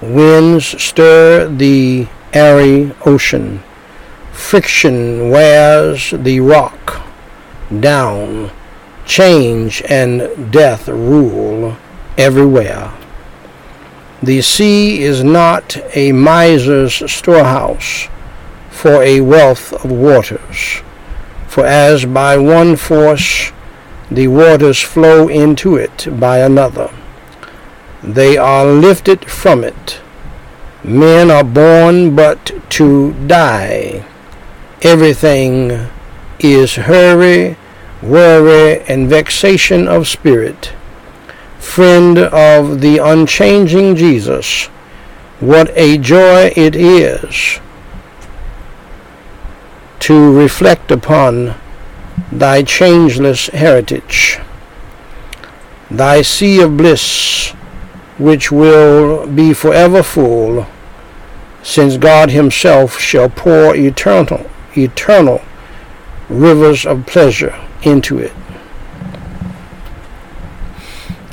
Winds 0.00 0.80
stir 0.80 1.48
the 1.48 2.06
airy 2.32 2.94
ocean. 3.04 3.60
Friction 4.30 5.30
wears 5.30 6.12
the 6.12 6.38
rock 6.38 7.02
down. 7.80 8.52
Change 9.04 9.82
and 9.88 10.52
death 10.52 10.86
rule 10.86 11.76
everywhere. 12.16 12.92
The 14.20 14.42
sea 14.42 15.00
is 15.02 15.22
not 15.22 15.76
a 15.94 16.10
miser's 16.10 17.08
storehouse 17.10 18.08
for 18.68 19.00
a 19.04 19.20
wealth 19.20 19.72
of 19.72 19.92
waters. 19.92 20.82
For 21.46 21.64
as 21.64 22.04
by 22.04 22.36
one 22.36 22.74
force 22.74 23.52
the 24.10 24.26
waters 24.26 24.80
flow 24.80 25.28
into 25.28 25.76
it 25.76 26.08
by 26.18 26.38
another, 26.38 26.90
they 28.02 28.36
are 28.36 28.66
lifted 28.66 29.24
from 29.30 29.62
it. 29.62 30.00
Men 30.82 31.30
are 31.30 31.44
born 31.44 32.16
but 32.16 32.52
to 32.70 33.12
die. 33.28 34.04
Everything 34.82 35.86
is 36.40 36.74
hurry, 36.74 37.56
worry, 38.02 38.80
and 38.88 39.08
vexation 39.08 39.86
of 39.86 40.08
spirit 40.08 40.72
friend 41.58 42.18
of 42.18 42.80
the 42.80 42.98
unchanging 42.98 43.96
Jesus, 43.96 44.66
what 45.40 45.70
a 45.76 45.98
joy 45.98 46.52
it 46.56 46.74
is 46.74 47.60
to 50.00 50.32
reflect 50.32 50.90
upon 50.90 51.54
thy 52.32 52.62
changeless 52.62 53.48
heritage, 53.48 54.38
thy 55.90 56.22
sea 56.22 56.62
of 56.62 56.76
bliss, 56.76 57.50
which 58.16 58.50
will 58.50 59.26
be 59.26 59.52
forever 59.52 60.02
full, 60.02 60.66
since 61.62 61.96
God 61.96 62.30
himself 62.30 62.98
shall 62.98 63.28
pour 63.28 63.74
eternal, 63.76 64.48
eternal 64.76 65.42
rivers 66.28 66.86
of 66.86 67.06
pleasure 67.06 67.54
into 67.82 68.18
it 68.18 68.32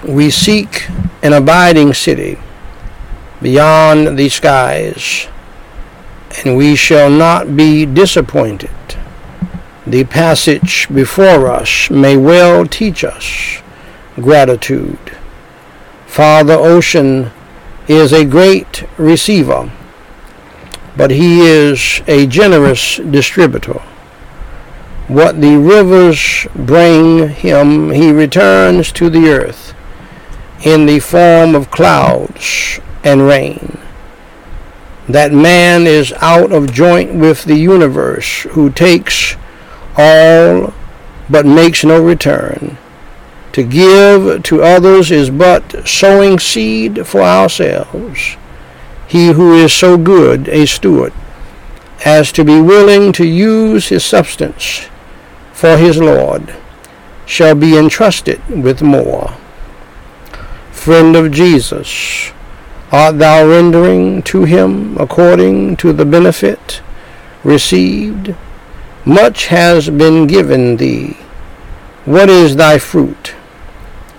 we 0.08 0.30
seek 0.30 0.88
an 1.24 1.34
abiding 1.34 1.94
city 1.94 2.38
beyond 3.42 4.18
the 4.18 4.30
skies, 4.30 5.28
and 6.44 6.56
we 6.56 6.76
shall 6.76 7.10
not 7.10 7.56
be 7.56 7.86
disappointed. 7.86 8.70
The 9.88 10.04
passage 10.04 10.88
before 10.94 11.48
us 11.48 11.90
may 11.90 12.18
well 12.18 12.66
teach 12.66 13.04
us 13.04 13.62
gratitude. 14.16 15.18
Father 16.06 16.54
Ocean 16.54 17.32
is 17.88 18.14
a 18.14 18.26
great 18.26 18.84
receiver, 18.98 19.72
but 20.96 21.12
he 21.12 21.42
is 21.42 22.02
a 22.08 22.28
generous 22.28 22.98
distributor. 22.98 23.82
What 25.08 25.42
the 25.42 25.58
rivers 25.58 26.48
bring 26.56 27.30
him, 27.30 27.92
he 27.92 28.12
returns 28.12 28.92
to 28.94 29.10
the 29.10 29.30
earth 29.30 29.75
in 30.64 30.86
the 30.86 31.00
form 31.00 31.56
of 31.56 31.72
clouds 31.72 32.80
and 33.04 33.22
rain. 33.28 33.78
That 35.08 35.32
man 35.32 35.86
is 35.86 36.14
out 36.14 36.52
of 36.52 36.74
joint 36.74 37.14
with 37.14 37.44
the 37.44 37.56
universe 37.56 38.44
who 38.52 38.72
takes 38.72 39.36
all 39.98 40.74
but 41.30 41.46
makes 41.46 41.84
no 41.84 42.04
return. 42.04 42.78
To 43.54 43.64
give 43.64 44.44
to 44.44 44.64
others 44.64 45.12
is 45.12 45.30
but 45.30 45.88
sowing 45.88 46.40
seed 46.40 47.08
for 47.08 47.22
ourselves. 47.22 48.36
He 49.08 49.28
who 49.28 49.54
is 49.54 49.72
so 49.72 49.98
good 49.98 50.50
a 50.50 50.66
steward 50.66 51.14
as 52.04 52.32
to 52.34 52.44
be 52.44 52.60
willing 52.60 53.14
to 53.14 53.26
use 53.26 53.88
his 53.88 54.04
substance 54.04 54.90
for 55.54 55.78
his 55.78 55.98
Lord 55.98 56.54
shall 57.26 57.56
be 57.56 57.78
entrusted 57.78 58.42
with 58.50 58.82
more 58.82 59.38
friend 60.86 61.16
of 61.16 61.32
Jesus, 61.32 62.32
art 62.92 63.18
thou 63.18 63.48
rendering 63.50 64.22
to 64.22 64.44
him 64.44 64.96
according 65.00 65.76
to 65.76 65.92
the 65.92 66.06
benefit 66.06 66.80
received? 67.44 68.36
Much 69.04 69.48
has 69.48 69.90
been 69.90 70.28
given 70.28 70.78
thee. 70.78 71.18
What 72.06 72.30
is 72.30 72.56
thy 72.56 72.78
fruit? 72.78 73.34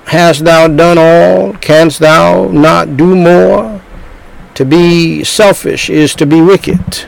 Hast 0.06 0.44
thou 0.44 0.66
done 0.66 0.98
all? 0.98 1.52
Canst 1.58 2.00
thou 2.00 2.48
not 2.48 2.96
do 2.96 3.14
more? 3.14 3.80
To 4.54 4.64
be 4.64 5.22
selfish 5.22 5.88
is 5.88 6.16
to 6.16 6.26
be 6.26 6.40
wicked. 6.40 7.06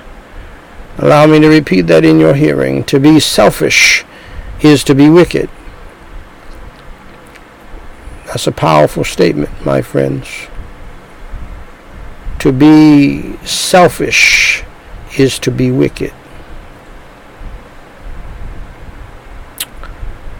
Allow 0.98 1.26
me 1.26 1.40
to 1.40 1.48
repeat 1.48 1.88
that 1.88 2.04
in 2.04 2.20
your 2.20 2.34
hearing. 2.34 2.84
To 2.84 3.00
be 3.00 3.18
selfish 3.18 4.04
is 4.60 4.84
to 4.84 4.94
be 4.94 5.10
wicked. 5.10 5.50
That's 8.28 8.46
a 8.46 8.52
powerful 8.52 9.04
statement, 9.04 9.64
my 9.64 9.80
friends. 9.80 10.28
To 12.40 12.52
be 12.52 13.38
selfish 13.38 14.64
is 15.16 15.38
to 15.38 15.50
be 15.50 15.70
wicked. 15.70 16.12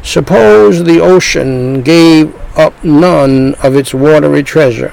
Suppose 0.02 0.84
the 0.84 1.00
ocean 1.00 1.80
gave 1.80 2.34
up 2.58 2.84
none 2.84 3.54
of 3.62 3.74
its 3.74 3.94
watery 3.94 4.42
treasure. 4.42 4.92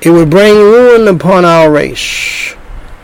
It 0.00 0.10
would 0.10 0.28
bring 0.28 0.56
ruin 0.56 1.06
upon 1.06 1.44
our 1.44 1.70
race. 1.70 2.56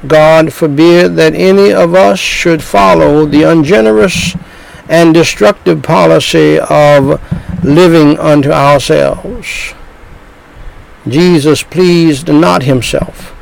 God 0.09 0.53
forbid 0.53 1.15
that 1.15 1.35
any 1.37 1.73
of 1.73 1.95
us 1.95 2.19
should 2.19 2.65
follow 2.65 3.27
the 3.27 3.45
ungenerous 3.45 4.35
and 4.89 5.13
destructive 5.13 5.83
policy 5.83 6.59
of 6.59 7.21
living 7.63 8.19
unto 8.19 8.51
ourselves. 8.51 9.75
Jesus 11.07 11.63
pleased 11.63 12.29
not 12.29 12.63
himself. 12.63 13.35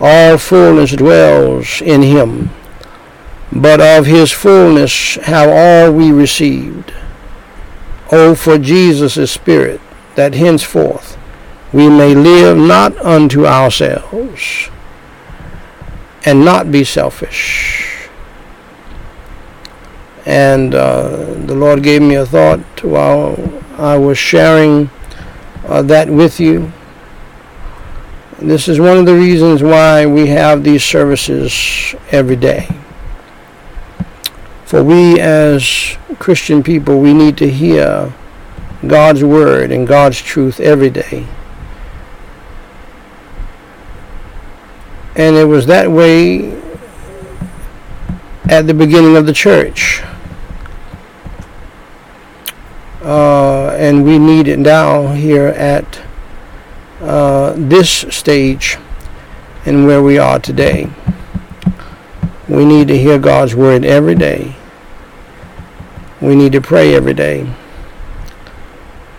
All 0.00 0.38
fullness 0.38 0.92
dwells 0.92 1.80
in 1.80 2.02
him, 2.02 2.50
but 3.52 3.80
of 3.80 4.06
his 4.06 4.32
fullness 4.32 5.16
have 5.16 5.48
all 5.48 5.92
we 5.92 6.10
received. 6.10 6.92
O 8.10 8.34
for 8.34 8.58
Jesus' 8.58 9.30
Spirit, 9.30 9.80
that 10.16 10.34
henceforth 10.34 11.16
we 11.72 11.88
may 11.88 12.14
live 12.14 12.58
not 12.58 12.96
unto 12.98 13.46
ourselves 13.46 14.68
and 16.24 16.44
not 16.44 16.72
be 16.72 16.82
selfish 16.82 17.89
and 20.30 20.76
uh, 20.76 21.34
the 21.46 21.54
Lord 21.56 21.82
gave 21.82 22.00
me 22.02 22.14
a 22.14 22.24
thought 22.24 22.60
while 22.84 23.36
I 23.76 23.96
was 23.98 24.16
sharing 24.16 24.88
uh, 25.66 25.82
that 25.82 26.08
with 26.08 26.38
you 26.38 26.72
this 28.38 28.68
is 28.68 28.80
one 28.80 28.96
of 28.96 29.04
the 29.04 29.14
reasons 29.14 29.62
why 29.62 30.06
we 30.06 30.28
have 30.28 30.64
these 30.64 30.82
services 30.82 31.94
every 32.10 32.36
day. 32.36 32.66
For 34.64 34.82
we 34.82 35.20
as 35.20 35.98
Christian 36.18 36.62
people, 36.62 37.00
we 37.00 37.12
need 37.12 37.36
to 37.38 37.50
hear 37.50 38.10
God's 38.86 39.22
word 39.22 39.72
and 39.72 39.86
God's 39.86 40.22
truth 40.22 40.58
every 40.58 40.88
day. 40.88 41.26
And 45.16 45.36
it 45.36 45.44
was 45.44 45.66
that 45.66 45.90
way 45.90 46.52
at 48.48 48.66
the 48.66 48.74
beginning 48.74 49.16
of 49.16 49.26
the 49.26 49.34
church. 49.34 50.02
Uh, 53.02 53.70
and 53.78 54.04
we 54.04 54.18
need 54.18 54.46
it 54.46 54.58
now 54.58 55.12
here 55.12 55.48
at 55.48 56.02
uh, 57.00 57.54
this 57.56 58.04
stage 58.10 58.76
and 59.64 59.86
where 59.86 60.02
we 60.02 60.18
are 60.18 60.38
today. 60.38 60.90
We 62.48 62.64
need 62.64 62.88
to 62.88 62.98
hear 62.98 63.18
God's 63.18 63.54
word 63.54 63.84
every 63.84 64.14
day. 64.14 64.56
We 66.20 66.34
need 66.34 66.52
to 66.52 66.60
pray 66.60 66.94
every 66.94 67.14
day. 67.14 67.50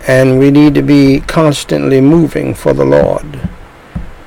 And 0.07 0.37
we 0.37 0.51
need 0.51 0.75
to 0.75 0.81
be 0.81 1.21
constantly 1.21 2.01
moving 2.01 2.53
for 2.53 2.73
the 2.73 2.85
Lord 2.85 3.49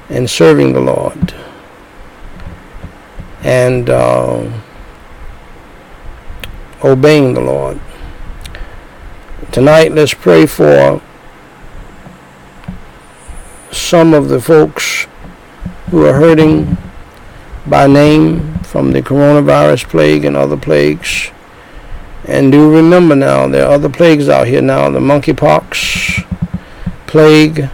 and 0.09 0.29
serving 0.29 0.73
the 0.73 0.81
Lord. 0.81 1.35
And 3.43 3.91
uh, 3.91 4.51
obeying 6.83 7.35
the 7.35 7.41
Lord. 7.41 7.81
Tonight, 9.55 9.93
let's 9.93 10.13
pray 10.13 10.47
for 10.47 11.01
some 13.71 14.13
of 14.13 14.29
the 14.29 14.41
folks 14.41 15.07
who 15.91 16.05
are 16.05 16.15
hurting 16.15 16.77
by 17.65 17.87
name 17.87 18.59
from 18.65 18.91
the 18.91 19.01
coronavirus 19.01 19.89
plague 19.89 20.25
and 20.25 20.37
other 20.37 20.57
plagues. 20.57 21.31
And 22.25 22.51
do 22.51 22.69
remember 22.69 23.15
now, 23.15 23.47
there 23.47 23.65
are 23.65 23.75
other 23.75 23.89
plagues 23.89 24.29
out 24.29 24.49
here 24.49 24.61
now 24.61 24.91
the 24.91 24.99
monkeypox 24.99 26.27
plague, 27.07 27.71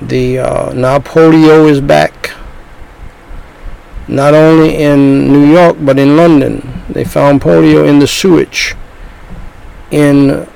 the 0.00 0.38
uh, 0.38 0.72
now 0.72 1.00
polio 1.00 1.68
is 1.68 1.80
back. 1.80 2.30
Not 4.06 4.34
only 4.34 4.76
in 4.76 5.32
New 5.32 5.50
York, 5.50 5.78
but 5.80 5.98
in 5.98 6.16
London. 6.16 6.84
They 6.88 7.02
found 7.02 7.40
polio 7.40 7.88
in 7.88 7.98
the 7.98 8.06
sewage 8.06 8.76
in 9.90 10.48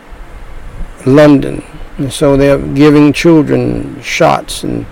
London. 1.06 1.62
And 1.98 2.12
so 2.12 2.36
they're 2.36 2.58
giving 2.58 3.12
children 3.12 4.00
shots 4.02 4.64
and 4.64 4.86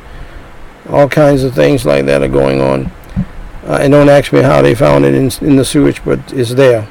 all 0.89 1.09
kinds 1.09 1.43
of 1.43 1.55
things 1.55 1.85
like 1.85 2.07
that 2.07 2.23
are 2.23 2.29
going 2.29 2.61
on. 2.61 2.91
Uh, 3.65 3.79
and 3.81 3.93
don't 3.93 4.09
ask 4.09 4.33
me 4.33 4.43
how 4.43 4.61
they 4.61 4.75
found 4.75 5.05
it 5.05 5.15
in, 5.15 5.31
in 5.47 5.57
the 5.57 5.65
sewage, 5.65 6.05
but 6.05 6.21
it's 6.33 6.55
there. 6.55 6.89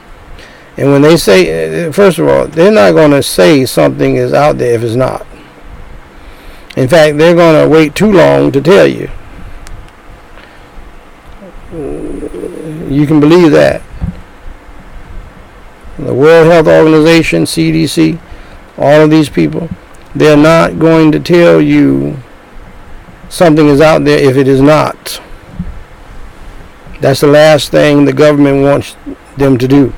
And 0.77 0.91
when 0.91 1.01
they 1.01 1.17
say, 1.17 1.87
uh, 1.87 1.91
first 1.91 2.17
of 2.17 2.27
all, 2.27 2.47
they're 2.47 2.71
not 2.71 2.93
going 2.93 3.11
to 3.11 3.21
say 3.21 3.65
something 3.65 4.15
is 4.15 4.33
out 4.33 4.57
there 4.57 4.75
if 4.75 4.83
it's 4.83 4.95
not. 4.95 5.25
In 6.77 6.87
fact, 6.87 7.17
they're 7.17 7.35
going 7.35 7.61
to 7.61 7.69
wait 7.69 7.95
too 7.95 8.11
long 8.11 8.51
to 8.53 8.61
tell 8.61 8.87
you. 8.87 9.09
You 12.89 13.05
can 13.05 13.19
believe 13.19 13.51
that. 13.51 13.81
The 16.01 16.13
World 16.15 16.47
Health 16.47 16.67
Organization, 16.67 17.43
CDC, 17.43 18.19
all 18.77 19.01
of 19.01 19.11
these 19.11 19.29
people, 19.29 19.69
they're 20.15 20.35
not 20.35 20.79
going 20.79 21.11
to 21.11 21.19
tell 21.19 21.61
you 21.61 22.17
something 23.29 23.67
is 23.67 23.79
out 23.79 24.03
there 24.03 24.17
if 24.17 24.35
it 24.35 24.47
is 24.47 24.61
not. 24.61 25.21
That's 26.99 27.21
the 27.21 27.27
last 27.27 27.69
thing 27.69 28.05
the 28.05 28.13
government 28.13 28.63
wants 28.63 28.95
them 29.37 29.57
to 29.59 29.67
do. 29.67 29.93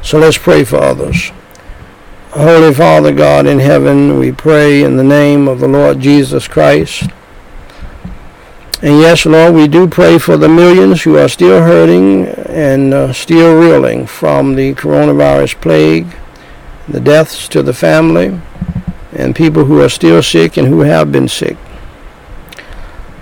So 0.00 0.18
let's 0.18 0.38
pray 0.38 0.64
for 0.64 0.76
others. 0.76 1.30
Holy 2.30 2.72
Father 2.72 3.12
God 3.12 3.46
in 3.46 3.58
heaven, 3.58 4.18
we 4.18 4.32
pray 4.32 4.82
in 4.82 4.96
the 4.96 5.04
name 5.04 5.46
of 5.46 5.60
the 5.60 5.68
Lord 5.68 6.00
Jesus 6.00 6.48
Christ. 6.48 7.04
And 8.82 8.98
yes, 8.98 9.24
Lord, 9.24 9.54
we 9.54 9.68
do 9.68 9.86
pray 9.86 10.18
for 10.18 10.36
the 10.36 10.48
millions 10.48 11.02
who 11.02 11.16
are 11.16 11.28
still 11.28 11.62
hurting 11.62 12.26
and 12.26 12.92
uh, 12.92 13.12
still 13.12 13.56
reeling 13.56 14.08
from 14.08 14.56
the 14.56 14.74
coronavirus 14.74 15.60
plague 15.60 16.08
the 16.88 16.98
deaths 16.98 17.46
to 17.46 17.62
the 17.62 17.72
family, 17.72 18.40
and 19.12 19.36
people 19.36 19.66
who 19.66 19.80
are 19.80 19.88
still 19.88 20.20
sick 20.20 20.56
and 20.56 20.66
who 20.66 20.80
have 20.80 21.12
been 21.12 21.28
sick. 21.28 21.56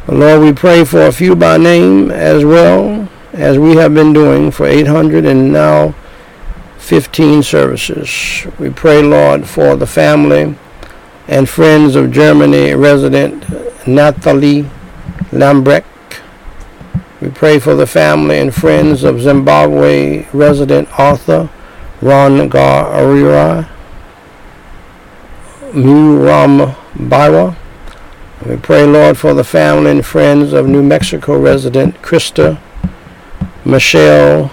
Lord, 0.09 0.41
we 0.41 0.55
pray 0.55 0.83
for 0.83 1.03
a 1.03 1.13
few 1.13 1.37
by 1.37 1.59
name 1.59 2.11
as 2.11 2.43
well 2.43 3.11
as 3.35 3.59
we 3.59 3.77
have 3.77 3.93
been 3.93 4.15
doing 4.15 4.51
for 4.51 4.67
800 4.67 5.27
and 5.27 5.53
now 5.53 5.95
15 6.79 7.43
services. 7.43 8.47
We 8.59 8.71
pray, 8.71 9.03
Lord, 9.03 9.47
for 9.47 9.77
the 9.77 9.87
family 9.87 10.57
and 11.29 11.49
friends 11.49 11.97
of 11.97 12.11
Germany 12.11 12.75
resident 12.75 13.45
Nathalie 13.87 14.69
Lambrecht. 15.33 15.85
We 17.20 17.28
pray 17.28 17.59
for 17.59 17.74
the 17.74 17.87
family 17.87 18.39
and 18.39 18.55
friends 18.55 19.05
of 19.05 19.20
Zimbabwe 19.20 20.26
resident 20.33 20.89
Arthur 20.99 21.51
Ron 22.01 22.49
Garira, 22.49 23.68
Muram 25.72 26.74
Baiwa. 26.95 27.57
We 28.47 28.57
pray, 28.57 28.87
Lord, 28.87 29.18
for 29.18 29.35
the 29.35 29.45
family 29.45 29.91
and 29.91 30.07
friends 30.07 30.55
of 30.55 30.66
New 30.66 30.83
Mexico 30.83 31.39
resident 31.39 32.01
Krista 32.01 32.59
Michelle 33.66 34.51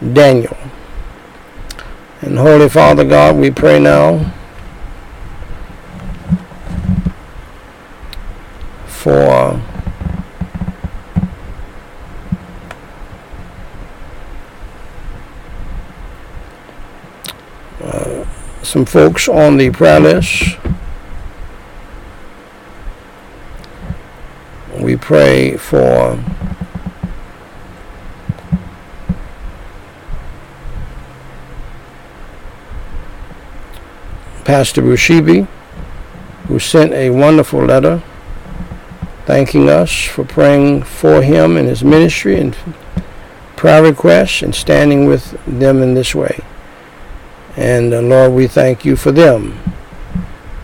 Daniel. 0.00 0.56
And 2.20 2.38
Holy 2.38 2.68
Father 2.68 3.04
God, 3.04 3.36
we 3.36 3.52
pray 3.52 3.78
now 3.78 4.32
for 9.00 9.58
uh, 17.80 18.24
some 18.62 18.84
folks 18.84 19.26
on 19.26 19.56
the 19.56 19.70
prayer 19.70 20.00
list. 20.00 20.58
We 24.78 24.96
pray 24.96 25.56
for 25.56 26.22
Pastor 34.44 34.82
Bushibi, 34.82 35.46
who 36.48 36.58
sent 36.58 36.92
a 36.92 37.08
wonderful 37.08 37.64
letter 37.64 38.02
thanking 39.30 39.68
us 39.68 40.06
for 40.06 40.24
praying 40.24 40.82
for 40.82 41.22
him 41.22 41.56
and 41.56 41.68
his 41.68 41.84
ministry 41.84 42.40
and 42.40 42.52
prayer 43.54 43.80
requests 43.80 44.42
and 44.42 44.52
standing 44.52 45.06
with 45.06 45.38
them 45.46 45.80
in 45.80 45.94
this 45.94 46.16
way. 46.16 46.40
And 47.56 47.94
uh, 47.94 48.00
Lord, 48.00 48.32
we 48.32 48.48
thank 48.48 48.84
you 48.84 48.96
for 48.96 49.12
them, 49.12 49.56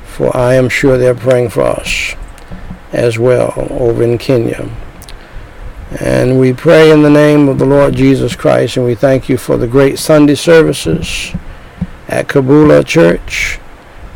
for 0.04 0.36
I 0.36 0.54
am 0.54 0.68
sure 0.68 0.98
they're 0.98 1.14
praying 1.14 1.50
for 1.50 1.62
us 1.62 2.16
as 2.90 3.20
well 3.20 3.54
over 3.70 4.02
in 4.02 4.18
Kenya. 4.18 4.68
And 6.00 6.40
we 6.40 6.52
pray 6.52 6.90
in 6.90 7.02
the 7.02 7.08
name 7.08 7.48
of 7.48 7.60
the 7.60 7.66
Lord 7.66 7.94
Jesus 7.94 8.34
Christ, 8.34 8.76
and 8.76 8.84
we 8.84 8.96
thank 8.96 9.28
you 9.28 9.38
for 9.38 9.56
the 9.56 9.68
great 9.68 9.96
Sunday 9.96 10.34
services 10.34 11.32
at 12.08 12.26
Kabula 12.26 12.84
Church. 12.84 13.60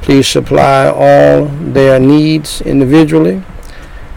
Please 0.02 0.26
supply 0.26 0.88
all 0.88 1.44
their 1.46 2.00
needs 2.00 2.60
individually 2.62 3.44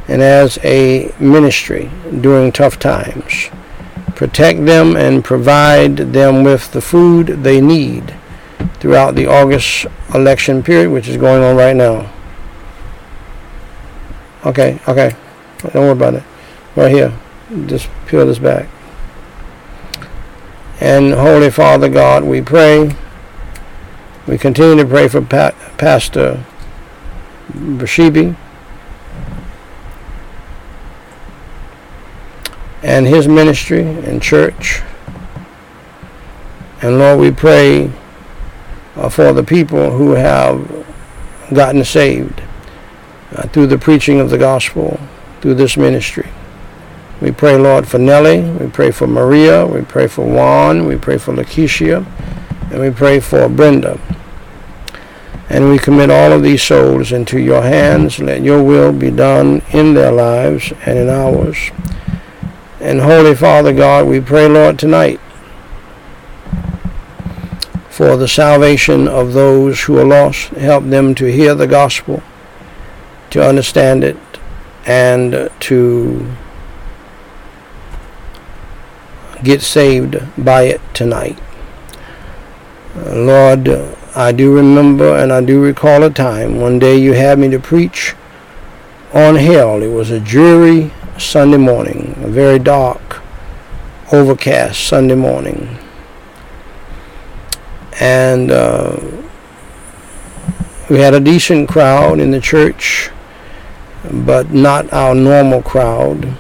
and 0.07 0.21
as 0.21 0.59
a 0.63 1.13
ministry 1.19 1.89
during 2.21 2.51
tough 2.51 2.79
times. 2.79 3.49
Protect 4.15 4.65
them 4.65 4.95
and 4.95 5.23
provide 5.23 5.97
them 5.97 6.43
with 6.43 6.71
the 6.71 6.81
food 6.81 7.27
they 7.27 7.59
need 7.59 8.13
throughout 8.75 9.15
the 9.15 9.25
August 9.27 9.85
election 10.13 10.61
period, 10.61 10.91
which 10.91 11.07
is 11.07 11.17
going 11.17 11.41
on 11.43 11.55
right 11.55 11.75
now. 11.75 12.11
Okay, 14.45 14.79
okay. 14.87 15.15
Don't 15.61 15.73
worry 15.75 15.91
about 15.91 16.15
it. 16.15 16.23
Right 16.75 16.91
here. 16.91 17.13
Just 17.65 17.89
peel 18.07 18.25
this 18.25 18.39
back. 18.39 18.67
And 20.79 21.13
Holy 21.13 21.49
Father 21.49 21.87
God, 21.87 22.23
we 22.23 22.41
pray. 22.41 22.95
We 24.27 24.37
continue 24.37 24.83
to 24.83 24.89
pray 24.89 25.07
for 25.07 25.21
pa- 25.21 25.55
Pastor 25.77 26.43
Bashibi 27.51 28.35
and 32.83 33.07
his 33.07 33.27
ministry 33.27 33.81
and 33.81 34.21
church. 34.21 34.81
And 36.81 36.99
Lord, 36.99 37.19
we 37.19 37.31
pray 37.31 37.89
uh, 38.95 39.09
for 39.09 39.31
the 39.31 39.43
people 39.43 39.91
who 39.91 40.11
have 40.11 40.85
gotten 41.53 41.83
saved 41.83 42.43
uh, 43.31 43.47
through 43.47 43.67
the 43.67 43.77
preaching 43.77 44.19
of 44.19 44.29
the 44.29 44.37
gospel, 44.37 44.99
through 45.41 45.55
this 45.55 45.77
ministry. 45.77 46.29
We 47.21 47.31
pray, 47.31 47.55
Lord, 47.55 47.87
for 47.87 47.99
Nellie. 47.99 48.41
We 48.41 48.69
pray 48.69 48.91
for 48.91 49.07
Maria. 49.07 49.65
We 49.65 49.81
pray 49.81 50.07
for 50.07 50.25
Juan. 50.25 50.85
We 50.85 50.97
pray 50.97 51.17
for 51.17 51.33
Lakeisha. 51.33 52.05
And 52.69 52.81
we 52.81 52.91
pray 52.91 53.21
for 53.21 53.47
Brenda. 53.47 53.97
And 55.49 55.69
we 55.69 55.77
commit 55.77 56.09
all 56.09 56.33
of 56.33 56.43
these 56.43 56.63
souls 56.63 57.13
into 57.13 57.39
your 57.39 57.61
hands. 57.61 58.19
Let 58.19 58.41
your 58.41 58.61
will 58.61 58.91
be 58.91 59.09
done 59.09 59.61
in 59.71 59.93
their 59.93 60.11
lives 60.11 60.73
and 60.85 60.97
in 60.97 61.07
ours. 61.07 61.71
And 62.83 62.99
Holy 62.99 63.33
Father 63.33 63.73
God, 63.73 64.07
we 64.07 64.19
pray, 64.19 64.45
Lord, 64.45 64.77
tonight 64.77 65.21
for 67.89 68.17
the 68.17 68.27
salvation 68.27 69.07
of 69.07 69.31
those 69.31 69.83
who 69.83 69.97
are 69.99 70.05
lost. 70.05 70.49
Help 70.49 70.83
them 70.83 71.15
to 71.15 71.31
hear 71.31 71.55
the 71.55 71.65
gospel, 71.65 72.21
to 73.29 73.41
understand 73.41 74.03
it, 74.03 74.17
and 74.85 75.49
to 75.61 76.29
get 79.43 79.61
saved 79.61 80.17
by 80.37 80.63
it 80.63 80.81
tonight. 80.93 81.39
Lord, 82.97 83.69
I 84.13 84.33
do 84.33 84.53
remember 84.53 85.15
and 85.15 85.31
I 85.31 85.39
do 85.39 85.61
recall 85.61 86.03
a 86.03 86.09
time. 86.09 86.59
One 86.59 86.79
day 86.79 86.97
you 86.97 87.13
had 87.13 87.39
me 87.39 87.49
to 87.51 87.59
preach 87.59 88.13
on 89.13 89.35
hell. 89.35 89.81
It 89.81 89.87
was 89.87 90.11
a 90.11 90.19
dreary 90.19 90.91
Sunday 91.17 91.57
morning, 91.57 92.15
a 92.23 92.27
very 92.27 92.59
dark, 92.59 93.21
overcast 94.11 94.87
Sunday 94.87 95.15
morning. 95.15 95.77
And 97.99 98.51
uh, 98.51 98.99
we 100.89 100.99
had 100.99 101.13
a 101.13 101.19
decent 101.19 101.69
crowd 101.69 102.19
in 102.19 102.31
the 102.31 102.41
church, 102.41 103.09
but 104.11 104.51
not 104.51 104.91
our 104.91 105.15
normal 105.15 105.61
crowd. 105.61 106.37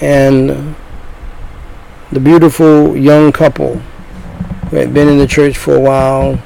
And 0.00 0.74
the 2.12 2.20
beautiful 2.20 2.96
young 2.96 3.32
couple 3.32 3.76
who 4.70 4.76
had 4.76 4.94
been 4.94 5.08
in 5.08 5.18
the 5.18 5.26
church 5.26 5.56
for 5.58 5.74
a 5.74 5.80
while, 5.80 6.40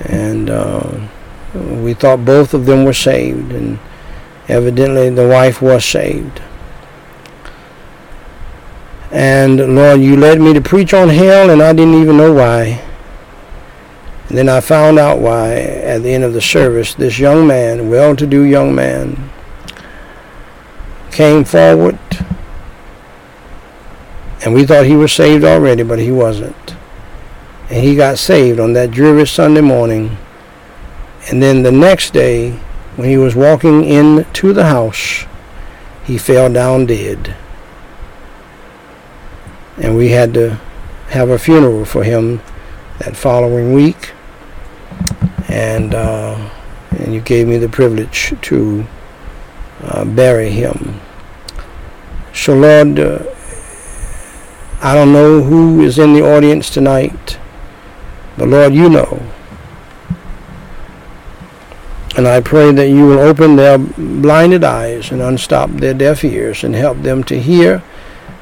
and 0.00 0.50
uh, 0.50 1.08
we 1.54 1.94
thought 1.94 2.24
both 2.24 2.52
of 2.52 2.66
them 2.66 2.84
were 2.84 2.92
saved, 2.92 3.52
and 3.52 3.78
evidently 4.48 5.10
the 5.10 5.26
wife 5.28 5.60
was 5.62 5.84
saved. 5.84 6.42
And 9.10 9.76
Lord, 9.76 10.00
you 10.00 10.16
led 10.16 10.40
me 10.40 10.52
to 10.54 10.60
preach 10.60 10.92
on 10.92 11.08
hell, 11.08 11.50
and 11.50 11.62
I 11.62 11.72
didn't 11.72 12.00
even 12.00 12.16
know 12.16 12.32
why. 12.32 12.82
And 14.28 14.38
then 14.38 14.48
I 14.48 14.60
found 14.60 14.98
out 14.98 15.20
why 15.20 15.54
at 15.54 16.02
the 16.02 16.10
end 16.12 16.24
of 16.24 16.32
the 16.32 16.40
service. 16.40 16.94
This 16.94 17.18
young 17.18 17.46
man, 17.46 17.88
well 17.88 18.16
to 18.16 18.26
do 18.26 18.42
young 18.42 18.74
man, 18.74 19.30
came 21.12 21.44
forward, 21.44 21.98
and 24.44 24.52
we 24.52 24.66
thought 24.66 24.86
he 24.86 24.96
was 24.96 25.12
saved 25.12 25.44
already, 25.44 25.84
but 25.84 25.98
he 25.98 26.10
wasn't 26.10 26.64
and 27.70 27.82
he 27.82 27.96
got 27.96 28.18
saved 28.18 28.60
on 28.60 28.72
that 28.74 28.90
dreary 28.90 29.26
Sunday 29.26 29.60
morning. 29.60 30.16
And 31.28 31.42
then 31.42 31.62
the 31.62 31.72
next 31.72 32.12
day, 32.12 32.58
when 32.96 33.08
he 33.08 33.16
was 33.16 33.34
walking 33.34 33.84
into 33.84 34.52
the 34.52 34.66
house, 34.66 35.24
he 36.04 36.18
fell 36.18 36.52
down 36.52 36.86
dead. 36.86 37.36
And 39.76 39.96
we 39.96 40.10
had 40.10 40.34
to 40.34 40.60
have 41.08 41.28
a 41.28 41.38
funeral 41.38 41.84
for 41.84 42.04
him 42.04 42.40
that 42.98 43.16
following 43.16 43.72
week. 43.72 44.12
And, 45.48 45.94
uh, 45.94 46.50
and 46.90 47.12
you 47.12 47.20
gave 47.20 47.48
me 47.48 47.58
the 47.58 47.68
privilege 47.68 48.34
to 48.42 48.86
uh, 49.82 50.04
bury 50.04 50.50
him. 50.50 51.00
So, 52.32 52.54
Lord, 52.54 52.98
uh, 52.98 53.24
I 54.80 54.94
don't 54.94 55.12
know 55.12 55.42
who 55.42 55.80
is 55.80 55.98
in 55.98 56.12
the 56.12 56.22
audience 56.22 56.68
tonight. 56.70 57.38
But 58.36 58.48
Lord, 58.48 58.74
you 58.74 58.88
know. 58.88 59.22
And 62.16 62.28
I 62.28 62.40
pray 62.40 62.70
that 62.72 62.88
you 62.88 63.06
will 63.06 63.18
open 63.18 63.56
their 63.56 63.76
blinded 63.76 64.62
eyes 64.62 65.10
and 65.10 65.20
unstop 65.20 65.70
their 65.70 65.94
deaf 65.94 66.22
ears 66.24 66.62
and 66.62 66.74
help 66.74 66.98
them 67.02 67.24
to 67.24 67.40
hear 67.40 67.82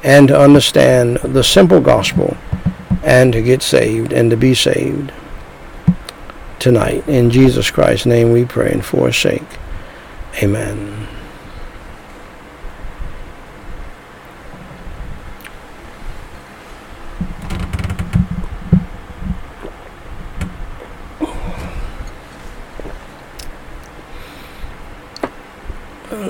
and 0.03 0.27
to 0.27 0.39
understand 0.39 1.17
the 1.17 1.43
simple 1.43 1.81
gospel 1.81 2.37
and 3.03 3.33
to 3.33 3.41
get 3.41 3.61
saved 3.61 4.13
and 4.13 4.29
to 4.29 4.37
be 4.37 4.53
saved 4.53 5.11
tonight. 6.59 7.07
In 7.07 7.31
Jesus 7.31 7.71
Christ's 7.71 8.05
name 8.05 8.31
we 8.31 8.45
pray 8.45 8.71
and 8.71 8.85
for 8.85 9.07
his 9.07 9.17
sake. 9.17 9.41
Amen. 10.41 11.07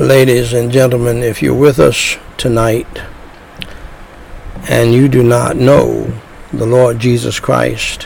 Ladies 0.04 0.52
and 0.52 0.70
gentlemen, 0.70 1.24
if 1.24 1.42
you're 1.42 1.56
with 1.56 1.80
us 1.80 2.18
tonight 2.38 3.02
and 4.68 4.94
you 4.94 5.08
do 5.08 5.24
not 5.24 5.56
know 5.56 6.12
the 6.52 6.66
Lord 6.66 7.00
Jesus 7.00 7.40
Christ 7.40 8.06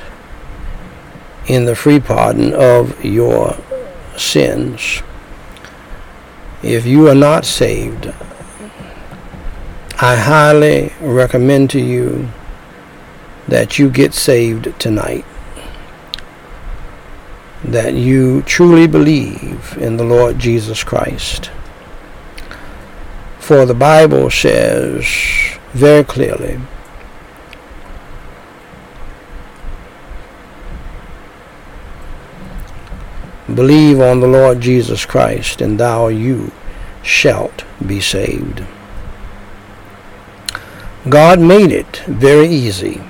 in 1.48 1.66
the 1.66 1.76
free 1.76 2.00
pardon 2.00 2.54
of 2.54 3.04
your 3.04 3.58
sins, 4.16 5.02
if 6.62 6.86
you 6.86 7.08
are 7.08 7.16
not 7.16 7.46
saved, 7.46 8.14
I 10.00 10.16
highly 10.18 10.94
recommend 11.02 11.72
to 11.72 11.80
you 11.80 12.30
that 13.48 13.80
you 13.80 13.90
get 13.90 14.14
saved 14.14 14.80
tonight. 14.80 15.26
That 17.64 17.96
you 17.96 18.44
truly 18.44 18.86
believe 18.86 19.76
in 19.80 19.98
the 19.98 20.04
Lord 20.04 20.38
Jesus 20.38 20.84
Christ. 20.84 21.50
For 23.48 23.66
the 23.66 23.74
Bible 23.74 24.30
says 24.30 25.06
very 25.72 26.04
clearly, 26.04 26.60
Believe 33.48 34.02
on 34.02 34.20
the 34.20 34.28
Lord 34.28 34.60
Jesus 34.60 35.06
Christ, 35.06 35.62
and 35.62 35.80
thou 35.80 36.10
you 36.10 36.52
shalt 37.02 37.64
be 37.86 38.02
saved. 38.02 38.66
God 41.08 41.40
made 41.40 41.72
it 41.72 42.00
very 42.06 42.50
easy 42.50 43.02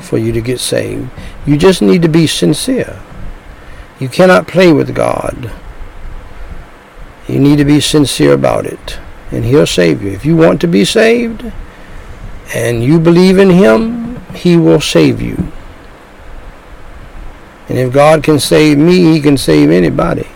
for 0.00 0.16
you 0.16 0.32
to 0.32 0.40
get 0.40 0.60
saved. 0.60 1.10
You 1.44 1.58
just 1.58 1.82
need 1.82 2.00
to 2.00 2.08
be 2.08 2.26
sincere. 2.26 3.02
You 4.00 4.08
cannot 4.08 4.48
play 4.48 4.72
with 4.72 4.94
God. 4.94 5.52
You 7.28 7.38
need 7.38 7.58
to 7.58 7.66
be 7.66 7.80
sincere 7.80 8.32
about 8.32 8.64
it 8.64 8.98
and 9.30 9.44
he'll 9.44 9.66
save 9.66 10.02
you. 10.02 10.10
If 10.10 10.24
you 10.24 10.36
want 10.36 10.60
to 10.60 10.68
be 10.68 10.84
saved 10.84 11.52
and 12.54 12.84
you 12.84 13.00
believe 13.00 13.38
in 13.38 13.50
him, 13.50 14.16
he 14.34 14.56
will 14.56 14.80
save 14.80 15.20
you. 15.20 15.52
And 17.68 17.78
if 17.78 17.92
God 17.92 18.22
can 18.22 18.38
save 18.38 18.78
me, 18.78 19.12
he 19.12 19.20
can 19.20 19.38
save 19.38 19.70
anybody. 19.70 20.28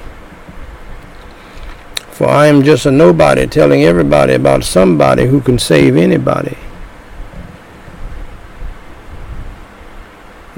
For 2.11 2.29
I 2.29 2.47
am 2.47 2.65
just 2.65 2.87
a 2.87 2.91
nobody 2.91 3.47
telling 3.47 3.85
everybody 3.85 4.33
about 4.33 4.65
somebody 4.65 5.27
who 5.27 5.41
can 5.41 5.59
save 5.59 5.97
anybody. 5.97 6.57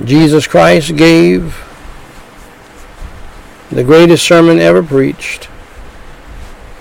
Jesus 0.02 0.46
Christ 0.46 0.96
gave 0.96 1.62
the 3.70 3.84
greatest 3.84 4.26
sermon 4.26 4.58
ever 4.58 4.82
preached. 4.82 5.49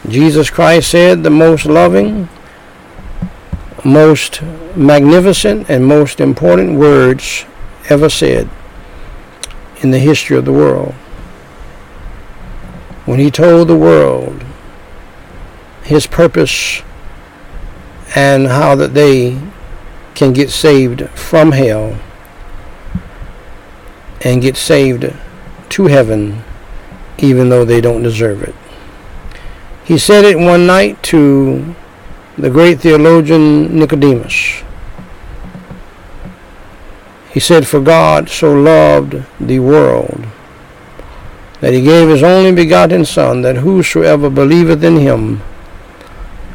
Jesus 0.07 0.49
Christ 0.49 0.89
said 0.91 1.23
the 1.23 1.29
most 1.29 1.65
loving, 1.65 2.29
most 3.83 4.41
magnificent, 4.75 5.69
and 5.69 5.85
most 5.85 6.19
important 6.19 6.79
words 6.79 7.45
ever 7.89 8.09
said 8.09 8.49
in 9.81 9.91
the 9.91 9.99
history 9.99 10.37
of 10.37 10.45
the 10.45 10.53
world. 10.53 10.93
When 13.05 13.19
he 13.19 13.31
told 13.31 13.67
the 13.67 13.77
world 13.77 14.43
his 15.83 16.05
purpose 16.05 16.81
and 18.15 18.47
how 18.47 18.75
that 18.75 18.93
they 18.93 19.39
can 20.15 20.33
get 20.33 20.49
saved 20.49 21.09
from 21.09 21.51
hell 21.51 21.99
and 24.21 24.41
get 24.41 24.57
saved 24.57 25.13
to 25.69 25.85
heaven 25.85 26.43
even 27.17 27.49
though 27.49 27.65
they 27.65 27.81
don't 27.81 28.03
deserve 28.03 28.43
it. 28.43 28.55
He 29.89 29.97
said 29.97 30.23
it 30.23 30.37
one 30.37 30.67
night 30.67 31.01
to 31.05 31.73
the 32.37 32.51
great 32.51 32.79
theologian 32.79 33.75
Nicodemus. 33.75 34.61
He 37.31 37.39
said, 37.39 37.65
For 37.65 37.79
God 37.79 38.29
so 38.29 38.53
loved 38.53 39.23
the 39.39 39.57
world 39.57 40.27
that 41.59 41.73
he 41.73 41.81
gave 41.81 42.07
his 42.07 42.21
only 42.21 42.51
begotten 42.51 43.03
Son, 43.03 43.41
that 43.41 43.55
whosoever 43.55 44.29
believeth 44.29 44.83
in 44.83 44.97
him 44.97 45.41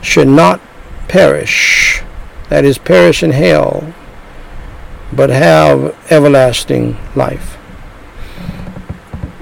should 0.01 0.28
not 0.28 0.61
perish, 1.09 2.05
that 2.51 2.64
is, 2.64 2.78
perish 2.78 3.24
in 3.24 3.32
hell, 3.32 3.93
but 5.12 5.30
have 5.30 5.97
everlasting 6.09 6.97
life. 7.16 7.59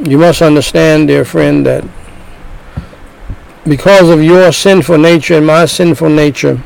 You 0.03 0.17
must 0.17 0.41
understand, 0.41 1.09
dear 1.09 1.27
friend, 1.27 1.67
that 1.67 1.85
because 3.65 4.09
of 4.11 4.23
your 4.23 4.53
sinful 4.53 4.99
nature 4.99 5.37
and 5.37 5.47
my 5.47 5.67
sinful 5.67 6.09
nature, 6.09 6.61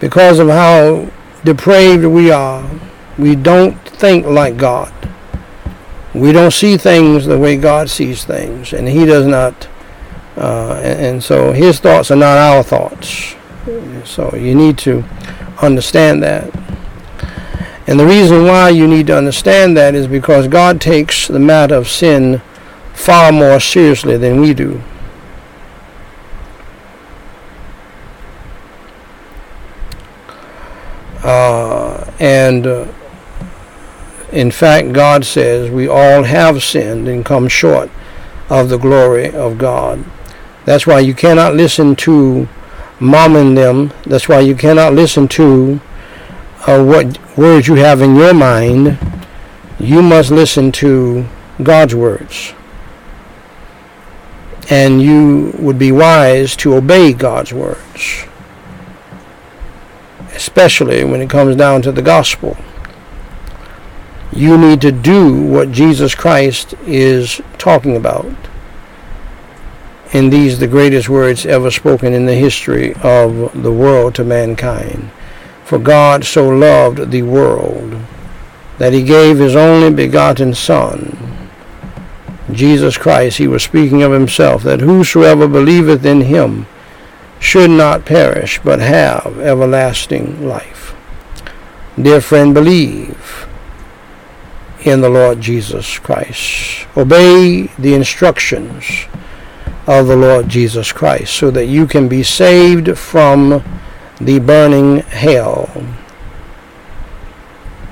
because 0.00 0.38
of 0.38 0.48
how 0.48 1.10
depraved 1.44 2.04
we 2.04 2.30
are, 2.30 2.68
we 3.18 3.36
don't 3.36 3.76
think 3.88 4.26
like 4.26 4.56
God. 4.56 4.92
We 6.14 6.32
don't 6.32 6.50
see 6.50 6.76
things 6.76 7.26
the 7.26 7.38
way 7.38 7.56
God 7.56 7.90
sees 7.90 8.24
things, 8.24 8.72
and 8.72 8.88
He 8.88 9.04
does 9.04 9.26
not. 9.26 9.68
Uh, 10.36 10.80
and, 10.82 11.00
and 11.00 11.24
so 11.24 11.52
His 11.52 11.78
thoughts 11.78 12.10
are 12.10 12.16
not 12.16 12.38
our 12.38 12.62
thoughts. 12.62 13.34
So 14.04 14.34
you 14.34 14.54
need 14.54 14.78
to 14.78 15.04
understand 15.62 16.22
that. 16.22 16.54
And 17.86 18.00
the 18.00 18.06
reason 18.06 18.44
why 18.44 18.70
you 18.70 18.86
need 18.86 19.06
to 19.08 19.16
understand 19.16 19.76
that 19.76 19.94
is 19.94 20.06
because 20.06 20.48
God 20.48 20.80
takes 20.80 21.28
the 21.28 21.38
matter 21.38 21.74
of 21.76 21.88
sin 21.88 22.42
far 22.96 23.30
more 23.30 23.60
seriously 23.60 24.16
than 24.16 24.40
we 24.40 24.54
do. 24.54 24.82
Uh, 31.22 32.10
and 32.18 32.66
uh, 32.66 32.86
in 34.32 34.50
fact, 34.50 34.92
God 34.92 35.24
says 35.24 35.70
we 35.70 35.86
all 35.86 36.24
have 36.24 36.62
sinned 36.64 37.06
and 37.06 37.24
come 37.24 37.48
short 37.48 37.90
of 38.48 38.70
the 38.70 38.78
glory 38.78 39.30
of 39.30 39.58
God. 39.58 40.04
That's 40.64 40.86
why 40.86 41.00
you 41.00 41.14
cannot 41.14 41.54
listen 41.54 41.96
to 41.96 42.48
mom 42.98 43.36
and 43.36 43.56
them. 43.56 43.92
That's 44.04 44.28
why 44.28 44.40
you 44.40 44.54
cannot 44.56 44.94
listen 44.94 45.28
to 45.28 45.80
uh, 46.66 46.82
what 46.82 47.18
words 47.36 47.68
you 47.68 47.74
have 47.74 48.00
in 48.00 48.16
your 48.16 48.34
mind. 48.34 48.98
You 49.78 50.02
must 50.02 50.30
listen 50.30 50.72
to 50.72 51.26
God's 51.62 51.94
words. 51.94 52.54
And 54.68 55.00
you 55.00 55.54
would 55.58 55.78
be 55.78 55.92
wise 55.92 56.56
to 56.56 56.74
obey 56.74 57.12
God's 57.12 57.52
words, 57.52 58.24
especially 60.34 61.04
when 61.04 61.20
it 61.20 61.30
comes 61.30 61.56
down 61.56 61.82
to 61.82 61.92
the 61.92 62.02
gospel. 62.02 62.56
You 64.32 64.58
need 64.58 64.80
to 64.80 64.90
do 64.92 65.40
what 65.40 65.70
Jesus 65.70 66.14
Christ 66.14 66.74
is 66.84 67.40
talking 67.58 67.96
about. 67.96 68.26
And 70.12 70.32
these 70.32 70.58
the 70.58 70.66
greatest 70.66 71.08
words 71.08 71.46
ever 71.46 71.70
spoken 71.70 72.12
in 72.12 72.26
the 72.26 72.34
history 72.34 72.94
of 73.02 73.62
the 73.62 73.72
world 73.72 74.14
to 74.16 74.24
mankind. 74.24 75.10
For 75.64 75.78
God 75.78 76.24
so 76.24 76.48
loved 76.48 77.10
the 77.10 77.22
world 77.22 78.00
that 78.78 78.92
he 78.92 79.02
gave 79.02 79.38
his 79.38 79.56
only 79.56 79.90
begotten 79.90 80.54
Son, 80.54 81.25
Jesus 82.52 82.96
Christ, 82.96 83.38
he 83.38 83.48
was 83.48 83.62
speaking 83.62 84.02
of 84.02 84.12
himself, 84.12 84.62
that 84.62 84.80
whosoever 84.80 85.48
believeth 85.48 86.04
in 86.04 86.22
him 86.22 86.66
should 87.40 87.70
not 87.70 88.04
perish, 88.04 88.60
but 88.62 88.80
have 88.80 89.38
everlasting 89.40 90.46
life. 90.46 90.94
Dear 92.00 92.20
friend, 92.20 92.54
believe 92.54 93.46
in 94.84 95.00
the 95.00 95.08
Lord 95.08 95.40
Jesus 95.40 95.98
Christ. 95.98 96.86
Obey 96.96 97.68
the 97.78 97.94
instructions 97.94 99.06
of 99.86 100.06
the 100.06 100.16
Lord 100.16 100.48
Jesus 100.48 100.92
Christ 100.92 101.34
so 101.34 101.50
that 101.50 101.66
you 101.66 101.86
can 101.86 102.08
be 102.08 102.22
saved 102.22 102.96
from 102.98 103.64
the 104.20 104.38
burning 104.38 104.98
hell. 104.98 105.70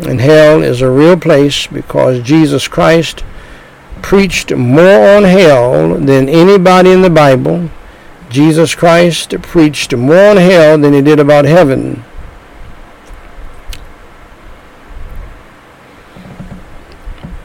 And 0.01 0.21
hell 0.21 0.63
is 0.63 0.81
a 0.81 0.91
real 0.91 1.17
place 1.19 1.67
because 1.67 2.23
Jesus 2.23 2.69
Christ 2.69 3.25
preached 4.05 4.55
more 4.55 5.17
on 5.17 5.25
hell 5.25 5.95
than 5.95 6.29
anybody 6.29 6.91
in 6.91 7.01
the 7.01 7.09
Bible. 7.09 7.71
Jesus 8.29 8.75
Christ 8.75 9.31
preached 9.41 9.97
more 9.97 10.29
on 10.29 10.37
hell 10.37 10.77
than 10.77 10.93
he 10.93 11.01
did 11.01 11.19
about 11.19 11.47
heaven. 11.47 12.05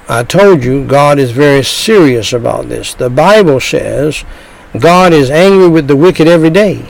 I 0.10 0.26
told 0.26 0.66
you 0.66 0.84
God 0.86 1.18
is 1.18 1.32
very 1.32 1.64
serious 1.64 2.34
about 2.34 2.68
this. 2.68 2.94
The 2.94 3.10
Bible 3.10 3.62
says 3.62 4.26
God 4.78 5.14
is 5.14 5.32
angry 5.32 5.70
with 5.70 5.88
the 5.88 5.96
wicked 5.96 6.28
every 6.28 6.50
day. 6.50 6.86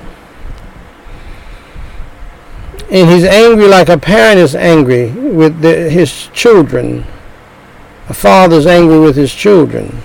And 2.89 3.07
he's 3.07 3.24
angry 3.24 3.67
like 3.67 3.88
a 3.88 3.99
parent 3.99 4.39
is 4.39 4.55
angry 4.55 5.11
with 5.11 5.61
the, 5.61 5.91
his 5.91 6.28
children. 6.34 7.05
A 8.10 8.14
father 8.14 8.55
is 8.55 8.66
angry 8.66 8.99
with 8.99 9.16
his 9.16 9.34
children 9.34 10.01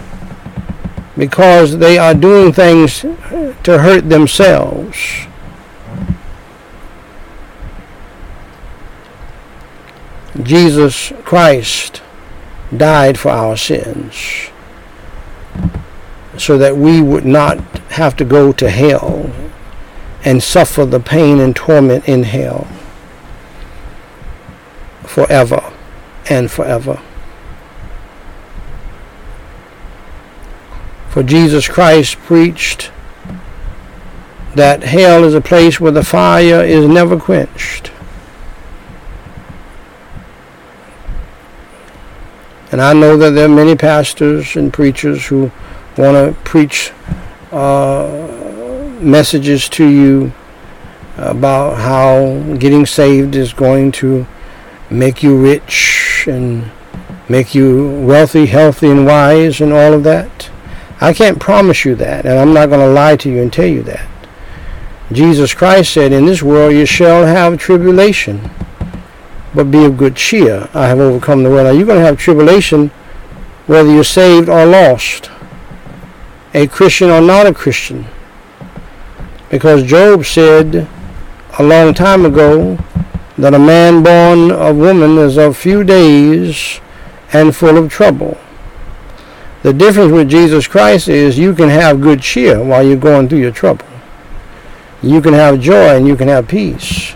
because 1.16 1.78
they 1.78 1.97
are 1.97 2.15
doing 2.15 2.53
things 2.53 3.01
to 3.01 3.78
hurt 3.78 4.11
themselves. 4.11 5.27
Jesus 10.43 11.12
Christ 11.24 12.03
died 12.77 13.19
for 13.19 13.31
our 13.31 13.57
sins 13.57 14.51
so 16.37 16.59
that 16.59 16.77
we 16.77 17.01
would 17.01 17.24
not 17.24 17.59
have 17.93 18.16
to 18.16 18.24
go 18.24 18.53
to 18.53 18.69
hell 18.69 19.31
and 20.24 20.43
suffer 20.43 20.85
the 20.85 21.01
pain 21.01 21.41
and 21.41 21.57
torment 21.57 22.07
in 22.07 22.24
hell 22.24 22.66
forever 25.05 25.73
and 26.28 26.51
forever. 26.51 27.01
For 31.15 31.23
Jesus 31.23 31.69
Christ 31.69 32.16
preached 32.16 32.91
that 34.57 34.82
hell 34.82 35.23
is 35.23 35.32
a 35.32 35.41
place 35.41 35.78
where 35.78 35.93
the 35.93 36.03
fire 36.03 36.65
is 36.65 36.89
never 36.89 37.16
quenched. 37.20 37.93
And 42.73 42.82
I 42.82 42.95
know 42.95 43.16
that 43.16 43.31
there 43.31 43.45
are 43.45 43.49
many 43.49 43.77
pastors 43.77 44.57
and 44.57 44.73
preachers 44.73 45.24
who 45.28 45.53
want 45.97 46.16
to 46.16 46.36
preach 46.43 46.91
uh, 47.53 48.09
messages 49.01 49.69
to 49.69 49.86
you 49.86 50.32
about 51.16 51.77
how 51.77 52.57
getting 52.57 52.86
saved 52.86 53.36
is 53.36 53.53
going 53.53 53.93
to 53.93 54.27
make 54.91 55.23
you 55.23 55.41
rich 55.41 56.27
and 56.27 56.73
make 57.28 57.55
you 57.55 57.89
wealthy, 58.01 58.47
healthy, 58.47 58.91
and 58.91 59.07
wise, 59.07 59.61
and 59.61 59.73
all 59.73 59.93
of 59.93 60.03
that. 60.03 60.51
I 61.05 61.12
can't 61.12 61.39
promise 61.39 61.85
you 61.85 61.94
that, 61.97 62.24
and 62.24 62.39
I'm 62.39 62.55
not 62.55 62.70
going 62.70 62.81
to 62.81 62.89
lie 62.89 63.16
to 63.16 63.31
you 63.31 63.43
and 63.43 63.52
tell 63.52 63.66
you 63.66 63.82
that. 63.82 64.09
Jesus 65.12 65.52
Christ 65.52 65.93
said, 65.93 66.14
In 66.14 66.24
this 66.24 66.43
world 66.43 66.72
you 66.72 66.86
shall 66.86 67.26
have 67.26 67.59
tribulation 67.59 68.51
but 69.55 69.70
be 69.70 69.85
of 69.85 69.98
good 69.98 70.16
cheer. 70.16 70.68
I 70.72 70.89
have 70.89 70.98
overcome 70.98 71.43
the 71.43 71.51
world. 71.51 71.66
Now 71.66 71.72
you're 71.72 71.86
going 71.86 71.98
to 71.98 72.05
have 72.06 72.18
tribulation 72.18 72.89
whether 73.66 73.90
you're 73.90 74.02
saved 74.02 74.48
or 74.48 74.64
lost, 74.64 75.31
a 76.55 76.66
Christian 76.66 77.10
or 77.10 77.20
not 77.20 77.47
a 77.47 77.52
Christian. 77.52 78.06
Because 79.51 79.85
Job 79.85 80.24
said 80.24 80.89
a 81.59 81.62
long 81.62 81.93
time 81.93 82.24
ago 82.24 82.78
that 83.36 83.52
a 83.52 83.59
man 83.59 84.02
born 84.02 84.51
of 84.51 84.76
woman 84.76 85.18
is 85.18 85.36
of 85.36 85.55
few 85.56 85.85
days 85.85 86.81
and 87.31 87.55
full 87.55 87.76
of 87.76 87.90
trouble. 87.93 88.39
The 89.65 89.73
difference 89.73 90.12
with 90.12 90.28
Jesus 90.28 90.69
Christ 90.69 91.09
is 91.09 91.39
you 91.39 91.55
can 91.55 91.70
have 91.70 92.03
good 92.03 92.20
cheer 92.20 92.62
while 92.62 92.86
you're 92.86 92.99
going 92.99 93.31
through 93.31 93.39
your 93.39 93.51
trouble. 93.51 93.86
You 95.03 95.23
can 95.23 95.32
have 95.32 95.59
joy 95.59 95.97
and 95.97 96.07
you 96.07 96.16
can 96.16 96.28
have 96.28 96.49
peace 96.49 97.15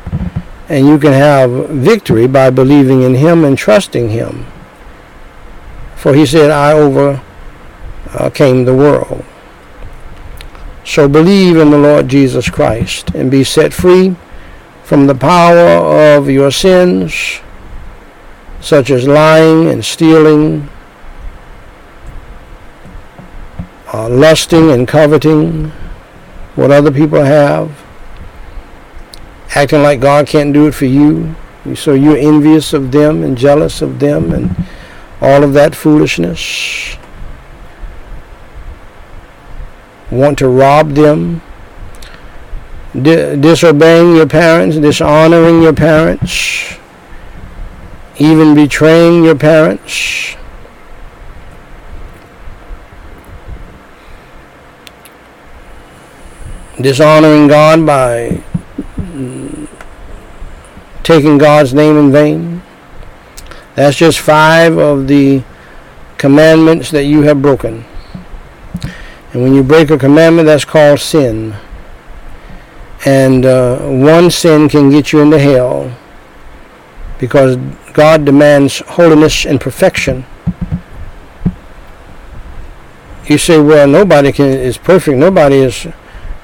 and 0.71 0.87
you 0.87 0.99
can 0.99 1.13
have 1.13 1.69
victory 1.69 2.27
by 2.27 2.49
believing 2.49 3.03
in 3.03 3.17
him 3.17 3.45
and 3.45 3.59
trusting 3.59 4.09
him. 4.09 4.47
For 5.95 6.15
he 6.15 6.25
said, 6.25 6.51
I 6.51 6.73
overcame 6.73 8.65
the 8.65 8.75
world. 8.75 9.27
So 10.87 11.07
believe 11.07 11.59
in 11.59 11.71
the 11.71 11.77
Lord 11.77 12.09
Jesus 12.09 12.49
Christ 12.49 13.11
and 13.15 13.31
be 13.31 13.45
set 13.45 13.75
free 13.75 14.17
from 14.85 15.07
the 15.07 15.15
power 15.15 16.17
of 16.17 16.31
your 16.31 16.51
sins, 16.51 17.41
such 18.63 18.89
as 18.89 19.07
lying 19.07 19.69
and 19.69 19.85
stealing, 19.85 20.71
uh, 23.93 24.09
lusting 24.09 24.71
and 24.71 24.87
coveting 24.87 25.71
what 26.55 26.71
other 26.71 26.91
people 26.91 27.23
have 27.23 27.71
acting 29.55 29.83
like 29.83 30.01
God 30.01 30.27
can't 30.27 30.53
do 30.53 30.67
it 30.67 30.75
for 30.75 30.85
you, 30.85 31.35
So 31.75 31.93
you're 31.93 32.17
envious 32.17 32.73
of 32.73 32.93
them 32.93 33.23
and 33.23 33.37
jealous 33.37 33.83
of 33.83 33.99
them 33.99 34.33
and 34.33 34.55
all 35.21 35.43
of 35.43 35.53
that 35.55 35.75
foolishness. 35.75 36.97
Want 40.11 40.39
to 40.39 40.49
rob 40.49 40.93
them. 40.93 41.43
Di- 42.95 43.37
disobeying 43.37 44.17
your 44.17 44.27
parents, 44.27 44.79
dishonoring 44.79 45.61
your 45.61 45.75
parents, 45.75 46.79
even 48.17 48.55
betraying 48.55 49.25
your 49.25 49.37
parents. 49.37 50.37
Dishonoring 56.81 57.49
God 57.49 57.85
by 57.85 58.43
taking 61.03 61.39
God's 61.39 61.75
name 61.75 61.97
in 61.97 62.13
vain. 62.13 62.63
That's 63.75 63.97
just 63.97 64.21
five 64.21 64.79
of 64.79 65.09
the 65.09 65.43
commandments 66.19 66.91
that 66.91 67.05
you 67.05 67.23
have 67.23 67.43
broken. 67.43 67.85
And 69.33 69.43
when 69.43 69.55
you 69.55 69.63
break 69.63 69.91
a 69.91 69.99
commandment, 69.99 70.47
that's 70.47 70.65
called 70.65 71.01
sin. 71.01 71.57
And 73.05 73.45
uh, 73.45 73.79
one 73.79 74.31
sin 74.31 74.69
can 74.69 74.91
get 74.91 75.13
you 75.13 75.21
into 75.21 75.39
hell 75.39 75.97
because 77.19 77.57
God 77.93 78.25
demands 78.25 78.81
holiness 78.81 79.45
and 79.45 79.61
perfection. 79.61 80.25
You 83.27 83.39
say, 83.39 83.59
well, 83.59 83.89
nobody 83.89 84.33
can, 84.33 84.47
is 84.47 84.79
perfect. 84.79 85.19
Nobody 85.19 85.57
is 85.57 85.87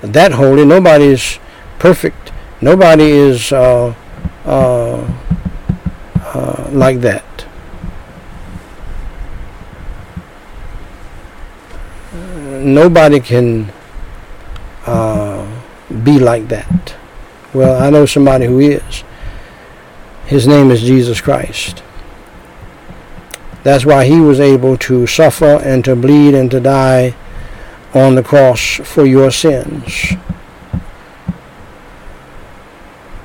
that 0.07 0.33
holy. 0.33 0.65
Nobody 0.65 1.07
is 1.07 1.39
perfect. 1.79 2.33
Nobody 2.61 3.11
is 3.11 3.53
uh, 3.53 3.95
uh, 4.45 5.15
uh, 6.17 6.69
like 6.73 7.01
that. 7.01 7.25
Nobody 12.13 13.21
can 13.21 13.71
uh, 14.87 15.47
be 16.03 16.19
like 16.19 16.49
that. 16.49 16.95
Well, 17.53 17.83
I 17.83 17.91
know 17.91 18.07
somebody 18.07 18.47
who 18.47 18.59
is. 18.59 19.05
His 20.27 20.47
name 20.49 20.71
is 20.71 20.81
Jesus 20.81 21.21
Christ. 21.21 21.83
That's 23.63 23.85
why 23.85 24.07
he 24.07 24.21
was 24.21 24.41
able 24.41 24.77
to 24.79 25.07
suffer 25.07 25.61
and 25.63 25.85
to 25.85 25.95
bleed 25.95 26.35
and 26.35 26.51
to 26.51 26.61
die 26.61 27.15
on 27.95 28.17
the 28.17 28.23
cross 28.23 28.81
for 28.83 29.07
your 29.07 29.31
sins. 29.31 30.15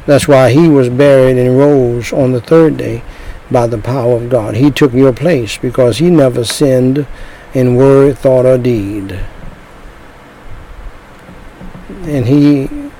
That's 0.05 0.27
why 0.27 0.51
he 0.51 0.67
was 0.67 0.89
buried 0.89 1.37
and 1.37 1.57
rose 1.57 2.13
on 2.13 2.31
the 2.31 2.41
third 2.41 2.77
day 2.77 3.03
by 3.51 3.67
the 3.67 3.77
power 3.77 4.15
of 4.15 4.29
God. 4.29 4.55
He 4.55 4.71
took 4.71 4.93
your 4.93 5.13
place 5.13 5.57
because 5.57 5.97
he 5.97 6.09
never 6.09 6.43
sinned 6.43 7.05
in 7.53 7.75
word, 7.75 8.17
thought, 8.17 8.45
or 8.45 8.57
deed. 8.57 9.19
And 12.03 12.25
he, 12.27 12.91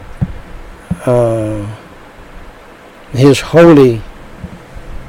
uh, 1.06 1.76
his 3.12 3.42
holy, 3.42 4.02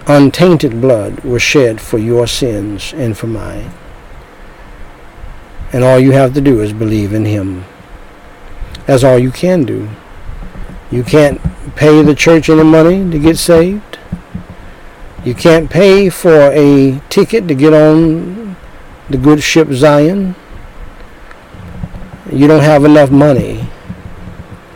untainted 0.07 0.81
blood 0.81 1.21
was 1.21 1.43
shed 1.43 1.81
for 1.81 1.99
your 1.99 2.27
sins 2.27 2.93
and 2.95 3.17
for 3.17 3.27
mine. 3.27 3.71
And 5.73 5.85
all 5.85 6.01
you 6.01 6.13
have 6.13 6.35
to 6.35 6.41
do 6.41 6.61
is 6.61 6.73
believe 6.73 7.13
in 7.13 7.25
him. 7.25 7.65
That's 8.87 9.05
all 9.05 9.19
you 9.19 9.31
can 9.31 9.65
do. 9.65 9.89
You 10.91 11.05
can't 11.05 11.41
pay 11.77 12.03
the 12.03 12.15
church 12.15 12.49
any 12.49 12.65
money 12.65 13.09
to 13.11 13.19
get 13.19 13.39
saved. 13.39 13.99
You 15.25 15.35
can't 15.35 15.71
pay 15.71 16.09
for 16.09 16.51
a 16.53 17.01
ticket 17.09 17.47
to 17.49 17.55
get 17.55 17.73
on 17.73 18.57
the 19.09 19.19
good 19.19 19.43
ship 19.43 19.69
Zion. 19.71 20.35
You 22.33 22.47
don't 22.47 22.63
have 22.63 22.85
enough 22.85 23.11
money. 23.11 23.69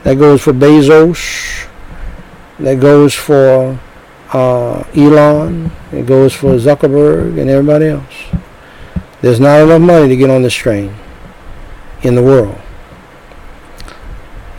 That 0.03 0.19
goes 0.19 0.43
for 0.43 0.53
Bezos. 0.53 1.69
That 2.59 2.79
goes 2.79 3.15
for 3.15 3.79
uh, 4.33 4.85
Elon. 4.95 5.73
It 5.93 6.07
goes 6.07 6.35
for 6.35 6.55
Zuckerberg 6.57 7.41
and 7.41 7.49
everybody 7.49 7.87
else. 7.87 8.15
There's 9.25 9.41
not 9.41 9.63
enough 9.63 9.81
money 9.81 10.09
to 10.09 10.17
get 10.17 10.29
on 10.29 10.43
this 10.43 10.55
train 10.55 10.95
in 12.03 12.15
the 12.15 12.23
world 12.23 12.61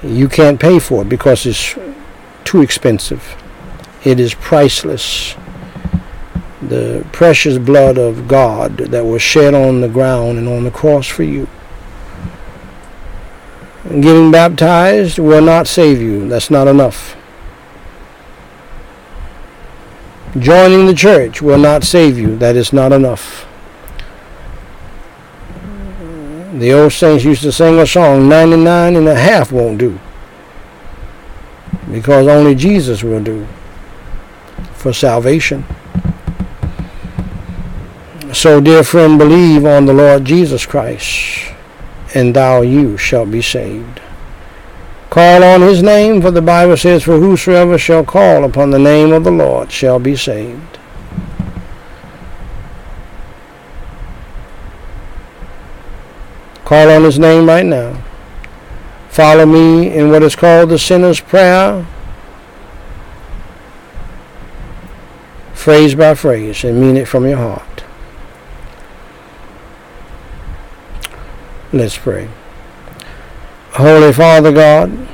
you 0.05 0.27
can't 0.27 0.59
pay 0.59 0.79
for 0.79 1.01
it 1.01 1.09
because 1.09 1.45
it's 1.45 1.75
too 2.43 2.61
expensive. 2.61 3.35
It 4.03 4.19
is 4.19 4.33
priceless. 4.35 5.35
The 6.61 7.05
precious 7.11 7.57
blood 7.57 7.97
of 7.97 8.27
God 8.27 8.77
that 8.77 9.05
was 9.05 9.21
shed 9.21 9.53
on 9.53 9.81
the 9.81 9.89
ground 9.89 10.37
and 10.37 10.47
on 10.47 10.63
the 10.63 10.71
cross 10.71 11.07
for 11.07 11.23
you. 11.23 11.47
Getting 13.85 14.31
baptized 14.31 15.19
will 15.19 15.43
not 15.43 15.67
save 15.67 16.01
you. 16.01 16.27
That's 16.27 16.49
not 16.49 16.67
enough. 16.67 17.15
Joining 20.37 20.85
the 20.85 20.93
church 20.93 21.41
will 21.41 21.59
not 21.59 21.83
save 21.83 22.17
you. 22.17 22.35
That 22.37 22.55
is 22.55 22.73
not 22.73 22.91
enough. 22.91 23.47
The 26.55 26.71
old 26.71 26.93
saints 26.93 27.25
used 27.25 27.41
to 27.41 27.51
sing 27.51 27.79
a 27.79 27.85
song, 27.85 28.29
99 28.29 28.95
and 28.95 29.09
a 29.09 29.15
half 29.15 29.51
won't 29.51 29.77
do. 29.77 29.99
Because 31.91 32.27
only 32.27 32.55
Jesus 32.55 33.03
will 33.03 33.21
do 33.21 33.45
for 34.73 34.93
salvation. 34.93 35.65
So, 38.31 38.61
dear 38.61 38.85
friend, 38.85 39.19
believe 39.19 39.65
on 39.65 39.85
the 39.85 39.93
Lord 39.93 40.23
Jesus 40.23 40.65
Christ, 40.65 41.53
and 42.13 42.33
thou 42.33 42.61
you 42.61 42.95
shall 42.95 43.25
be 43.25 43.41
saved. 43.41 43.99
Call 45.09 45.43
on 45.43 45.61
his 45.61 45.83
name, 45.83 46.21
for 46.21 46.31
the 46.31 46.41
Bible 46.41 46.77
says, 46.77 47.03
For 47.03 47.17
whosoever 47.17 47.77
shall 47.77 48.05
call 48.05 48.45
upon 48.45 48.71
the 48.71 48.79
name 48.79 49.11
of 49.11 49.25
the 49.25 49.31
Lord 49.31 49.73
shall 49.73 49.99
be 49.99 50.15
saved. 50.15 50.74
Call 56.65 56.89
on 56.89 57.03
his 57.03 57.19
name 57.19 57.47
right 57.47 57.65
now. 57.65 58.01
Follow 59.09 59.45
me 59.45 59.95
in 59.95 60.09
what 60.09 60.23
is 60.23 60.35
called 60.35 60.69
the 60.69 60.79
sinner's 60.79 61.21
prayer, 61.21 61.85
phrase 65.53 65.93
by 65.93 66.15
phrase, 66.15 66.63
and 66.63 66.81
mean 66.81 66.97
it 66.97 67.07
from 67.07 67.27
your 67.27 67.37
heart. 67.37 67.83
Let's 71.71 71.97
pray. 71.97 72.29
Holy 73.73 74.11
Father 74.11 74.51
God, 74.51 75.07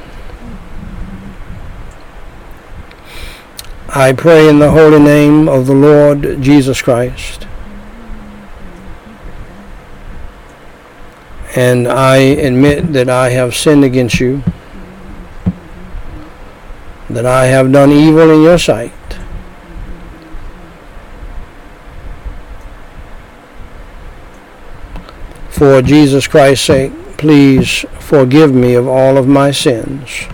I 3.90 4.14
pray 4.14 4.48
in 4.48 4.60
the 4.60 4.72
holy 4.72 5.00
name 5.00 5.50
of 5.50 5.68
the 5.68 5.76
Lord 5.76 6.42
Jesus 6.42 6.82
Christ 6.82 7.46
and 11.56 11.88
I 11.88 12.18
admit 12.18 12.94
that 12.94 13.10
I 13.10 13.30
have 13.30 13.56
sinned 13.56 13.84
against 13.84 14.20
you, 14.20 14.44
that 17.10 17.26
I 17.26 17.46
have 17.48 17.72
done 17.72 17.92
evil 17.92 18.30
in 18.32 18.42
your 18.42 18.58
sight. 18.58 18.94
For 25.50 25.82
Jesus 25.82 26.26
Christ's 26.28 26.66
sake, 26.66 26.92
please 27.18 27.86
forgive 28.00 28.54
me 28.54 28.74
of 28.74 28.88
all 28.88 29.18
of 29.18 29.28
my 29.28 29.52
sins. 29.52 30.28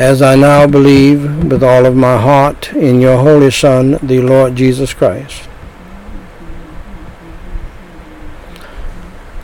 As 0.00 0.22
I 0.22 0.34
now 0.34 0.66
believe 0.66 1.44
with 1.52 1.62
all 1.62 1.84
of 1.84 1.94
my 1.94 2.16
heart 2.16 2.72
in 2.72 3.02
your 3.02 3.18
Holy 3.18 3.50
Son, 3.50 3.98
the 4.02 4.22
Lord 4.22 4.56
Jesus 4.56 4.94
Christ, 4.94 5.46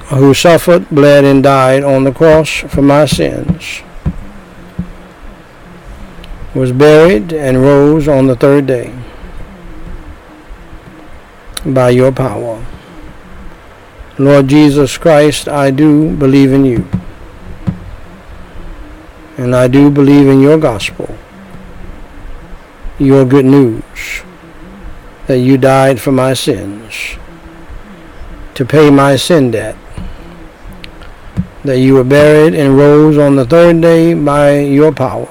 who 0.06 0.32
suffered, 0.32 0.88
bled, 0.88 1.26
and 1.26 1.42
died 1.42 1.84
on 1.84 2.04
the 2.04 2.10
cross 2.10 2.48
for 2.48 2.80
my 2.80 3.04
sins, 3.04 3.82
was 6.54 6.72
buried, 6.72 7.34
and 7.34 7.60
rose 7.60 8.08
on 8.08 8.26
the 8.26 8.34
third 8.34 8.66
day 8.66 8.98
by 11.66 11.90
your 11.90 12.12
power. 12.12 12.64
Lord 14.18 14.48
Jesus 14.48 14.96
Christ, 14.96 15.48
I 15.48 15.70
do 15.70 16.16
believe 16.16 16.50
in 16.50 16.64
you. 16.64 16.88
And 19.36 19.54
I 19.54 19.68
do 19.68 19.90
believe 19.90 20.28
in 20.28 20.40
your 20.40 20.58
gospel, 20.58 21.16
your 22.98 23.24
good 23.24 23.44
news, 23.44 24.22
that 25.26 25.38
you 25.38 25.58
died 25.58 26.00
for 26.00 26.12
my 26.12 26.32
sins, 26.32 27.16
to 28.54 28.64
pay 28.64 28.90
my 28.90 29.16
sin 29.16 29.50
debt, 29.50 29.76
that 31.64 31.78
you 31.78 31.94
were 31.94 32.04
buried 32.04 32.54
and 32.54 32.78
rose 32.78 33.18
on 33.18 33.36
the 33.36 33.44
third 33.44 33.82
day 33.82 34.14
by 34.14 34.60
your 34.60 34.92
power. 34.92 35.28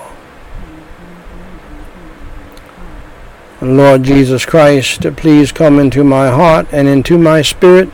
Lord 3.62 4.04
Jesus 4.04 4.46
Christ, 4.46 5.02
please 5.16 5.52
come 5.52 5.80
into 5.80 6.04
my 6.04 6.30
heart 6.30 6.68
and 6.72 6.88
into 6.88 7.18
my 7.18 7.42
spirit 7.42 7.90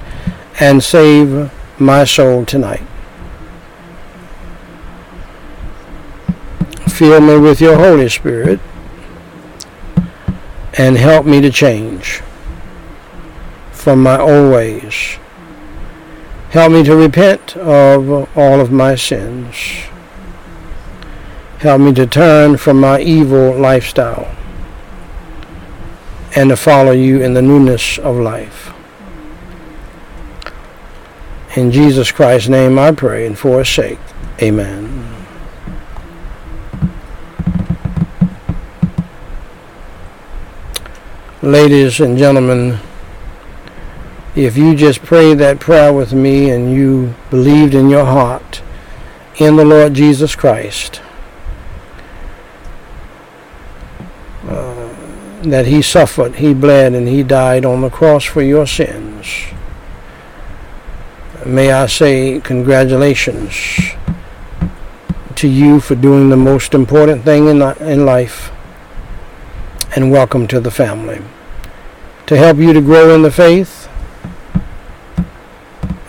and 0.59 0.83
save 0.83 1.49
my 1.79 2.03
soul 2.03 2.45
tonight. 2.45 2.81
Fill 7.01 7.19
me 7.19 7.35
with 7.39 7.59
your 7.59 7.77
Holy 7.77 8.07
Spirit 8.07 8.59
and 10.77 10.95
help 10.99 11.25
me 11.25 11.41
to 11.41 11.49
change 11.49 12.21
from 13.71 14.03
my 14.03 14.19
old 14.19 14.53
ways. 14.53 15.17
Help 16.51 16.71
me 16.71 16.83
to 16.83 16.95
repent 16.95 17.57
of 17.57 18.37
all 18.37 18.59
of 18.59 18.71
my 18.71 18.93
sins. 18.93 19.55
Help 21.57 21.81
me 21.81 21.91
to 21.95 22.05
turn 22.05 22.57
from 22.57 22.79
my 22.79 23.01
evil 23.01 23.57
lifestyle 23.57 24.35
and 26.35 26.51
to 26.51 26.55
follow 26.55 26.91
you 26.91 27.19
in 27.19 27.33
the 27.33 27.41
newness 27.41 27.97
of 27.97 28.15
life. 28.15 28.71
In 31.57 31.71
Jesus 31.71 32.11
Christ's 32.11 32.49
name 32.49 32.77
I 32.77 32.91
pray 32.91 33.25
and 33.25 33.35
for 33.35 33.57
his 33.57 33.69
sake. 33.69 33.97
Amen. 34.39 35.10
Ladies 41.43 41.99
and 41.99 42.19
gentlemen, 42.19 42.77
if 44.35 44.55
you 44.55 44.75
just 44.75 45.01
prayed 45.01 45.39
that 45.39 45.59
prayer 45.59 45.91
with 45.91 46.13
me 46.13 46.51
and 46.51 46.71
you 46.71 47.15
believed 47.31 47.73
in 47.73 47.89
your 47.89 48.05
heart 48.05 48.61
in 49.37 49.55
the 49.55 49.65
Lord 49.65 49.95
Jesus 49.95 50.35
Christ, 50.35 51.01
uh, 54.43 54.93
that 55.41 55.65
he 55.65 55.81
suffered, 55.81 56.35
he 56.35 56.53
bled, 56.53 56.93
and 56.93 57.07
he 57.07 57.23
died 57.23 57.65
on 57.65 57.81
the 57.81 57.89
cross 57.89 58.23
for 58.23 58.43
your 58.43 58.67
sins, 58.67 59.25
may 61.43 61.71
I 61.71 61.87
say 61.87 62.39
congratulations 62.39 63.95
to 65.33 65.47
you 65.47 65.79
for 65.79 65.95
doing 65.95 66.29
the 66.29 66.37
most 66.37 66.75
important 66.75 67.23
thing 67.23 67.47
in, 67.47 67.63
in 67.81 68.05
life, 68.05 68.51
and 69.93 70.09
welcome 70.09 70.47
to 70.47 70.61
the 70.61 70.71
family. 70.71 71.19
To 72.27 72.37
help 72.37 72.59
you 72.59 72.71
to 72.71 72.79
grow 72.79 73.13
in 73.13 73.23
the 73.23 73.31
faith, 73.31 73.89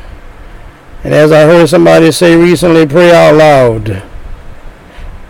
And 1.04 1.12
as 1.12 1.30
I 1.30 1.42
heard 1.42 1.68
somebody 1.68 2.10
say 2.12 2.36
recently, 2.36 2.86
pray 2.86 3.12
out 3.12 3.34
loud. 3.34 4.02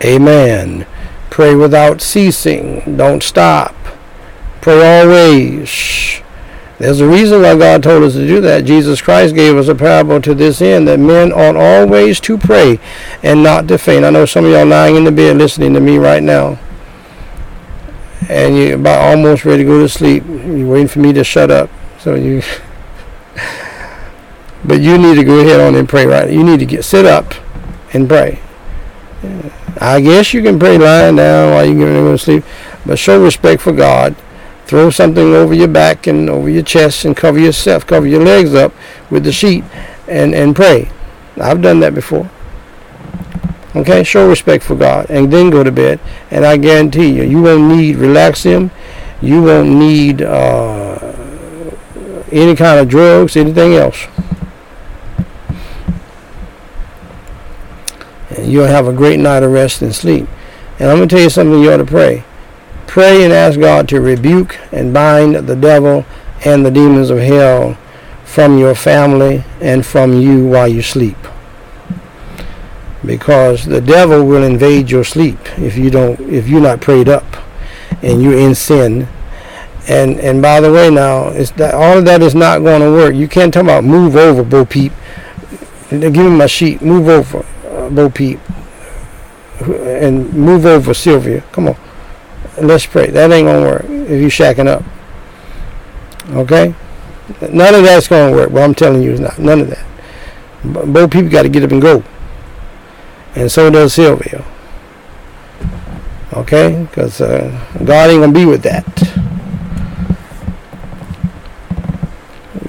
Amen. 0.04 0.86
Pray 1.30 1.54
without 1.54 2.00
ceasing. 2.00 2.96
Don't 2.96 3.22
stop. 3.22 3.74
Pray 4.62 5.02
always. 5.02 6.22
There's 6.78 7.01
a 7.01 7.09
reason 7.09 7.43
why 7.43 7.56
God 7.56 7.82
told 7.82 8.05
us 8.05 8.12
to 8.14 8.24
do 8.24 8.40
that. 8.43 8.64
Jesus 8.64 9.02
Christ 9.02 9.34
gave 9.34 9.56
us 9.56 9.66
a 9.66 9.74
parable 9.74 10.22
to 10.22 10.34
this 10.34 10.62
end 10.62 10.86
that 10.86 11.01
men 11.01 11.32
ought 11.32 11.56
always 11.56 12.20
to 12.20 12.39
pray 12.39 12.78
and 13.24 13.43
not 13.43 13.66
to 13.68 13.76
faint. 13.76 14.05
I 14.05 14.10
know 14.10 14.24
some 14.24 14.44
of 14.44 14.52
y'all 14.52 14.64
lying 14.64 14.94
in 14.94 15.02
the 15.02 15.10
bed 15.10 15.36
listening 15.36 15.74
to 15.74 15.80
me 15.80 15.98
right 15.98 16.22
now. 16.22 16.60
And 18.28 18.56
you're 18.56 18.76
about 18.76 19.01
almost 19.01 19.44
ready 19.44 19.64
to 19.64 19.68
go 19.68 19.80
to 19.80 19.89
sleep. 19.89 20.24
You're 20.28 20.68
waiting 20.68 20.86
for 20.86 21.01
me 21.01 21.12
to 21.12 21.24
shut 21.24 21.51
up. 21.51 21.68
So 21.98 22.14
you 22.14 22.40
But 24.64 24.80
you 24.80 24.97
need 24.97 25.16
to 25.16 25.24
go 25.24 25.40
ahead 25.40 25.60
on 25.60 25.74
and 25.74 25.89
pray 25.89 26.06
right. 26.06 26.30
You 26.30 26.44
need 26.44 26.60
to 26.60 26.66
get 26.66 26.84
sit 26.84 27.05
up 27.05 27.34
and 27.93 28.09
pray. 28.09 28.40
I 29.80 30.01
guess 30.01 30.32
you 30.32 30.40
can 30.40 30.60
pray 30.60 30.78
lying 30.78 31.16
down 31.16 31.51
while 31.52 31.64
you're 31.64 31.74
going 31.78 32.16
to 32.16 32.18
sleep, 32.18 32.44
but 32.86 32.97
show 32.97 33.20
respect 33.20 33.60
for 33.60 33.72
God 33.72 34.14
throw 34.66 34.90
something 34.90 35.34
over 35.34 35.55
your 35.55 35.68
back 35.68 36.06
and 36.06 36.30
over 36.30 36.48
your 36.48 36.62
chest 36.62 37.05
and 37.05 37.16
cover 37.16 37.39
yourself, 37.39 37.86
cover 37.86 38.06
your 38.06 38.22
legs 38.22 38.55
up 38.55 38.72
with 39.10 39.24
the 39.24 39.32
sheet 39.32 39.64
and, 40.09 40.34
and 40.34 40.56
pray. 40.56 40.90
I've 41.40 41.62
done 41.62 41.80
that 41.80 41.94
before. 41.94 42.30
Okay, 43.74 44.05
show 44.05 44.28
respect 44.28 44.64
for 44.64 44.74
God 44.74 45.06
and 45.09 45.32
then 45.32 45.51
go 45.51 45.64
to 45.64 45.72
bed. 45.72 45.98
And 46.30 46.44
I 46.44 46.59
guarantee 46.59 47.10
you, 47.10 47.22
you 47.22 47.43
won't 47.43 47.74
need 47.74 47.97
Relaxium. 47.97 48.70
You 49.22 49.43
won't 49.43 49.68
need 49.68 50.20
uh, 50.20 51.12
any 52.30 52.55
kind 52.55 52.80
of 52.80 52.89
drugs, 52.89 53.36
anything 53.36 53.74
else. 53.74 54.06
And 58.30 58.51
you'll 58.51 58.66
have 58.66 58.86
a 58.86 58.93
great 58.93 59.20
night 59.20 59.43
of 59.43 59.52
rest 59.52 59.80
and 59.80 59.94
sleep. 59.94 60.26
And 60.78 60.90
I'm 60.90 60.97
going 60.97 61.09
to 61.09 61.14
tell 61.14 61.22
you 61.22 61.30
something 61.30 61.60
you 61.60 61.72
ought 61.72 61.78
to 61.78 61.84
pray. 61.84 62.24
Pray 62.93 63.24
and 63.24 63.32
ask 63.32 63.59
God 63.59 63.89
to 63.89 64.02
rebuke 64.02 64.59
and 64.70 64.93
bind 64.93 65.35
the 65.35 65.56
devil 65.56 66.05
and 66.44 66.62
the 66.62 66.70
demons 66.70 67.09
of 67.09 67.20
hell 67.20 67.78
from 68.23 68.59
your 68.59 68.74
family 68.74 69.44
and 69.62 69.86
from 69.86 70.20
you 70.20 70.47
while 70.47 70.69
you 70.69 70.82
sleep. 70.82 71.16
Because 73.02 73.64
the 73.64 73.81
devil 73.81 74.27
will 74.27 74.43
invade 74.43 74.90
your 74.90 75.05
sleep 75.05 75.39
if 75.59 75.78
you 75.78 75.89
don't 75.89 76.20
if 76.20 76.47
you're 76.47 76.60
not 76.60 76.82
prayed 76.82 77.09
up 77.09 77.24
and 78.02 78.23
you're 78.23 78.36
in 78.39 78.55
sin. 78.55 79.09
And 79.89 80.20
and 80.20 80.43
by 80.43 80.60
the 80.60 80.70
way 80.70 80.90
now, 80.90 81.28
it's 81.28 81.52
that 81.52 81.73
all 81.73 81.97
of 81.97 82.05
that 82.05 82.20
is 82.20 82.35
not 82.35 82.59
going 82.59 82.82
to 82.82 82.90
work. 82.90 83.14
You 83.14 83.27
can't 83.27 83.55
talk 83.55 83.62
about 83.62 83.85
move 83.85 84.16
over, 84.16 84.43
Bo 84.44 84.66
Peep. 84.66 84.93
Give 85.89 86.14
me 86.14 86.28
my 86.28 86.47
sheet. 86.47 86.82
Move 86.82 87.09
over, 87.09 87.39
uh, 87.69 87.89
Bo 87.89 88.10
Peep. 88.10 88.39
And 89.60 90.31
move 90.35 90.66
over, 90.66 90.93
Sylvia. 90.93 91.40
Come 91.52 91.69
on 91.69 91.91
let's 92.60 92.86
pray. 92.86 93.10
That 93.10 93.30
ain't 93.30 93.46
gonna 93.46 93.60
work 93.60 93.84
if 93.84 94.20
you 94.20 94.28
shacking 94.28 94.66
up. 94.66 94.82
Okay? 96.30 96.74
None 97.50 97.74
of 97.74 97.82
that's 97.82 98.08
gonna 98.08 98.32
work. 98.32 98.50
What 98.50 98.62
I'm 98.62 98.74
telling 98.74 99.02
you 99.02 99.12
is 99.12 99.20
not. 99.20 99.38
None 99.38 99.60
of 99.60 99.70
that. 99.70 99.86
Both 100.64 101.10
people 101.10 101.30
got 101.30 101.42
to 101.42 101.48
get 101.48 101.64
up 101.64 101.72
and 101.72 101.82
go. 101.82 102.04
And 103.34 103.50
so 103.50 103.70
does 103.70 103.94
Sylvia. 103.94 104.44
Okay? 106.34 106.86
Because 106.88 107.20
uh, 107.20 107.50
God 107.84 108.10
ain't 108.10 108.20
gonna 108.20 108.32
be 108.32 108.44
with 108.44 108.62
that. 108.62 108.86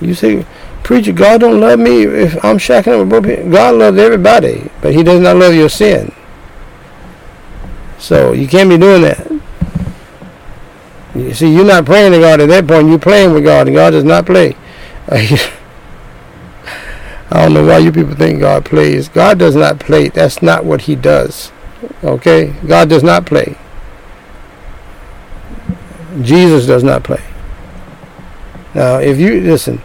You 0.01 0.13
say, 0.13 0.45
preacher, 0.83 1.13
God 1.13 1.41
don't 1.41 1.59
love 1.59 1.79
me 1.79 2.03
if 2.03 2.43
I'm 2.43 2.57
shacking 2.57 2.93
up 2.93 2.99
with 2.99 3.09
both 3.09 3.23
people. 3.25 3.51
God 3.51 3.75
loves 3.75 3.97
everybody, 3.97 4.69
but 4.81 4.93
He 4.93 5.03
does 5.03 5.21
not 5.21 5.37
love 5.37 5.53
your 5.53 5.69
sin. 5.69 6.13
So 7.99 8.33
you 8.33 8.47
can't 8.47 8.69
be 8.69 8.77
doing 8.77 9.01
that. 9.03 9.25
You 11.15 11.33
see, 11.33 11.53
you're 11.53 11.65
not 11.65 11.85
praying 11.85 12.11
to 12.13 12.19
God 12.19 12.41
at 12.41 12.49
that 12.49 12.67
point. 12.67 12.87
You're 12.87 12.99
playing 12.99 13.33
with 13.33 13.43
God, 13.43 13.67
and 13.67 13.75
God 13.75 13.91
does 13.91 14.03
not 14.03 14.25
play. 14.25 14.55
I 15.07 15.47
don't 17.31 17.53
know 17.53 17.65
why 17.65 17.79
you 17.79 17.91
people 17.91 18.15
think 18.15 18.39
God 18.39 18.65
plays. 18.65 19.09
God 19.09 19.39
does 19.39 19.55
not 19.55 19.79
play. 19.79 20.09
That's 20.09 20.41
not 20.41 20.65
what 20.65 20.81
He 20.81 20.95
does. 20.95 21.51
Okay? 22.03 22.53
God 22.67 22.89
does 22.89 23.03
not 23.03 23.25
play. 23.25 23.57
Jesus 26.21 26.65
does 26.65 26.83
not 26.83 27.03
play. 27.03 27.23
Now, 28.75 28.97
if 28.97 29.19
you 29.19 29.41
listen, 29.41 29.81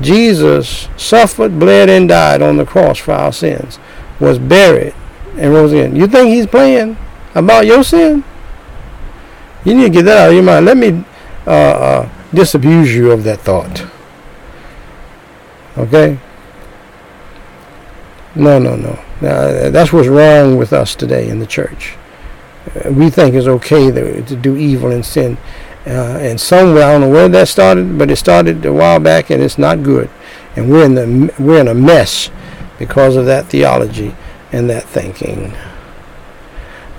Jesus 0.00 0.88
suffered, 0.96 1.58
bled, 1.58 1.90
and 1.90 2.08
died 2.08 2.40
on 2.42 2.56
the 2.56 2.64
cross 2.64 2.98
for 2.98 3.12
our 3.12 3.32
sins, 3.32 3.78
was 4.20 4.38
buried, 4.38 4.94
and 5.36 5.52
rose 5.52 5.72
again. 5.72 5.96
You 5.96 6.06
think 6.06 6.28
He's 6.28 6.46
playing 6.46 6.96
about 7.34 7.66
your 7.66 7.84
sin? 7.84 8.24
You 9.64 9.74
need 9.74 9.84
to 9.84 9.90
get 9.90 10.02
that 10.04 10.18
out 10.18 10.28
of 10.28 10.34
your 10.34 10.42
mind. 10.42 10.66
Let 10.66 10.76
me 10.76 11.04
uh, 11.46 11.50
uh, 11.50 12.12
disabuse 12.34 12.94
you 12.94 13.12
of 13.12 13.24
that 13.24 13.40
thought. 13.40 13.86
Okay? 15.78 16.18
No, 18.34 18.58
no, 18.58 18.76
no. 18.76 18.98
Now, 19.20 19.70
that's 19.70 19.92
what's 19.92 20.08
wrong 20.08 20.56
with 20.56 20.72
us 20.72 20.94
today 20.94 21.28
in 21.28 21.38
the 21.38 21.46
church. 21.46 21.96
Uh, 22.74 22.92
we 22.92 23.10
think 23.10 23.34
it's 23.34 23.46
okay 23.46 23.90
to, 23.90 24.22
to 24.22 24.36
do 24.36 24.56
evil 24.56 24.90
and 24.90 25.04
sin. 25.04 25.36
Uh, 25.86 26.18
and 26.20 26.40
somewhere, 26.40 26.84
I 26.84 26.92
don't 26.92 27.02
know 27.02 27.10
where 27.10 27.28
that 27.28 27.48
started, 27.48 27.98
but 27.98 28.10
it 28.10 28.16
started 28.16 28.64
a 28.64 28.72
while 28.72 29.00
back 29.00 29.30
and 29.30 29.42
it's 29.42 29.58
not 29.58 29.82
good. 29.82 30.08
And 30.56 30.70
we're 30.70 30.84
in, 30.84 30.94
the, 30.94 31.34
we're 31.38 31.60
in 31.60 31.68
a 31.68 31.74
mess 31.74 32.30
because 32.78 33.16
of 33.16 33.26
that 33.26 33.46
theology 33.46 34.14
and 34.52 34.68
that 34.70 34.84
thinking. 34.84 35.54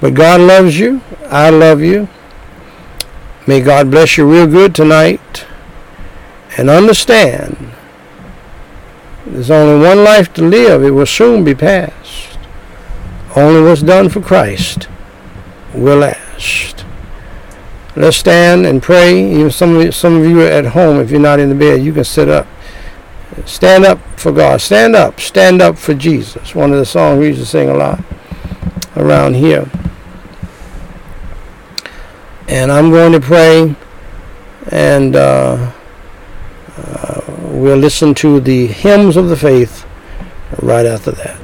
But 0.01 0.13
God 0.13 0.41
loves 0.41 0.77
you. 0.77 1.01
I 1.27 1.49
love 1.49 1.81
you. 1.81 2.09
May 3.45 3.61
God 3.61 3.91
bless 3.91 4.17
you 4.17 4.29
real 4.29 4.47
good 4.47 4.73
tonight. 4.73 5.45
And 6.57 6.69
understand 6.69 7.73
there's 9.25 9.51
only 9.51 9.85
one 9.85 10.03
life 10.03 10.33
to 10.33 10.43
live. 10.43 10.83
It 10.83 10.91
will 10.91 11.05
soon 11.05 11.43
be 11.43 11.55
past. 11.55 12.37
Only 13.35 13.61
what's 13.61 13.81
done 13.81 14.09
for 14.09 14.21
Christ 14.21 14.87
will 15.73 15.99
last. 15.99 16.85
Let's 17.95 18.17
stand 18.17 18.65
and 18.65 18.81
pray. 18.81 19.19
Even 19.33 19.51
some 19.51 19.75
of 19.75 19.83
you, 19.83 19.91
some 19.91 20.19
of 20.19 20.25
you 20.25 20.41
are 20.41 20.47
at 20.47 20.67
home, 20.67 20.99
if 20.99 21.11
you're 21.11 21.19
not 21.19 21.39
in 21.39 21.49
the 21.49 21.55
bed, 21.55 21.83
you 21.83 21.93
can 21.93 22.03
sit 22.03 22.29
up. 22.29 22.47
Stand 23.45 23.85
up 23.85 23.99
for 24.17 24.31
God. 24.31 24.61
Stand 24.61 24.95
up. 24.95 25.19
Stand 25.19 25.61
up 25.61 25.77
for 25.77 25.93
Jesus. 25.93 26.53
One 26.53 26.71
of 26.71 26.77
the 26.77 26.85
songs 26.85 27.19
we 27.19 27.27
used 27.27 27.39
to 27.39 27.45
sing 27.45 27.69
a 27.69 27.73
lot 27.73 28.03
around 28.95 29.35
here. 29.35 29.69
And 32.53 32.71
I'm 32.71 32.91
going 32.91 33.13
to 33.13 33.19
pray, 33.19 33.75
and 34.69 35.15
uh, 35.15 35.71
uh, 36.77 37.21
we'll 37.45 37.79
listen 37.79 38.13
to 38.13 38.39
the 38.39 38.67
hymns 38.67 39.17
of 39.17 39.29
the 39.29 39.35
faith 39.35 39.87
right 40.61 40.85
after 40.85 41.09
that. 41.13 41.41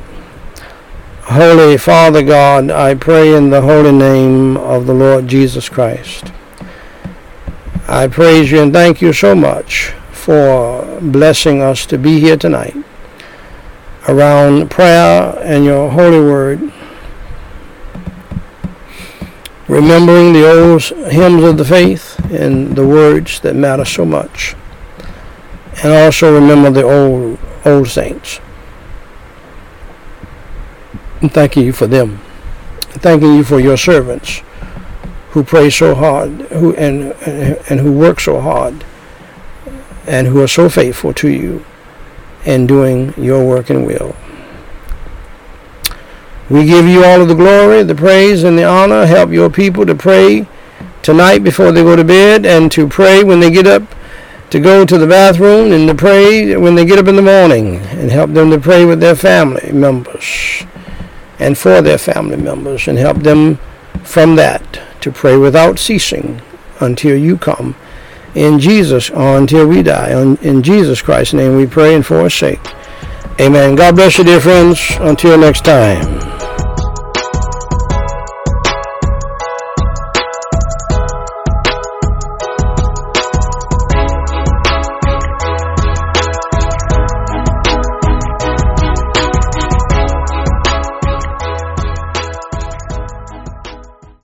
Holy 1.23 1.79
Father 1.79 2.21
God, 2.21 2.69
I 2.69 2.93
pray 2.93 3.33
in 3.33 3.49
the 3.49 3.61
holy 3.61 3.91
name 3.91 4.55
of 4.57 4.85
the 4.85 4.93
Lord 4.93 5.27
Jesus 5.27 5.67
Christ. 5.67 6.31
I 7.87 8.07
praise 8.07 8.51
you 8.51 8.61
and 8.61 8.71
thank 8.71 9.01
you 9.01 9.11
so 9.11 9.33
much 9.33 9.95
for 10.11 10.99
blessing 11.01 11.59
us 11.59 11.87
to 11.87 11.97
be 11.97 12.19
here 12.19 12.37
tonight 12.37 12.77
around 14.07 14.69
prayer 14.69 15.35
and 15.41 15.65
your 15.65 15.89
holy 15.89 16.19
word 16.19 16.71
remembering 19.69 20.33
the 20.33 20.51
old 20.51 20.81
hymns 21.11 21.43
of 21.43 21.57
the 21.57 21.63
faith 21.63 22.19
and 22.31 22.75
the 22.75 22.85
words 22.85 23.39
that 23.41 23.55
matter 23.55 23.85
so 23.85 24.03
much. 24.03 24.55
And 25.83 25.93
also 25.93 26.33
remember 26.33 26.71
the 26.71 26.83
old 26.83 27.39
old 27.63 27.87
saints. 27.87 28.41
And 31.21 31.31
thanking 31.31 31.65
you 31.65 31.71
for 31.73 31.87
them. 31.87 32.19
Thanking 32.79 33.35
you 33.35 33.43
for 33.43 33.59
your 33.59 33.77
servants 33.77 34.41
who 35.31 35.43
pray 35.43 35.69
so 35.69 35.93
hard 35.93 36.29
who 36.51 36.73
and 36.75 37.13
and 37.69 37.79
who 37.79 37.91
work 37.91 38.19
so 38.19 38.41
hard 38.41 38.83
and 40.07 40.25
who 40.25 40.41
are 40.41 40.47
so 40.47 40.67
faithful 40.67 41.13
to 41.13 41.29
you 41.29 41.63
in 42.43 42.65
doing 42.65 43.13
your 43.15 43.45
work 43.47 43.69
and 43.69 43.85
will. 43.85 44.15
We 46.49 46.65
give 46.65 46.85
you 46.85 47.03
all 47.03 47.21
of 47.21 47.27
the 47.27 47.35
glory, 47.35 47.83
the 47.83 47.95
praise, 47.95 48.43
and 48.43 48.57
the 48.57 48.63
honor. 48.63 49.05
Help 49.05 49.31
your 49.31 49.49
people 49.49 49.85
to 49.85 49.95
pray 49.95 50.47
tonight 51.01 51.39
before 51.39 51.71
they 51.71 51.83
go 51.83 51.95
to 51.95 52.03
bed 52.03 52.45
and 52.45 52.71
to 52.71 52.87
pray 52.87 53.23
when 53.23 53.39
they 53.39 53.51
get 53.51 53.67
up 53.67 53.83
to 54.49 54.59
go 54.59 54.83
to 54.83 54.97
the 54.97 55.05
bathroom 55.07 55.71
and 55.71 55.87
to 55.87 55.93
pray 55.93 56.55
when 56.57 56.73
they 56.75 56.85
get 56.85 56.97
up 56.97 57.07
in 57.07 57.15
the 57.15 57.21
morning 57.21 57.77
and 57.77 58.09
help 58.09 58.31
them 58.31 58.49
to 58.49 58.59
pray 58.59 58.83
with 58.83 58.99
their 58.99 59.15
family 59.15 59.71
members 59.71 60.63
and 61.37 61.57
for 61.57 61.81
their 61.81 61.97
family 61.97 62.37
members 62.37 62.87
and 62.87 62.97
help 62.97 63.17
them 63.17 63.57
from 64.03 64.35
that 64.35 64.81
to 65.01 65.11
pray 65.11 65.37
without 65.37 65.77
ceasing 65.77 66.41
until 66.79 67.15
you 67.15 67.37
come. 67.37 67.75
In 68.35 68.59
Jesus, 68.59 69.09
or 69.09 69.37
until 69.37 69.67
we 69.67 69.81
die. 69.81 70.11
In 70.11 70.61
Jesus 70.61 71.01
Christ's 71.01 71.33
name 71.33 71.55
we 71.55 71.65
pray 71.65 71.95
and 71.95 72.05
for 72.05 72.23
his 72.23 72.33
sake. 72.35 72.61
Amen. 73.41 73.75
God 73.75 73.95
bless 73.95 74.17
you, 74.19 74.23
dear 74.23 74.39
friends. 74.39 74.79
Until 74.99 75.37
next 75.37 75.65
time. 75.65 76.28